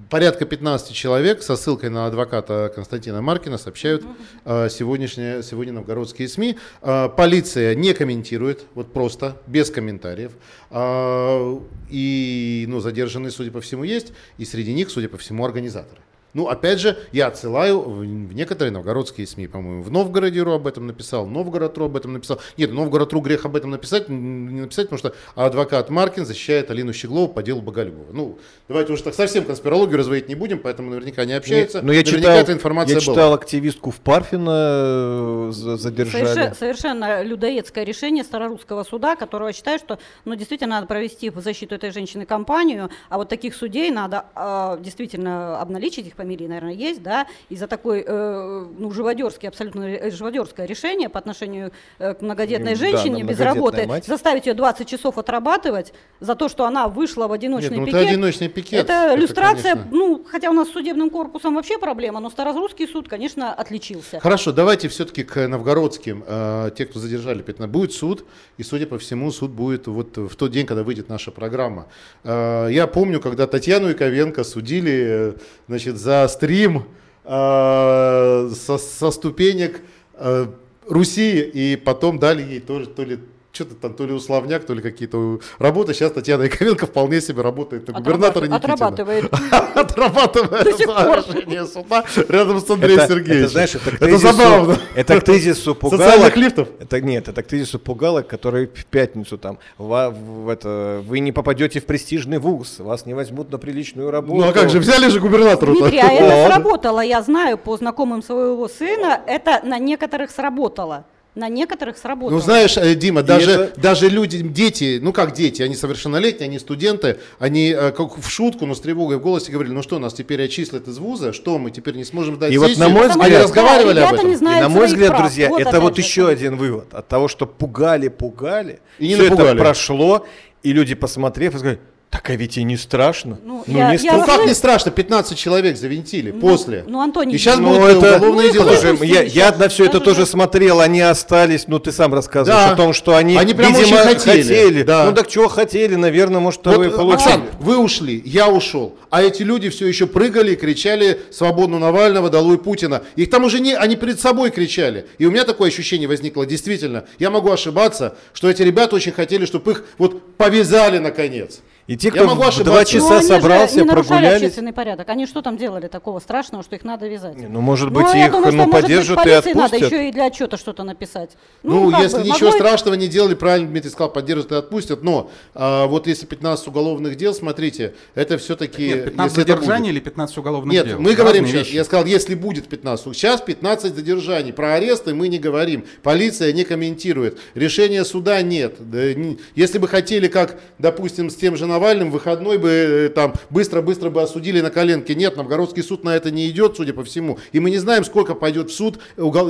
порядка 0.10 0.46
15 0.46 0.94
человек 0.94 1.44
со 1.44 1.56
ссылкой 1.56 1.89
на 1.89 2.08
адвоката 2.08 2.72
Константина 2.74 3.22
Маркина 3.22 3.58
сообщают 3.58 4.06
э, 4.46 4.70
сегодняшние, 4.70 5.44
сегодня 5.44 5.74
новгородские 5.74 6.28
СМИ. 6.28 6.58
Э, 6.82 7.10
полиция 7.10 7.76
не 7.76 7.94
комментирует, 7.94 8.66
вот 8.76 8.94
просто, 8.94 9.38
без 9.48 9.70
комментариев. 9.70 10.32
Э, 10.70 11.60
и 11.89 12.66
ну, 12.68 12.80
задержанные, 12.80 13.32
судя 13.32 13.52
по 13.52 13.62
всему, 13.62 13.84
есть, 13.84 14.14
и 14.38 14.46
среди 14.46 14.74
них, 14.74 14.89
судя 14.89 15.10
по 15.10 15.18
всему, 15.18 15.46
организаторы. 15.46 16.02
Ну, 16.34 16.48
опять 16.48 16.80
же, 16.80 16.98
я 17.12 17.28
отсылаю 17.28 17.80
в, 17.80 18.00
в 18.00 18.34
некоторые 18.34 18.72
новгородские 18.72 19.28
СМИ, 19.28 19.48
по-моему, 19.48 19.84
в 19.84 19.92
Новгороде.ру 19.92 20.54
об 20.54 20.66
этом 20.66 20.88
написал, 20.88 21.28
Новгород.ру 21.28 21.86
об 21.86 21.96
этом 21.96 22.14
написал. 22.14 22.40
Нет, 22.58 22.72
Новгород.ру 22.74 23.22
грех 23.22 23.46
об 23.46 23.56
этом 23.56 23.70
написать, 23.70 24.10
не 24.10 24.62
написать, 24.62 24.90
потому 24.90 24.98
что 24.98 25.14
адвокат 25.36 25.90
Маркин 25.92 26.26
защищает 26.26 26.72
Алину 26.72 26.92
Щеглову 26.92 27.28
по 27.28 27.44
делу 27.44 27.62
Боголюбова. 27.62 28.08
Ну, 28.12 28.40
давайте 28.68 28.94
уже 28.94 29.04
так 29.04 29.14
совсем 29.14 29.44
конспирологию 29.46 29.98
разводить 30.00 30.28
не 30.28 30.34
будем, 30.36 30.58
поэтому 30.60 30.90
наверняка 30.90 31.22
они 31.22 31.34
общаются. 31.34 31.82
Но 31.82 31.88
Ну, 31.88 31.94
я 31.94 32.00
наверняка 32.00 32.18
читал, 32.20 32.38
эта 32.38 32.54
информация 32.54 33.00
я 33.00 33.06
была. 33.06 33.14
читал 33.16 33.34
активистку 33.36 33.92
в 33.92 34.00
Парфино 34.00 35.50
э, 35.50 35.52
за- 35.52 35.78
задержали. 35.78 36.26
Соверше- 36.26 36.56
совершенно 36.58 37.22
людоедское 37.24 37.84
решение 37.84 38.24
старорусского 38.24 38.84
суда, 38.84 39.16
которого 39.16 39.54
считаю, 39.54 39.78
что 39.78 40.00
ну, 40.26 40.34
действительно 40.36 40.76
надо 40.76 40.88
провести 40.88 41.30
в 41.30 41.40
защиту 41.42 41.76
этой 41.76 41.92
женщины 41.92 42.26
кампанию, 42.26 42.90
а 43.10 43.18
вот 43.18 43.30
таких 43.30 43.56
судей 43.56 43.92
надо 43.92 44.26
э, 44.36 44.78
действительно 44.82 45.60
обналичить, 45.62 46.08
их 46.08 46.16
фамилии, 46.24 46.47
наверное, 46.47 46.74
есть, 46.74 47.03
да, 47.03 47.28
и 47.49 47.55
за 47.57 47.67
такой, 47.67 48.03
э, 48.07 48.65
ну, 48.78 48.91
живодерский, 48.91 49.49
абсолютно 49.49 49.84
э, 49.84 50.09
живодерское 50.11 50.65
решение 50.65 51.09
по 51.09 51.19
отношению 51.19 51.71
э, 51.99 52.13
к 52.13 52.21
многодетной 52.21 52.76
Да, 52.76 52.80
женщине 52.80 53.21
она 53.24 53.30
без 53.32 53.39
работы, 53.39 53.86
мать. 53.88 54.05
заставить 54.05 54.45
ее 54.45 54.53
20 54.53 54.88
часов 54.88 55.17
отрабатывать 55.17 55.93
за 56.21 56.36
то, 56.36 56.47
что 56.47 56.65
она 56.65 56.88
вышла 56.88 57.28
в 57.28 57.34
одиночный 57.34 57.78
Нет, 57.78 57.80
ну, 57.80 57.88
это 57.88 57.97
пикет. 57.97 58.09
одиночный 58.09 58.47
пикет, 58.47 58.80
Это 58.80 58.93
это, 58.93 59.19
иллюстрация, 59.19 59.74
конечно. 59.76 59.91
ну, 59.91 60.26
хотя 60.30 60.49
у 60.49 60.53
нас 60.53 60.69
с 60.69 60.71
судебным 60.71 61.09
корпусом 61.09 61.55
вообще 61.55 61.78
проблема, 61.78 62.19
но 62.21 62.30
Старорусский 62.30 62.88
суд, 62.88 63.09
конечно, 63.09 63.53
отличился. 63.53 64.19
Хорошо, 64.21 64.51
давайте 64.53 64.88
все-таки 64.88 65.24
к 65.24 65.47
новгородским. 65.47 66.24
Э, 66.26 66.69
те, 66.78 66.86
кто 66.86 66.99
задержали 66.99 67.41
15, 67.41 67.69
будет 67.71 67.91
суд, 67.93 68.26
и, 68.57 68.63
судя 68.63 68.86
по 68.88 68.97
всему, 68.97 69.32
суд 69.32 69.51
будет 69.51 69.88
вот 69.88 70.17
в 70.17 70.36
тот 70.36 70.51
день, 70.51 70.65
когда 70.65 70.84
выйдет 70.84 71.09
наша 71.09 71.32
программа. 71.32 71.88
Э, 72.24 72.67
я 72.71 72.88
помню, 72.88 73.19
когда 73.19 73.45
Татьяну 73.47 73.89
Яковенко 73.89 74.43
судили 74.43 74.93
э, 75.05 75.34
значит, 75.67 75.97
за 75.97 76.12
стрим 76.28 76.84
э, 77.24 78.51
со, 78.53 78.78
со 78.78 79.11
ступенек 79.11 79.82
э, 80.16 80.47
Руси, 80.88 81.39
и 81.41 81.76
потом 81.76 82.20
дали 82.20 82.41
ей 82.41 82.59
тоже 82.59 82.88
то 82.88 83.03
ли 83.03 83.20
что-то 83.54 83.76
там, 83.76 83.93
то 83.93 84.06
ли 84.06 84.14
условняк, 84.14 84.66
то 84.66 84.74
ли 84.74 84.82
какие-то 84.82 85.39
работы. 85.60 85.93
Сейчас 85.93 86.12
Татьяна 86.12 86.43
Яковенко 86.43 86.88
вполне 86.88 87.22
себе 87.22 87.43
работает 87.43 87.88
на 87.88 87.93
губернатора 87.93 88.45
Отрабатывает- 88.47 89.24
Никитина. 89.32 89.54
Отрабатывает. 89.76 89.76
Отрабатывает 89.76 90.66
решение 90.66 91.66
суда 91.68 92.04
рядом 92.30 92.60
с 92.60 92.70
Андреем 92.70 93.08
Сергеевичем. 93.08 93.43
это, 93.43 93.49
знаешь, 93.49 93.76
это, 93.76 94.18
забавно. 94.18 94.78
Это 94.95 95.22
к 95.22 95.24
тезису 95.24 95.76
пугалок. 95.76 96.04
Социальных 96.06 96.36
лифтов? 96.36 96.68
Это 96.80 96.99
нет, 96.99 97.28
это 97.28 97.43
к 97.43 97.47
тезису 97.47 97.78
пугалок, 97.78 98.28
который 98.28 98.66
в 98.66 98.86
пятницу 98.86 99.38
там, 99.38 99.60
в 99.78 100.49
это, 100.49 101.04
вы 101.06 101.20
не 101.20 101.32
попадете 101.32 101.80
в 101.80 101.86
престижный 101.86 102.39
вуз, 102.39 102.80
вас 102.80 103.06
не 103.06 103.14
возьмут 103.14 103.51
на 103.51 103.60
приличную 103.60 104.10
работу. 104.10 104.41
Ну 104.41 104.49
а 104.49 104.54
как 104.54 104.72
же, 104.72 104.80
взяли 104.80 105.10
же 105.10 105.20
губернатора 105.20 105.74
Дмитрий, 105.74 105.99
а 105.99 106.12
это 106.12 106.47
сработало, 106.51 107.01
я 107.01 107.22
знаю 107.22 107.60
по 107.60 107.78
знакомым 107.78 108.24
своего 108.24 108.68
сына, 108.68 109.22
это 109.28 109.62
на 109.64 109.78
некоторых 109.78 110.32
сработало. 110.32 111.06
На 111.36 111.50
некоторых 111.50 111.98
сработало. 111.98 112.38
Ну 112.38 112.44
знаешь, 112.44 112.78
э, 112.78 112.94
Дима, 112.94 113.24
даже, 113.24 113.52
это- 113.52 113.80
даже 113.82 114.08
люди, 114.08 114.38
дети, 114.42 115.00
ну 115.02 115.12
как 115.12 115.34
дети, 115.34 115.64
они 115.64 115.76
совершеннолетние, 115.76 116.48
они 116.48 116.60
студенты, 116.60 117.18
они 117.40 117.70
э, 117.72 117.92
как 117.92 118.20
в 118.20 118.30
шутку, 118.30 118.68
но 118.68 118.76
с 118.76 118.82
тревогой 118.82 119.18
в 119.18 119.22
голосе 119.22 119.52
говорили, 119.52 119.74
ну 119.74 119.82
что, 119.82 119.98
нас 119.98 120.14
теперь 120.14 120.44
отчислят 120.44 120.88
из 120.88 121.00
вуза, 121.00 121.34
что 121.34 121.58
мы 121.58 121.72
теперь 121.72 121.96
не 121.96 122.04
сможем 122.04 122.38
дать 122.38 122.54
И 122.54 122.58
вот 122.60 122.68
сессию?» 122.68 122.88
на 122.88 122.94
мой 122.94 123.08
Они 123.10 123.20
взгляд- 123.20 123.44
разговаривали 123.46 123.96
Да, 123.96 124.10
об 124.10 124.14
этом. 124.16 124.30
не 124.30 124.36
знают 124.36 124.60
И 124.60 124.62
на 124.64 124.70
мой 124.70 124.86
взгляд, 124.86 125.10
прав. 125.10 125.22
друзья, 125.22 125.50
Вот 125.50 125.62
это 125.62 125.82
вот 125.82 125.96
же, 125.96 126.02
еще 126.04 126.28
один 126.28 126.56
вывод 126.56 126.94
от 126.94 127.08
того, 127.08 127.28
что 127.28 127.48
пугали, 127.48 128.10
пугали, 128.10 128.80
И 129.00 129.08
не 129.08 129.16
все 129.16 129.24
это 129.26 129.32
напугали. 129.32 129.58
прошло, 129.58 130.28
и 130.62 130.72
люди, 130.72 130.94
посмотрев, 130.94 131.56
и 131.56 131.58
сказали, 131.58 131.80
Так 132.14 132.30
а 132.30 132.36
ведь 132.36 132.59
и 132.59 132.64
не 132.64 132.78
страшно. 132.78 133.39
Ну, 133.43 133.64
Ну, 133.66 133.78
я- 133.80 133.88
не 133.88 133.93
я 133.93 133.97
страшно. 133.99 134.20
Ну 134.20 134.26
как 134.28 134.45
не 134.45 134.53
страшно, 134.53 134.91
15 134.91 135.36
человек 135.36 135.78
завинтили 135.78 136.30
после. 136.30 136.84
ну, 136.88 137.01
Антоний, 137.01 137.34
И 137.34 137.39
сейчас 137.39 137.57
ну, 137.57 137.70
будут 137.70 137.82
Ну, 137.82 137.88
это, 137.88 138.18
уголовные 138.18 138.47
ну, 138.49 138.53
дела. 138.53 138.76
Слушай, 138.78 139.07
я, 139.07 139.22
я 139.24 139.51
на 139.57 139.68
все 139.68 139.86
это 139.86 139.99
тоже 139.99 140.22
же- 140.22 140.26
смотрел, 140.28 140.80
они 140.80 141.01
остались, 141.01 141.68
ну 141.68 141.80
ты 141.80 141.91
сам 141.91 142.14
рассказываешь 142.14 142.68
Да. 142.68 142.74
о 142.74 142.76
том, 142.76 142.93
что 142.93 143.16
они, 143.16 143.36
Они 143.36 143.55
прям 143.55 143.74
видимо, 143.74 143.97
очень 144.01 144.20
хотели, 144.20 144.84
да. 144.84 145.05
Ну 145.05 145.14
так 145.14 145.28
чего 145.28 145.47
хотели, 145.47 145.95
наверное, 145.95 146.39
может, 146.39 146.64
Вот, 146.66 146.78
вы 146.78 146.91
получили. 146.91 147.16
Оксан, 147.30 147.43
вы 147.59 147.78
ушли, 147.80 148.22
я 148.24 148.47
ушел, 148.47 148.95
а 149.09 149.24
эти 149.24 149.41
люди 149.41 149.70
все 149.70 149.88
еще 149.88 150.05
прыгали 150.05 150.51
и 150.53 150.55
кричали 150.55 151.20
«Свободу 151.32 151.80
Навального, 151.80 152.30
долой 152.30 152.59
Путина». 152.59 153.01
Их 153.16 153.32
там 153.32 153.43
уже 153.43 153.59
не, 153.59 153.74
они 153.76 153.95
перед 153.95 154.20
собой 154.20 154.51
кричали. 154.51 155.07
И 155.18 155.26
у 155.26 155.32
меня 155.32 155.45
такое 155.45 155.70
ощущение 155.70 156.07
возникло, 156.07 156.45
действительно, 156.45 157.05
я 157.18 157.32
могу 157.32 157.49
ошибаться, 157.51 158.16
что 158.34 158.51
эти 158.51 158.61
ребята 158.61 158.95
очень 158.95 159.14
хотели, 159.14 159.45
чтобы 159.47 159.72
их 159.72 159.84
вот 159.97 160.36
повязали 160.38 160.99
наконец. 160.99 161.61
И 161.86 161.98
те, 161.98 162.08
Я 162.08 162.14
кто 162.14 162.26
могу 162.28 162.44
в 162.50 162.64
два 162.64 162.80
Ну, 162.80 162.86
часа 162.86 163.18
они 163.18 163.22
же 163.22 163.28
собрался, 163.28 163.76
не 163.76 163.84
нарушали 163.84 164.08
прогулялись. 164.08 164.42
общественный 164.44 164.72
порядок. 164.72 165.10
Они 165.10 165.26
что 165.28 165.42
там 165.42 165.58
делали 165.58 165.88
такого 165.88 166.20
страшного, 166.20 166.64
что 166.64 166.76
их 166.78 166.86
надо 166.86 167.10
вязать? 167.10 167.36
Ну, 167.50 167.60
может 167.60 167.90
Ну, 167.92 167.96
быть, 168.00 168.14
я 168.14 168.28
их 168.28 168.32
думаю, 168.32 168.52
что, 168.54 168.58
ну, 168.58 168.58
может 168.68 168.72
быть, 168.74 168.82
поддержат 168.84 169.12
и 169.20 169.24
полиции 169.24 169.50
надо 169.54 169.66
отпустят. 169.66 169.92
еще 169.92 170.08
и 170.08 170.12
для 170.14 170.26
отчета 170.28 170.56
что-то 170.56 170.84
написать. 170.84 171.32
Ну, 171.62 171.92
как 171.92 172.02
если 172.04 172.20
бы, 172.20 172.24
ничего 172.24 172.50
могло- 172.52 172.56
страшного 172.56 172.94
не 172.96 173.08
делали, 173.10 173.34
правильно 173.34 173.68
Дмитрий 173.68 173.90
сказал, 173.90 174.14
поддержат 174.14 174.54
и 174.54 174.56
отпустят. 174.56 175.04
Но 175.04 175.30
а, 175.56 175.86
вот 175.88 176.08
если 176.08 176.26
15 176.26 176.68
уголовных 176.70 177.18
дел, 177.18 177.34
смотрите, 177.34 177.94
это 178.16 178.38
все-таки... 178.38 178.88
Нет, 178.88 179.04
15 179.06 179.32
если 179.38 179.44
это 179.44 179.54
задержаний 179.62 179.90
или 179.90 180.00
15 180.00 180.38
уголовных 180.38 180.74
Нет, 180.74 180.88
дел? 180.88 181.00
мы 181.02 181.16
говорим 181.16 181.44
Разные 181.44 181.52
сейчас, 181.60 181.68
вещи. 181.68 181.76
я 181.76 181.84
сказал, 181.84 182.06
если 182.06 182.36
будет 182.36 182.70
15. 182.70 183.14
Сейчас 183.14 183.42
15 183.42 183.94
задержаний. 183.94 184.54
Про 184.54 184.76
аресты 184.76 185.14
мы 185.14 185.28
не 185.28 185.38
говорим. 185.38 185.84
Полиция 186.02 186.54
не 186.54 186.64
комментирует. 186.64 187.38
Решения 187.56 188.06
суда 188.06 188.42
нет. 188.42 188.80
Не- 188.80 189.38
Если 189.56 189.80
бы 189.80 189.90
хотели, 189.90 190.30
как, 190.30 190.58
допустим, 190.80 191.30
с 191.30 191.36
тем 191.36 191.58
же 191.58 191.72
Навальным, 191.74 192.11
выходной 192.11 192.59
бы 192.59 192.69
э, 192.69 193.09
там 193.09 193.34
быстро-быстро 193.49 194.11
бы 194.11 194.21
осудили 194.21 194.61
на 194.61 194.69
коленке. 194.69 195.15
Нет, 195.15 195.38
Новгородский 195.38 195.82
суд 195.82 196.03
на 196.03 196.15
это 196.15 196.30
не 196.30 196.47
идет, 196.49 196.78
судя 196.78 196.93
по 196.93 197.03
всему. 197.03 197.39
И 197.51 197.59
мы 197.59 197.71
не 197.71 197.80
знаем, 197.80 198.03
сколько 198.03 198.36
пойдет 198.36 198.69
в 198.69 198.76
суд 198.76 198.99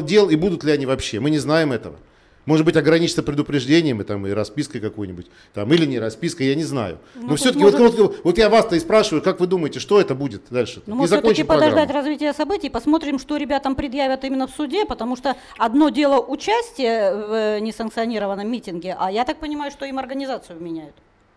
дел 0.05 0.29
и 0.29 0.35
будут 0.37 0.63
ли 0.63 0.71
они 0.71 0.85
вообще. 0.85 1.19
Мы 1.19 1.29
не 1.31 1.39
знаем 1.39 1.73
этого. 1.73 1.95
Может 2.45 2.65
быть, 2.65 2.75
ограничиться 2.75 3.23
предупреждением 3.23 4.01
и, 4.01 4.03
там, 4.03 4.27
и 4.27 4.31
распиской 4.31 4.81
какой-нибудь, 4.81 5.27
там, 5.53 5.73
или 5.73 5.85
не 5.85 5.97
распиской, 5.99 6.47
я 6.47 6.55
не 6.55 6.65
знаю. 6.65 6.97
Но 7.15 7.29
тут 7.29 7.39
все-таки, 7.39 7.63
может- 7.63 7.79
вот, 7.79 7.97
вот- 7.97 8.15
вот 8.23 8.37
я 8.37 8.49
вас-то 8.49 8.75
и 8.75 8.79
спрашиваю, 8.79 9.21
как 9.21 9.39
вы 9.39 9.47
думаете, 9.47 9.79
что 9.79 9.99
это 10.01 10.13
будет 10.13 10.41
дальше? 10.49 10.81
Ну, 10.85 10.95
может, 10.95 11.19
все-таки 11.19 11.43
подождать 11.43 11.89
развития 11.91 12.33
событий, 12.33 12.69
посмотрим, 12.69 13.17
что 13.19 13.37
ребятам 13.37 13.75
предъявят 13.75 14.25
именно 14.25 14.47
в 14.47 14.51
суде, 14.51 14.85
потому 14.85 15.15
что 15.15 15.35
одно 15.57 15.87
дело 15.89 16.19
участие 16.19 17.15
в 17.15 17.33
э, 17.33 17.59
несанкционированном 17.61 18.49
митинге, 18.51 18.95
а 18.99 19.09
я 19.09 19.23
так 19.23 19.37
понимаю, 19.39 19.71
что 19.71 19.85
им 19.85 19.97
организацию 19.97 20.59
меняют. 20.61 20.95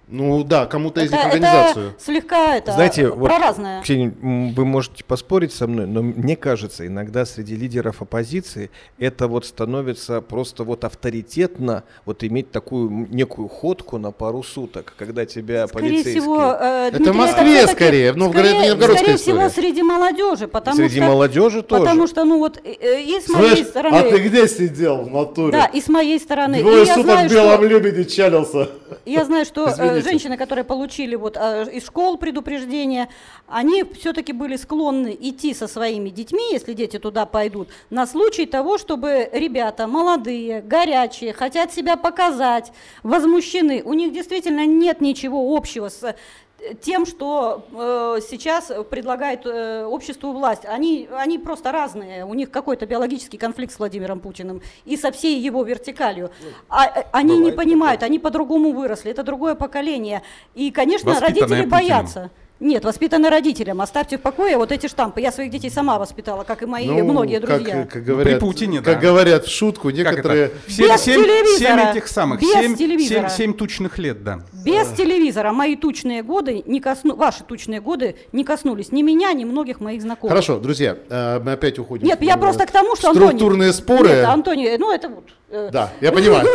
Ну 0.08 0.44
да, 0.44 0.66
кому-то 0.66 1.00
из 1.00 1.08
это, 1.12 1.16
них 1.16 1.26
это 1.26 1.34
организацию. 1.34 1.94
слегка 1.98 2.56
это 2.56 2.72
Знаете, 2.72 3.08
вот, 3.08 3.28
про 3.28 3.38
разное. 3.40 3.82
Ксения, 3.82 4.12
вы 4.20 4.64
можете 4.64 5.02
поспорить 5.02 5.52
со 5.52 5.66
мной, 5.66 5.86
но 5.86 6.00
мне 6.00 6.36
кажется, 6.36 6.86
иногда 6.86 7.26
среди 7.26 7.56
лидеров 7.56 8.02
оппозиции 8.02 8.70
это 9.00 9.26
вот 9.26 9.46
становится 9.46 10.20
просто 10.20 10.62
вот 10.62 10.84
авторитетно, 10.84 11.82
вот 12.04 12.22
иметь 12.22 12.52
такую 12.52 13.08
некую 13.10 13.48
ходку 13.48 13.98
на 13.98 14.12
пару 14.12 14.44
суток, 14.44 14.94
когда 14.96 15.26
тебя 15.26 15.66
Скорее 15.66 15.88
полицейские... 15.88 16.20
всего, 16.20 16.40
э, 16.52 16.88
Это 16.88 16.96
Дмитрий, 16.98 17.12
в 17.12 17.16
Москве 17.16 17.56
всё-таки 17.56 17.74
скорее, 17.74 18.12
в 18.12 18.16
Новгороде 18.16 18.48
это 18.48 18.56
не 18.58 18.66
скорее- 18.70 18.96
Скорее 18.96 19.16
история. 19.16 19.16
всего, 19.16 19.48
среди 19.62 19.82
молодежи, 19.82 20.46
потому 20.48 20.76
Среди 20.76 20.96
что... 21.00 21.04
молодежи 21.08 21.62
тоже. 21.62 21.82
Потому 21.82 22.06
что, 22.06 22.24
ну 22.24 22.38
вот, 22.38 22.58
э, 22.62 23.02
и 23.02 23.20
с 23.20 23.28
моей 23.28 23.56
Слышь, 23.56 23.66
стороны... 23.66 23.96
а 23.96 24.02
ты 24.10 24.18
где 24.18 24.46
сидел 24.46 25.02
в 25.02 25.10
натуре? 25.10 25.50
Да, 25.52 25.66
и 25.66 25.80
с 25.80 25.88
моей 25.88 26.20
стороны. 26.20 26.60
Двое 26.60 26.82
и 26.84 26.86
суток 26.86 27.02
знаю, 27.04 27.28
в 27.28 27.32
белом 27.32 27.54
что, 27.56 27.66
лебеде 27.66 28.04
чалился. 28.04 28.68
я 29.04 29.24
знаю, 29.24 29.44
что 29.44 29.66
э, 29.68 29.95
Извините. 30.00 30.10
женщины, 30.10 30.36
которые 30.36 30.64
получили 30.64 31.14
вот 31.14 31.36
э, 31.36 31.70
из 31.72 31.86
школ 31.86 32.16
предупреждения, 32.18 33.08
они 33.46 33.84
все-таки 33.84 34.32
были 34.32 34.56
склонны 34.56 35.16
идти 35.18 35.54
со 35.54 35.68
своими 35.68 36.10
детьми, 36.10 36.52
если 36.52 36.72
дети 36.72 36.98
туда 36.98 37.26
пойдут, 37.26 37.68
на 37.90 38.06
случай 38.06 38.46
того, 38.46 38.78
чтобы 38.78 39.28
ребята 39.32 39.86
молодые, 39.86 40.60
горячие, 40.62 41.32
хотят 41.32 41.72
себя 41.72 41.96
показать, 41.96 42.72
возмущены. 43.02 43.82
У 43.84 43.94
них 43.94 44.12
действительно 44.12 44.66
нет 44.66 45.00
ничего 45.00 45.56
общего 45.56 45.88
с 45.88 46.14
тем, 46.80 47.06
что 47.06 47.66
э, 47.72 48.20
сейчас 48.26 48.72
предлагает 48.90 49.46
э, 49.46 49.84
обществу 49.84 50.32
власть. 50.32 50.64
Они, 50.64 51.08
они 51.16 51.38
просто 51.38 51.72
разные. 51.72 52.24
У 52.24 52.34
них 52.34 52.50
какой-то 52.50 52.86
биологический 52.86 53.38
конфликт 53.38 53.72
с 53.72 53.78
Владимиром 53.78 54.20
Путиным 54.20 54.62
и 54.84 54.96
со 54.96 55.12
всей 55.12 55.38
его 55.40 55.62
вертикалью. 55.62 56.30
А, 56.68 56.86
э, 56.86 57.04
они 57.12 57.38
не 57.38 57.52
понимают, 57.52 58.02
они 58.02 58.18
по-другому 58.18 58.72
выросли. 58.72 59.10
Это 59.10 59.22
другое 59.22 59.54
поколение. 59.54 60.22
И, 60.54 60.70
конечно, 60.70 61.10
Воспитанное 61.10 61.28
родители 61.28 61.68
Путиным. 61.68 61.70
боятся. 61.70 62.30
Нет, 62.58 62.84
воспитаны 62.84 63.28
родителям. 63.28 63.82
Оставьте 63.82 64.16
в 64.16 64.22
покое 64.22 64.56
вот 64.56 64.72
эти 64.72 64.86
штампы. 64.86 65.20
Я 65.20 65.30
своих 65.30 65.50
детей 65.50 65.70
сама 65.70 65.98
воспитала, 65.98 66.42
как 66.42 66.62
и 66.62 66.66
мои 66.66 66.86
Ну, 66.86 67.04
многие 67.04 67.38
как- 67.38 67.58
друзья. 67.58 67.84
Как, 67.84 68.02
говорят, 68.02 68.40
Путине, 68.40 68.80
как 68.80 68.94
да. 68.94 69.00
говорят 69.08 69.44
в 69.44 69.50
шутку, 69.50 69.88
Как 69.88 69.96
некоторые... 69.96 70.50
Семь, 70.66 70.88
Без 70.88 71.00
семь- 71.02 71.22
телевизора. 71.22 71.58
семь 71.58 71.90
этих 71.90 72.08
самых, 72.08 72.40
Без 72.40 72.50
семь, 72.52 72.74
телевизора. 72.74 73.28
семь- 73.28 73.36
семь 73.36 73.54
тучных 73.54 73.98
лет, 73.98 74.24
да. 74.24 74.40
Без 74.64 74.88
телевизора 74.88 75.52
мои 75.52 75.76
тучные 75.76 76.22
годы 76.22 76.62
не 76.66 76.80
косну... 76.80 77.14
ваши 77.14 77.44
тучные 77.44 77.80
годы 77.82 78.16
не 78.32 78.42
коснулись 78.42 78.90
ни 78.90 79.02
меня, 79.02 79.32
ни 79.34 79.44
многих 79.44 79.80
моих 79.80 80.00
знакомых. 80.00 80.30
Хорошо, 80.32 80.58
друзья, 80.58 80.96
э, 81.10 81.40
мы 81.40 81.52
опять 81.52 81.78
уходим. 81.78 82.06
Нет, 82.06 82.20
в, 82.20 82.22
я 82.22 82.38
просто 82.38 82.64
к 82.66 82.70
тому, 82.70 82.96
что 82.96 83.12
Структурные 83.12 83.68
Антоний... 83.68 83.72
споры. 83.72 84.08
Нет, 84.08 84.24
Антоний, 84.24 84.76
ну 84.78 84.90
это 84.92 85.10
вот. 85.10 85.24
Э, 85.50 85.70
Да, 85.72 85.90
я 86.00 86.12
понимаю. 86.12 86.46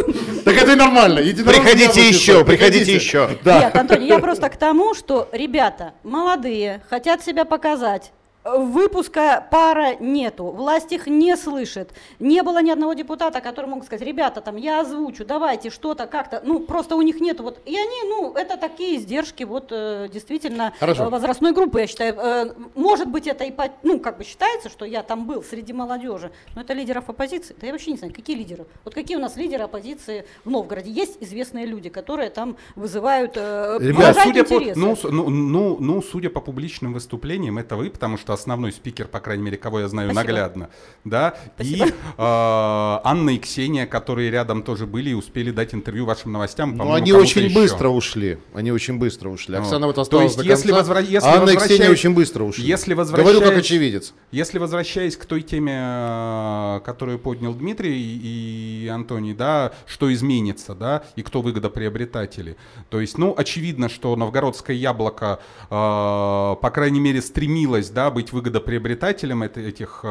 Так 0.43 0.55
это 0.55 0.73
и 0.73 0.75
нормально. 0.75 1.21
Приходите 1.21 2.07
еще, 2.07 2.43
приходите 2.45 2.93
еще. 2.93 3.37
Да. 3.43 3.59
Нет, 3.59 3.75
Антоний, 3.75 4.07
я 4.07 4.19
просто 4.19 4.49
к 4.49 4.57
тому, 4.57 4.93
что 4.93 5.29
ребята 5.31 5.93
молодые, 6.03 6.81
хотят 6.89 7.23
себя 7.23 7.45
показать. 7.45 8.11
Выпуска 8.43 9.45
пара 9.51 9.95
нету, 9.99 10.45
власть 10.45 10.91
их 10.91 11.05
не 11.05 11.37
слышит. 11.37 11.91
Не 12.19 12.41
было 12.41 12.61
ни 12.63 12.71
одного 12.71 12.93
депутата, 12.93 13.39
который 13.39 13.67
мог 13.67 13.85
сказать, 13.85 14.05
ребята, 14.05 14.41
там, 14.41 14.55
я 14.55 14.81
озвучу, 14.81 15.25
давайте 15.25 15.69
что-то 15.69 16.07
как-то. 16.07 16.41
Ну, 16.43 16.59
просто 16.61 16.95
у 16.95 17.03
них 17.03 17.19
нету. 17.21 17.43
Вот, 17.43 17.59
и 17.65 17.77
они, 17.77 18.09
ну, 18.09 18.33
это 18.33 18.57
такие 18.57 18.97
издержки 18.97 19.43
вот 19.43 19.67
э, 19.69 20.09
действительно 20.11 20.73
Хорошо. 20.79 21.03
э, 21.03 21.09
возрастной 21.09 21.53
группы, 21.53 21.81
я 21.81 21.87
считаю. 21.87 22.15
Э, 22.17 22.53
может 22.73 23.09
быть, 23.09 23.27
это 23.27 23.43
и, 23.43 23.51
по- 23.51 23.69
ну, 23.83 23.99
как 23.99 24.17
бы 24.17 24.23
считается, 24.23 24.69
что 24.69 24.85
я 24.85 25.03
там 25.03 25.27
был 25.27 25.43
среди 25.43 25.71
молодежи, 25.71 26.31
но 26.55 26.61
это 26.61 26.73
лидеров 26.73 27.09
оппозиции. 27.09 27.55
Да 27.61 27.67
я 27.67 27.73
вообще 27.73 27.91
не 27.91 27.97
знаю, 27.97 28.11
какие 28.11 28.35
лидеры. 28.35 28.65
Вот 28.83 28.95
какие 28.95 29.17
у 29.17 29.21
нас 29.21 29.35
лидеры 29.35 29.65
оппозиции 29.65 30.25
в 30.45 30.49
Новгороде. 30.49 30.89
Есть 30.89 31.17
известные 31.21 31.67
люди, 31.67 31.89
которые 31.89 32.31
там 32.31 32.57
вызывают, 32.75 33.37
Ребят, 33.37 34.17
судя 34.23 34.43
по, 34.45 34.59
ну, 34.59 34.97
ну, 35.03 35.29
ну, 35.29 35.77
ну, 35.79 36.01
судя 36.01 36.31
по 36.31 36.41
публичным 36.41 36.93
выступлениям, 36.93 37.59
это 37.59 37.75
вы, 37.75 37.91
потому 37.91 38.17
что 38.17 38.30
основной 38.33 38.71
спикер, 38.71 39.07
по 39.07 39.19
крайней 39.19 39.43
мере, 39.43 39.57
кого 39.57 39.79
я 39.81 39.87
знаю 39.87 40.11
Спасибо. 40.11 40.27
наглядно, 40.27 40.69
да, 41.03 41.33
и 41.59 41.81
э, 41.81 41.91
Анна 42.17 43.31
и 43.31 43.37
Ксения, 43.39 43.85
которые 43.85 44.31
рядом 44.31 44.63
тоже 44.63 44.85
были 44.85 45.09
и 45.09 45.13
успели 45.13 45.51
дать 45.51 45.73
интервью 45.73 46.05
вашим 46.05 46.31
новостям. 46.31 46.71
Ну, 46.71 46.77
по-моему, 46.79 46.95
они 46.95 47.13
очень 47.13 47.43
еще. 47.45 47.55
быстро 47.55 47.89
ушли. 47.89 48.37
Они 48.53 48.71
очень 48.71 48.97
быстро 48.97 49.29
ушли. 49.29 49.55
Ну, 49.55 49.61
Оксана 49.63 49.87
вот 49.87 49.95
то 49.95 50.01
осталась 50.01 50.25
есть, 50.33 50.37
до 50.37 50.43
если 50.43 50.71
конца. 50.71 50.93
возвра- 50.93 51.03
если 51.03 51.27
Анна 51.27 51.49
и 51.49 51.55
Ксения 51.57 51.89
очень 51.89 52.13
быстро 52.13 52.43
ушли. 52.43 52.63
Если 52.63 52.93
Говорю 52.93 53.41
как 53.41 53.57
очевидец. 53.57 54.13
Если 54.31 54.59
возвращаясь 54.59 55.17
к 55.17 55.25
той 55.25 55.41
теме, 55.41 55.73
э, 55.75 56.79
которую 56.85 57.19
поднял 57.19 57.53
Дмитрий 57.53 57.99
и 57.99 58.87
Антоний, 58.87 59.33
да, 59.33 59.73
что 59.87 60.13
изменится, 60.13 60.75
да, 60.75 61.03
и 61.15 61.23
кто 61.23 61.41
выгодоприобретатели. 61.41 62.57
То 62.89 62.99
есть, 62.99 63.17
ну, 63.17 63.33
очевидно, 63.35 63.89
что 63.89 64.15
новгородское 64.15 64.75
яблоко, 64.75 65.39
э, 65.63 65.69
по 65.69 66.71
крайней 66.73 66.99
мере, 66.99 67.21
стремилось, 67.21 67.89
да, 67.89 68.11
быть 68.11 68.20
выгодоприобретателем 68.33 69.43
это- 69.43 69.59
этих, 69.59 70.05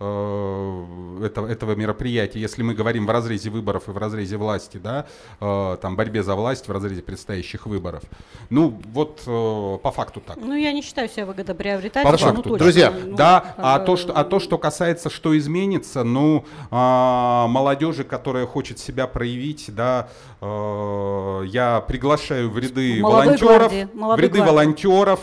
э, 0.00 0.84
этого, 1.24 1.46
этого 1.46 1.74
мероприятия, 1.74 2.40
если 2.40 2.62
мы 2.62 2.74
говорим 2.74 3.06
в 3.06 3.10
разрезе 3.10 3.50
выборов 3.50 3.88
и 3.88 3.90
в 3.90 3.98
разрезе 3.98 4.36
власти, 4.36 4.78
да, 4.78 5.06
э, 5.40 5.76
там, 5.82 5.96
борьбе 5.96 6.22
за 6.22 6.34
власть 6.34 6.68
в 6.68 6.72
разрезе 6.72 7.02
предстоящих 7.02 7.66
выборов. 7.66 8.02
Ну, 8.50 8.80
вот 8.92 9.22
э, 9.26 9.78
по 9.82 9.90
факту 9.90 10.20
так. 10.26 10.36
Ну, 10.36 10.54
я 10.54 10.72
не 10.72 10.82
считаю 10.82 11.08
себя 11.08 11.26
выгодоприобретателем. 11.26 12.04
По 12.04 12.12
ну, 12.12 12.18
факту. 12.18 12.42
точно. 12.42 12.58
Друзья, 12.58 12.92
Ну, 13.04 13.16
Да, 13.16 13.54
а 13.56 13.78
то, 13.80 13.96
что, 13.96 14.12
а 14.12 14.24
то, 14.24 14.38
что 14.40 14.58
касается, 14.58 15.10
что 15.10 15.36
изменится, 15.36 16.04
ну, 16.04 16.44
а, 16.70 17.46
молодежи, 17.48 18.04
которая 18.04 18.46
хочет 18.46 18.78
себя 18.78 19.06
проявить, 19.06 19.66
да, 19.74 20.08
я 20.42 21.82
приглашаю 21.88 22.50
в 22.50 22.58
ряды 22.58 23.00
Молодой 23.00 23.24
волонтеров, 23.38 23.72
гвардии, 23.72 23.88
в 23.92 24.18
ряды 24.20 24.28
гвардии. 24.38 24.50
волонтеров, 24.50 25.20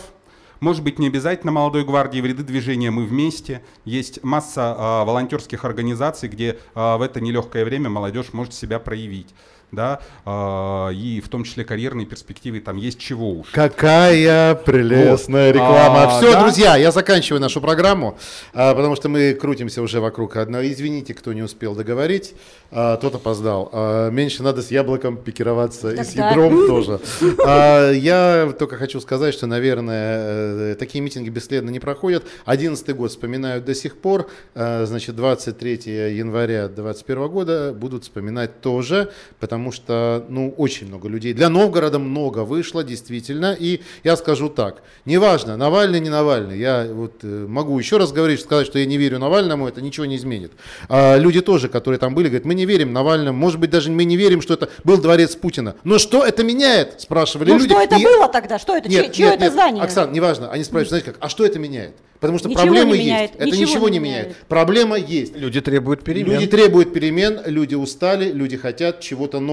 может 0.63 0.81
быть, 0.81 0.97
не 0.97 1.07
обязательно 1.07 1.51
молодой 1.51 1.83
гвардии, 1.83 2.21
в 2.21 2.25
ряды 2.25 2.41
движения 2.41 2.89
«Мы 2.89 3.05
вместе». 3.05 3.61
Есть 3.83 4.23
масса 4.23 4.73
а, 4.77 5.03
волонтерских 5.03 5.65
организаций, 5.65 6.29
где 6.29 6.57
а, 6.73 6.97
в 6.97 7.01
это 7.01 7.19
нелегкое 7.19 7.65
время 7.65 7.89
молодежь 7.89 8.31
может 8.31 8.53
себя 8.53 8.79
проявить. 8.79 9.27
Да, 9.73 9.99
а, 10.25 10.89
и 10.89 11.19
в 11.21 11.27
том 11.29 11.43
числе 11.43 11.65
карьерные 11.65 12.05
перспективы 12.05 12.59
там 12.61 12.77
есть 12.77 12.99
чего 12.99 13.31
уж. 13.31 13.47
Какая 13.51 14.55
прелестная 14.55 15.47
Вот. 15.47 15.55
реклама. 15.55 16.03
А, 16.03 16.19
Все, 16.19 16.31
да. 16.31 16.41
друзья, 16.41 16.75
я 16.77 16.91
заканчиваю 16.91 17.41
нашу 17.41 17.59
программу, 17.59 18.17
а, 18.53 18.73
потому 18.75 18.95
что 18.95 19.09
мы 19.09 19.33
крутимся 19.33 19.81
уже 19.81 19.99
вокруг 19.99 20.37
одного. 20.37 20.65
Извините, 20.65 21.13
кто 21.13 21.33
не 21.33 21.41
успел 21.41 21.75
договорить, 21.75 22.35
а, 22.71 22.97
тот 22.97 23.15
опоздал. 23.15 23.69
А, 23.73 24.09
меньше 24.09 24.43
надо 24.43 24.61
с 24.61 24.71
яблоком 24.71 25.17
пикироваться 25.17 25.91
и 25.91 26.03
с 26.03 26.07
Тогда- 26.09 26.29
ядром 26.29 26.67
тоже. 26.67 26.99
А, 27.45 27.91
я 27.91 28.53
только 28.57 28.77
хочу 28.77 28.99
сказать, 29.01 29.33
что, 29.33 29.47
наверное, 29.47 30.71
э, 30.71 30.75
такие 30.77 31.01
митинги 31.01 31.29
бесследно 31.29 31.69
не 31.69 31.79
проходят. 31.79 32.23
Одиннадцатый 32.45 32.93
год 32.95 33.11
вспоминают 33.11 33.65
до 33.65 33.73
сих 33.75 33.97
пор. 33.97 34.29
А, 34.55 34.85
Значит, 34.85 35.15
23 35.15 36.09
января 36.15 36.67
2021 36.67 37.27
года 37.27 37.73
будут 37.73 38.03
вспоминать 38.03 38.61
тоже, 38.61 39.11
потому 39.39 39.62
что, 39.71 40.25
ну, 40.29 40.53
очень 40.57 40.87
много 40.87 41.07
людей. 41.07 41.33
Для 41.33 41.49
Новгорода 41.49 41.99
много 41.99 42.39
вышло, 42.39 42.83
действительно. 42.83 43.55
И 43.57 43.81
я 44.03 44.15
скажу 44.17 44.49
так, 44.49 44.83
неважно, 45.05 45.57
Навальный, 45.57 45.99
не 45.99 46.09
Навальный. 46.09 46.57
Я 46.59 46.87
вот 46.91 47.19
э, 47.23 47.45
могу 47.47 47.77
еще 47.79 47.97
раз 47.97 48.11
говорить, 48.11 48.41
сказать, 48.41 48.65
что 48.67 48.79
я 48.79 48.85
не 48.85 48.97
верю 48.97 49.19
Навальному, 49.19 49.67
это 49.67 49.81
ничего 49.81 50.05
не 50.05 50.15
изменит. 50.17 50.51
А 50.89 51.17
люди 51.17 51.41
тоже, 51.41 51.69
которые 51.69 51.99
там 51.99 52.13
были, 52.15 52.27
говорят, 52.27 52.45
мы 52.45 52.55
не 52.55 52.65
верим 52.65 52.93
Навальному, 52.93 53.37
может 53.37 53.59
быть, 53.59 53.69
даже 53.69 53.91
мы 53.91 54.03
не 54.03 54.17
верим, 54.17 54.41
что 54.41 54.53
это 54.55 54.69
был 54.83 54.97
дворец 54.97 55.35
Путина. 55.35 55.75
Но 55.83 55.97
что 55.99 56.23
это 56.25 56.43
меняет, 56.43 57.01
спрашивали 57.01 57.49
Ну 57.51 57.57
люди. 57.59 57.69
что 57.69 57.81
это 57.81 57.95
И- 57.97 58.03
было 58.03 58.27
тогда? 58.27 58.59
Что 58.59 58.75
это? 58.75 58.89
нет, 58.89 59.11
Чье 59.13 59.25
нет, 59.25 59.35
это 59.35 59.43
нет, 59.45 59.53
здание? 59.53 59.83
Оксан, 59.83 60.11
неважно. 60.11 60.49
Они 60.51 60.63
спрашивают, 60.63 60.89
знаете 60.89 61.05
как, 61.11 61.17
а 61.19 61.29
что 61.29 61.45
это 61.45 61.59
меняет? 61.59 61.93
Потому 62.19 62.39
что 62.39 62.47
Ничего 62.47 62.63
проблемы 62.63 62.97
не 62.97 63.03
меняет, 63.03 63.31
есть. 63.31 63.33
Это 63.35 63.45
ничего, 63.47 63.61
ничего 63.63 63.89
не 63.89 63.93
не 63.97 63.99
меняет. 64.05 64.25
меняет. 64.27 64.37
Проблема 64.47 64.97
есть. 64.97 65.35
Люди 65.35 65.59
требуют 65.59 66.05
перемен. 66.05 66.31
Люди 66.33 66.47
требуют 66.47 66.93
перемен, 66.93 67.41
люди 67.45 67.75
устали, 67.75 68.31
люди 68.31 68.55
хотят 68.55 69.01
чего-то 69.01 69.41
нового. 69.41 69.52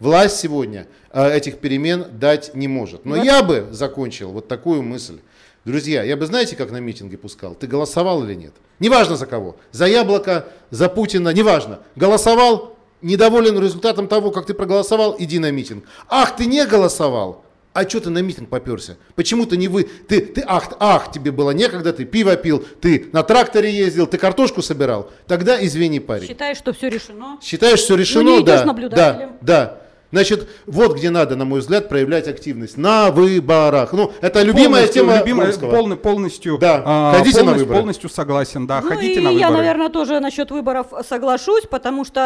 Власть 0.00 0.36
сегодня 0.38 0.86
э, 1.12 1.36
этих 1.36 1.58
перемен 1.58 2.06
дать 2.12 2.54
не 2.54 2.68
может. 2.68 3.04
Но 3.04 3.16
я 3.16 3.42
бы 3.42 3.68
закончил 3.70 4.30
вот 4.30 4.48
такую 4.48 4.82
мысль. 4.82 5.18
Друзья, 5.64 6.02
я 6.02 6.16
бы 6.16 6.26
знаете, 6.26 6.54
как 6.54 6.70
на 6.70 6.78
митинге 6.78 7.18
пускал? 7.18 7.54
Ты 7.54 7.66
голосовал 7.66 8.22
или 8.24 8.34
нет? 8.34 8.52
Неважно 8.78 9.16
за 9.16 9.26
кого. 9.26 9.56
За 9.72 9.86
Яблоко, 9.86 10.46
за 10.70 10.88
Путина, 10.88 11.30
неважно. 11.30 11.80
Голосовал, 11.96 12.76
недоволен 13.02 13.58
результатом 13.60 14.06
того, 14.08 14.30
как 14.30 14.46
ты 14.46 14.54
проголосовал, 14.54 15.16
иди 15.18 15.38
на 15.38 15.50
митинг. 15.50 15.84
Ах, 16.08 16.36
ты 16.36 16.46
не 16.46 16.64
голосовал? 16.66 17.45
А 17.76 17.86
что 17.86 18.00
ты 18.00 18.08
на 18.08 18.22
митинг 18.22 18.48
поперся? 18.48 18.94
Почему 19.16 19.44
ты 19.44 19.58
не 19.58 19.68
вы? 19.68 19.84
Ты, 19.84 20.22
ты, 20.22 20.42
ах, 20.46 20.72
ах, 20.80 21.12
тебе 21.12 21.30
было 21.30 21.50
некогда, 21.50 21.92
ты 21.92 22.06
пиво 22.06 22.34
пил, 22.36 22.64
ты 22.80 23.10
на 23.12 23.22
тракторе 23.22 23.70
ездил, 23.70 24.06
ты 24.06 24.16
картошку 24.16 24.62
собирал. 24.62 25.10
Тогда 25.26 25.62
извини, 25.62 26.00
парень. 26.00 26.26
Считаешь, 26.26 26.56
что 26.56 26.72
все 26.72 26.88
решено? 26.88 27.38
Считаешь, 27.42 27.80
все 27.80 27.94
решено? 27.94 28.36
Ну, 28.36 28.42
да, 28.42 28.64
наблюдателем. 28.64 29.32
да, 29.42 29.66
да. 29.66 29.85
Значит, 30.12 30.48
вот 30.66 30.96
где 30.96 31.10
надо, 31.10 31.34
на 31.36 31.44
мой 31.44 31.60
взгляд, 31.60 31.88
проявлять 31.88 32.28
активность. 32.28 32.76
На 32.76 33.10
выборах. 33.10 33.92
Ну, 33.92 34.12
это 34.20 34.42
любимая 34.42 34.82
Полностью, 34.86 35.02
тема 35.02 35.18
любимая, 35.18 35.46
Русского. 35.48 35.70
полный- 35.70 35.96
полностью, 35.96 36.58
Да, 36.58 36.82
а, 36.84 37.12
ходите 37.14 37.38
на 37.38 37.42
полностью, 37.44 37.64
выборы. 37.66 37.80
полностью 37.80 38.10
согласен, 38.10 38.66
да, 38.66 38.80
Ну 38.80 38.88
ходите 38.88 39.20
и 39.20 39.24
на 39.24 39.28
я, 39.30 39.48
выборы. 39.48 39.56
наверное, 39.56 39.88
тоже 39.88 40.20
насчет 40.20 40.50
выборов 40.52 40.86
соглашусь, 41.08 41.64
потому 41.68 42.04
что 42.04 42.20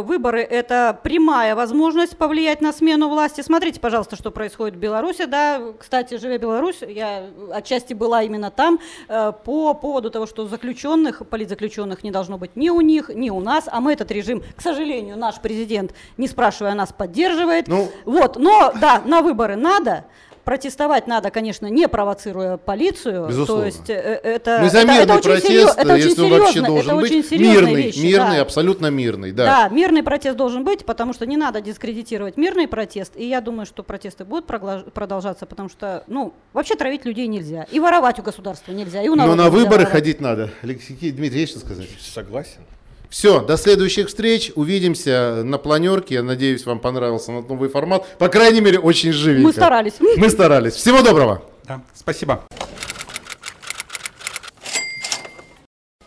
э, 0.00 0.02
выборы 0.02 0.40
это 0.42 0.98
прямая 1.02 1.54
возможность 1.54 2.16
повлиять 2.16 2.60
на 2.60 2.72
смену 2.72 3.08
власти. 3.08 3.42
Смотрите, 3.42 3.78
пожалуйста, 3.78 4.16
что 4.16 4.30
происходит 4.32 4.74
в 4.74 4.78
Беларуси. 4.78 5.26
Да, 5.26 5.60
кстати, 5.78 6.16
живя 6.18 6.36
в 6.38 6.40
Беларусь, 6.40 6.78
я 6.86 7.26
отчасти 7.52 7.94
была 7.94 8.22
именно 8.24 8.50
там 8.50 8.80
э, 9.08 9.32
по 9.44 9.72
поводу 9.74 10.10
того, 10.10 10.26
что 10.26 10.46
заключенных, 10.48 11.22
политзаключенных 11.28 12.02
не 12.02 12.10
должно 12.10 12.38
быть 12.38 12.56
ни 12.56 12.70
у 12.70 12.80
них, 12.80 13.08
ни 13.08 13.30
у 13.30 13.40
нас, 13.40 13.64
а 13.70 13.80
мы 13.80 13.92
этот 13.92 14.10
режим, 14.10 14.42
к 14.56 14.60
сожалению, 14.62 15.16
наш 15.16 15.40
президент, 15.40 15.94
не 16.16 16.26
спрашивая 16.26 16.74
нас, 16.74 16.92
поддерживает. 16.92 17.19
Ну, 17.68 17.90
Вот, 18.04 18.36
но 18.36 18.72
да, 18.80 19.02
на 19.04 19.22
выборы 19.22 19.56
надо. 19.56 20.04
Протестовать 20.42 21.06
надо, 21.06 21.30
конечно, 21.30 21.66
не 21.66 21.86
провоцируя 21.86 22.56
полицию. 22.56 23.26
Безусловно. 23.28 23.62
То 23.64 23.66
есть 23.66 23.90
э, 23.90 23.92
э, 23.94 24.28
это, 24.36 24.58
Ну, 24.62 24.66
это- 24.68 24.78
мирный 24.78 25.02
это 25.02 25.12
очень 25.14 25.22
протест, 25.30 25.46
серьез- 25.46 25.74
это 25.76 25.92
очень 25.94 26.08
если 26.08 26.22
он 26.22 26.30
вообще 26.30 26.60
должен 26.62 26.86
это 26.86 26.94
быть, 26.96 27.04
очень 27.12 27.24
серьезная 27.24 27.54
мирный, 27.66 27.82
вещь, 27.82 27.96
мирный, 28.02 28.36
да. 28.36 28.42
абсолютно 28.42 28.86
мирный, 28.86 29.32
да. 29.32 29.44
Да, 29.44 29.68
мирный 29.68 30.02
протест 30.02 30.36
должен 30.38 30.64
быть, 30.64 30.86
потому 30.86 31.12
что 31.12 31.26
не 31.26 31.36
надо 31.36 31.60
дискредитировать 31.60 32.38
мирный 32.38 32.66
протест. 32.66 33.12
И 33.16 33.28
я 33.28 33.42
думаю, 33.42 33.66
что 33.66 33.82
протесты 33.82 34.24
будут 34.24 34.46
продолжаться, 34.46 35.44
потому 35.44 35.68
что, 35.68 36.04
ну, 36.06 36.32
вообще 36.54 36.74
травить 36.74 37.04
людей 37.04 37.26
нельзя. 37.26 37.66
И 37.70 37.78
воровать 37.78 38.18
у 38.18 38.22
государства 38.22 38.72
нельзя. 38.72 39.02
И 39.02 39.08
у 39.08 39.16
Но 39.16 39.34
на 39.34 39.50
выборы 39.50 39.66
воровать. 39.66 39.88
ходить 39.90 40.20
надо. 40.22 40.50
Алексей 40.62 41.12
Дмитрий, 41.12 41.40
есть 41.40 41.52
что 41.52 41.60
сказать? 41.60 41.86
Согласен. 42.00 42.62
Все, 43.10 43.40
до 43.40 43.56
следующих 43.56 44.06
встреч. 44.06 44.52
Увидимся 44.54 45.42
на 45.44 45.58
планерке. 45.58 46.14
Я 46.14 46.22
надеюсь, 46.22 46.64
вам 46.64 46.78
понравился 46.78 47.32
наш 47.32 47.44
новый 47.46 47.68
формат. 47.68 48.06
По 48.18 48.28
крайней 48.28 48.60
мере, 48.60 48.78
очень 48.78 49.12
живенько. 49.12 49.46
Мы 49.48 49.52
старались. 49.52 49.94
Мы 50.16 50.30
старались. 50.30 50.74
Всего 50.74 51.02
доброго. 51.02 51.42
Да, 51.64 51.82
спасибо. 51.92 52.44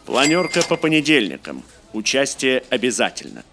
Планерка 0.06 0.62
по 0.68 0.78
понедельникам. 0.78 1.64
Участие 1.92 2.64
обязательно. 2.70 3.44